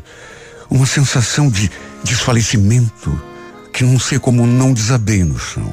Uma 0.70 0.86
sensação 0.86 1.50
de 1.50 1.70
desfalecimento 2.04 3.22
que 3.72 3.84
não 3.84 4.00
sei 4.00 4.20
como 4.20 4.46
não 4.46 4.74
desabei 4.74 5.24
no 5.24 5.38
chão. 5.38 5.72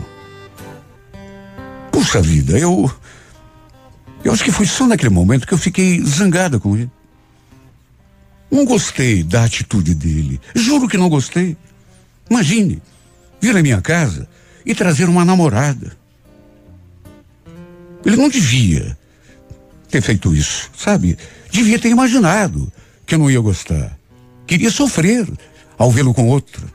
Puxa 1.91 2.21
vida, 2.21 2.59
eu. 2.59 2.91
Eu 4.23 4.33
acho 4.33 4.45
que 4.45 4.53
foi 4.53 4.67
só 4.67 4.87
naquele 4.87 5.11
momento 5.11 5.47
que 5.47 5.55
eu 5.55 5.59
fiquei 5.59 6.03
zangada 6.05 6.59
com 6.61 6.77
ele. 6.77 6.91
Não 8.51 8.65
gostei 8.65 9.23
da 9.23 9.45
atitude 9.45 9.95
dele. 9.95 10.41
Juro 10.55 10.89
que 10.89 10.99
não 10.99 11.09
gostei. 11.09 11.57
Imagine, 12.29 12.83
vir 13.41 13.57
à 13.57 13.63
minha 13.63 13.81
casa 13.81 14.29
e 14.67 14.75
trazer 14.75 15.09
uma 15.09 15.25
namorada. 15.25 15.97
Ele 18.05 18.17
não 18.17 18.29
devia 18.29 18.97
ter 19.89 20.01
feito 20.01 20.35
isso, 20.35 20.71
sabe? 20.77 21.17
Devia 21.51 21.79
ter 21.79 21.89
imaginado 21.89 22.73
que 23.07 23.15
eu 23.15 23.19
não 23.19 23.31
ia 23.31 23.41
gostar. 23.41 23.99
Queria 24.47 24.71
sofrer 24.71 25.29
ao 25.79 25.91
vê-lo 25.91 26.15
com 26.15 26.29
outro. 26.29 26.69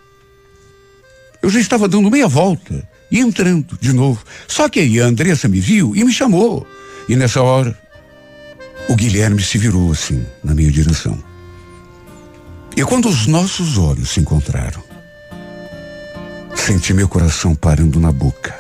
Eu 1.42 1.50
já 1.50 1.60
estava 1.60 1.88
dando 1.88 2.10
meia 2.10 2.28
volta 2.28 2.88
e 3.12 3.20
entrando 3.20 3.78
de 3.80 3.94
novo. 3.94 4.24
Só 4.48 4.68
que 4.68 4.80
aí 4.80 5.00
a 5.00 5.06
Andressa 5.06 5.48
me 5.48 5.60
viu 5.60 5.96
e 5.96 6.04
me 6.04 6.12
chamou. 6.12 6.66
E 7.08 7.16
nessa 7.16 7.42
hora, 7.42 7.78
o 8.90 8.96
Guilherme 8.96 9.42
se 9.42 9.58
virou 9.58 9.92
assim, 9.92 10.26
na 10.44 10.54
minha 10.54 10.72
direção. 10.72 11.35
E 12.76 12.84
quando 12.84 13.08
os 13.08 13.26
nossos 13.28 13.78
olhos 13.78 14.10
se 14.10 14.20
encontraram, 14.20 14.84
senti 16.54 16.94
meu 16.94 17.08
coração 17.08 17.56
parando 17.56 18.00
na 18.00 18.12
boca. 18.12 18.56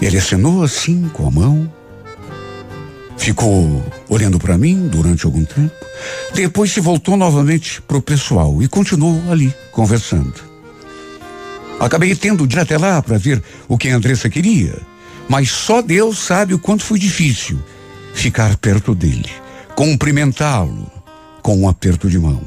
Ele 0.00 0.16
acenou 0.16 0.62
assim 0.62 1.08
com 1.08 1.26
a 1.26 1.30
mão 1.30 1.72
Ficou 3.18 3.84
olhando 4.08 4.38
para 4.38 4.56
mim 4.56 4.88
durante 4.88 5.26
algum 5.26 5.44
tempo. 5.44 5.74
Depois 6.32 6.72
se 6.72 6.80
voltou 6.80 7.16
novamente 7.16 7.82
para 7.82 7.98
o 7.98 8.02
pessoal 8.02 8.62
e 8.62 8.68
continuou 8.68 9.20
ali, 9.30 9.52
conversando. 9.72 10.34
Acabei 11.80 12.14
tendo 12.14 12.46
de 12.46 12.56
ir 12.56 12.60
até 12.60 12.78
lá 12.78 13.02
para 13.02 13.18
ver 13.18 13.42
o 13.66 13.76
que 13.76 13.88
a 13.88 13.96
Andressa 13.96 14.30
queria, 14.30 14.80
mas 15.28 15.50
só 15.50 15.82
Deus 15.82 16.18
sabe 16.18 16.54
o 16.54 16.58
quanto 16.58 16.84
foi 16.84 16.98
difícil 16.98 17.58
ficar 18.14 18.56
perto 18.56 18.94
dele, 18.94 19.30
cumprimentá-lo 19.74 20.90
com 21.48 21.56
um 21.56 21.66
aperto 21.66 22.10
de 22.10 22.18
mão, 22.18 22.42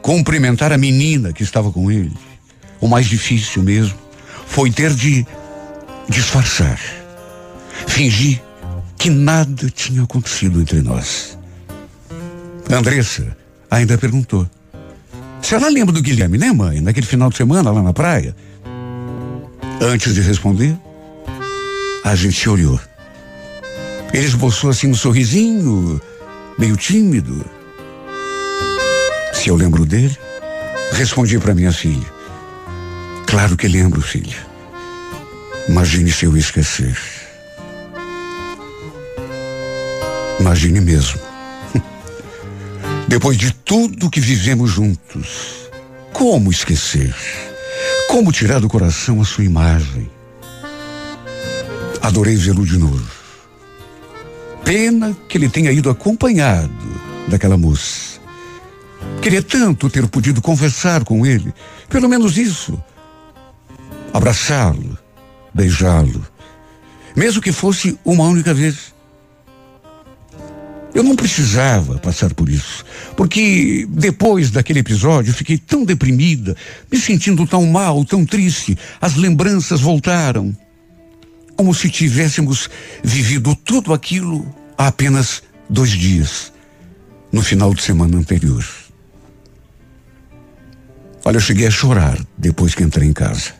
cumprimentar 0.00 0.72
a 0.72 0.78
menina 0.78 1.30
que 1.30 1.42
estava 1.42 1.70
com 1.70 1.92
ele. 1.92 2.16
O 2.80 2.88
mais 2.88 3.04
difícil 3.06 3.62
mesmo 3.62 3.98
foi 4.46 4.70
ter 4.70 4.94
de 4.94 5.26
disfarçar, 6.08 6.80
fingir 7.86 8.40
que 8.96 9.10
nada 9.10 9.68
tinha 9.68 10.04
acontecido 10.04 10.58
entre 10.58 10.80
nós. 10.80 11.38
Andressa 12.70 13.36
ainda 13.70 13.98
perguntou: 13.98 14.48
Se 15.42 15.54
ela 15.54 15.68
lembra 15.68 15.92
do 15.92 16.00
Guilherme, 16.00 16.38
né, 16.38 16.50
mãe? 16.50 16.80
Naquele 16.80 17.04
final 17.04 17.28
de 17.28 17.36
semana 17.36 17.70
lá 17.70 17.82
na 17.82 17.92
praia? 17.92 18.34
Antes 19.82 20.14
de 20.14 20.22
responder, 20.22 20.74
a 22.02 22.14
gente 22.14 22.48
olhou. 22.48 22.80
Ele 24.14 24.24
esboçou 24.24 24.70
assim 24.70 24.88
um 24.88 24.94
sorrisinho, 24.94 26.00
meio 26.58 26.74
tímido. 26.74 27.59
Se 29.40 29.48
eu 29.48 29.56
lembro 29.56 29.86
dele, 29.86 30.14
respondi 30.92 31.38
para 31.38 31.54
minha 31.54 31.72
filha. 31.72 32.06
Claro 33.26 33.56
que 33.56 33.66
lembro, 33.66 34.02
filha. 34.02 34.36
Imagine 35.66 36.12
se 36.12 36.26
eu 36.26 36.36
esquecer. 36.36 36.94
Imagine 40.38 40.82
mesmo. 40.82 41.18
Depois 43.08 43.38
de 43.38 43.50
tudo 43.50 44.10
que 44.10 44.20
vivemos 44.20 44.72
juntos, 44.72 45.70
como 46.12 46.50
esquecer? 46.50 47.14
Como 48.10 48.30
tirar 48.32 48.60
do 48.60 48.68
coração 48.68 49.22
a 49.22 49.24
sua 49.24 49.44
imagem? 49.44 50.10
Adorei 52.02 52.36
vê-lo 52.36 52.66
de 52.66 52.76
novo. 52.76 53.10
Pena 54.62 55.16
que 55.26 55.38
ele 55.38 55.48
tenha 55.48 55.72
ido 55.72 55.88
acompanhado 55.88 56.70
daquela 57.26 57.56
moça. 57.56 58.09
Queria 59.22 59.42
tanto 59.42 59.90
ter 59.90 60.06
podido 60.08 60.40
conversar 60.40 61.04
com 61.04 61.26
ele, 61.26 61.52
pelo 61.90 62.08
menos 62.08 62.38
isso. 62.38 62.82
Abraçá-lo, 64.14 64.98
beijá-lo, 65.52 66.26
mesmo 67.14 67.42
que 67.42 67.52
fosse 67.52 67.98
uma 68.02 68.24
única 68.24 68.54
vez. 68.54 68.94
Eu 70.94 71.02
não 71.02 71.14
precisava 71.14 71.98
passar 71.98 72.34
por 72.34 72.48
isso, 72.48 72.84
porque 73.14 73.86
depois 73.90 74.50
daquele 74.50 74.80
episódio 74.80 75.34
fiquei 75.34 75.58
tão 75.58 75.84
deprimida, 75.84 76.56
me 76.90 76.98
sentindo 76.98 77.46
tão 77.46 77.66
mal, 77.66 78.04
tão 78.04 78.24
triste. 78.24 78.76
As 79.00 79.14
lembranças 79.16 79.80
voltaram, 79.80 80.56
como 81.56 81.74
se 81.74 81.90
tivéssemos 81.90 82.68
vivido 83.04 83.54
tudo 83.54 83.92
aquilo 83.92 84.52
há 84.76 84.88
apenas 84.88 85.42
dois 85.68 85.90
dias, 85.90 86.52
no 87.30 87.42
final 87.42 87.72
de 87.74 87.82
semana 87.82 88.16
anterior. 88.16 88.64
Olha, 91.30 91.36
eu 91.36 91.40
cheguei 91.40 91.68
a 91.68 91.70
chorar 91.70 92.18
depois 92.36 92.74
que 92.74 92.82
entrei 92.82 93.06
em 93.08 93.12
casa. 93.12 93.52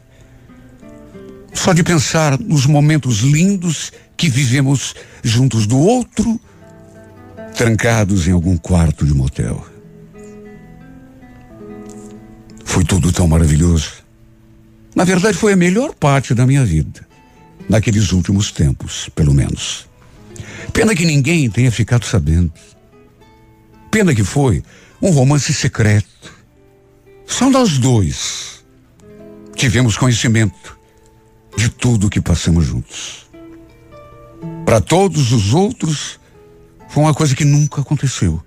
Só 1.54 1.72
de 1.72 1.84
pensar 1.84 2.36
nos 2.36 2.66
momentos 2.66 3.20
lindos 3.20 3.92
que 4.16 4.28
vivemos 4.28 4.92
juntos 5.22 5.68
do 5.68 5.78
outro 5.78 6.40
trancados 7.54 8.26
em 8.26 8.32
algum 8.32 8.56
quarto 8.56 9.06
de 9.06 9.14
motel. 9.14 9.64
Foi 12.64 12.82
tudo 12.82 13.12
tão 13.12 13.28
maravilhoso. 13.28 13.92
Na 14.92 15.04
verdade, 15.04 15.38
foi 15.38 15.52
a 15.52 15.56
melhor 15.56 15.94
parte 15.94 16.34
da 16.34 16.44
minha 16.44 16.64
vida. 16.64 17.06
Naqueles 17.68 18.10
últimos 18.10 18.50
tempos, 18.50 19.08
pelo 19.14 19.32
menos. 19.32 19.88
Pena 20.72 20.92
que 20.92 21.04
ninguém 21.04 21.48
tenha 21.48 21.70
ficado 21.70 22.04
sabendo. 22.04 22.52
Pena 23.92 24.12
que 24.12 24.24
foi 24.24 24.60
um 25.00 25.10
romance 25.10 25.54
secreto. 25.54 26.39
Só 27.30 27.48
nós 27.48 27.78
dois 27.78 28.62
tivemos 29.54 29.96
conhecimento 29.96 30.76
de 31.56 31.70
tudo 31.70 32.08
o 32.08 32.10
que 32.10 32.20
passamos 32.20 32.66
juntos. 32.66 33.30
Para 34.66 34.80
todos 34.80 35.32
os 35.32 35.54
outros, 35.54 36.20
foi 36.88 37.02
uma 37.04 37.14
coisa 37.14 37.34
que 37.34 37.44
nunca 37.44 37.80
aconteceu. 37.80 38.42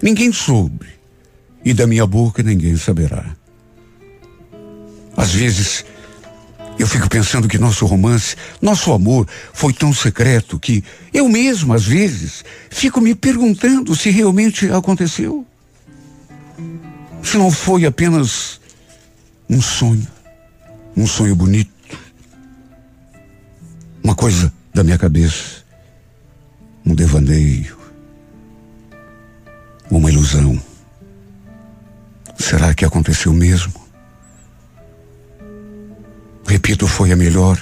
Ninguém 0.00 0.32
soube. 0.32 0.86
E 1.64 1.74
da 1.74 1.86
minha 1.86 2.06
boca 2.06 2.42
ninguém 2.42 2.76
saberá. 2.76 3.36
Às 5.16 5.34
vezes, 5.34 5.84
eu 6.78 6.86
fico 6.86 7.08
pensando 7.08 7.48
que 7.48 7.58
nosso 7.58 7.84
romance, 7.84 8.36
nosso 8.62 8.92
amor 8.92 9.26
foi 9.52 9.72
tão 9.72 9.92
secreto 9.92 10.58
que 10.58 10.82
eu 11.12 11.28
mesmo, 11.28 11.74
às 11.74 11.84
vezes, 11.84 12.44
fico 12.70 13.00
me 13.00 13.14
perguntando 13.14 13.94
se 13.94 14.08
realmente 14.08 14.70
aconteceu. 14.70 15.44
Se 17.24 17.38
não 17.38 17.50
foi 17.50 17.84
apenas 17.86 18.60
um 19.48 19.60
sonho, 19.60 20.06
um 20.96 21.06
sonho 21.06 21.34
bonito, 21.34 21.72
uma 24.02 24.14
coisa 24.14 24.52
da 24.72 24.84
minha 24.84 24.98
cabeça, 24.98 25.64
um 26.84 26.94
devaneio, 26.94 27.76
uma 29.90 30.10
ilusão. 30.10 30.60
Será 32.38 32.74
que 32.74 32.84
aconteceu 32.84 33.32
mesmo? 33.32 33.72
Repito, 36.46 36.86
foi 36.86 37.10
a 37.10 37.16
melhor 37.16 37.60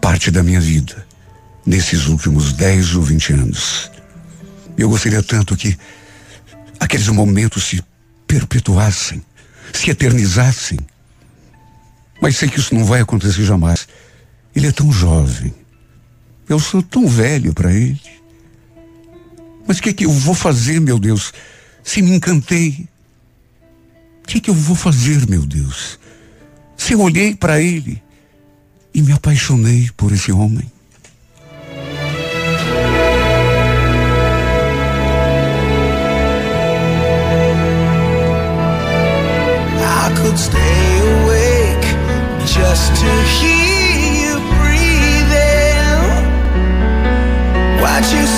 parte 0.00 0.30
da 0.30 0.42
minha 0.42 0.60
vida 0.60 1.04
nesses 1.66 2.06
últimos 2.06 2.52
10 2.52 2.94
ou 2.94 3.02
20 3.02 3.32
anos. 3.32 3.90
Eu 4.78 4.88
gostaria 4.88 5.22
tanto 5.22 5.56
que 5.56 5.76
aqueles 6.78 7.08
momentos 7.08 7.64
se 7.64 7.82
perpetuassem, 8.34 9.22
se 9.72 9.90
eternizassem. 9.90 10.78
Mas 12.20 12.36
sei 12.36 12.48
que 12.48 12.58
isso 12.58 12.74
não 12.74 12.84
vai 12.84 13.00
acontecer 13.00 13.44
jamais. 13.44 13.86
Ele 14.54 14.66
é 14.66 14.72
tão 14.72 14.90
jovem. 14.90 15.54
Eu 16.48 16.58
sou 16.58 16.82
tão 16.82 17.06
velho 17.06 17.54
para 17.54 17.72
ele. 17.72 18.00
Mas 19.66 19.78
o 19.78 19.82
que, 19.82 19.92
que 19.92 20.04
eu 20.04 20.10
vou 20.10 20.34
fazer, 20.34 20.80
meu 20.80 20.98
Deus, 20.98 21.32
se 21.82 22.02
me 22.02 22.14
encantei? 22.16 22.88
O 24.22 24.26
que, 24.26 24.40
que 24.40 24.50
eu 24.50 24.54
vou 24.54 24.76
fazer, 24.76 25.28
meu 25.28 25.46
Deus? 25.46 25.98
Se 26.76 26.92
eu 26.92 27.00
olhei 27.00 27.34
para 27.34 27.60
ele 27.60 28.02
e 28.92 29.00
me 29.00 29.12
apaixonei 29.12 29.90
por 29.96 30.12
esse 30.12 30.32
homem. 30.32 30.70
could 40.24 40.38
stay 40.38 41.00
awake 41.20 41.86
just 42.46 42.96
to 42.96 43.10
hear 43.36 43.92
you 44.20 44.34
breathing. 44.56 46.00
Watch 47.82 48.10
you. 48.10 48.33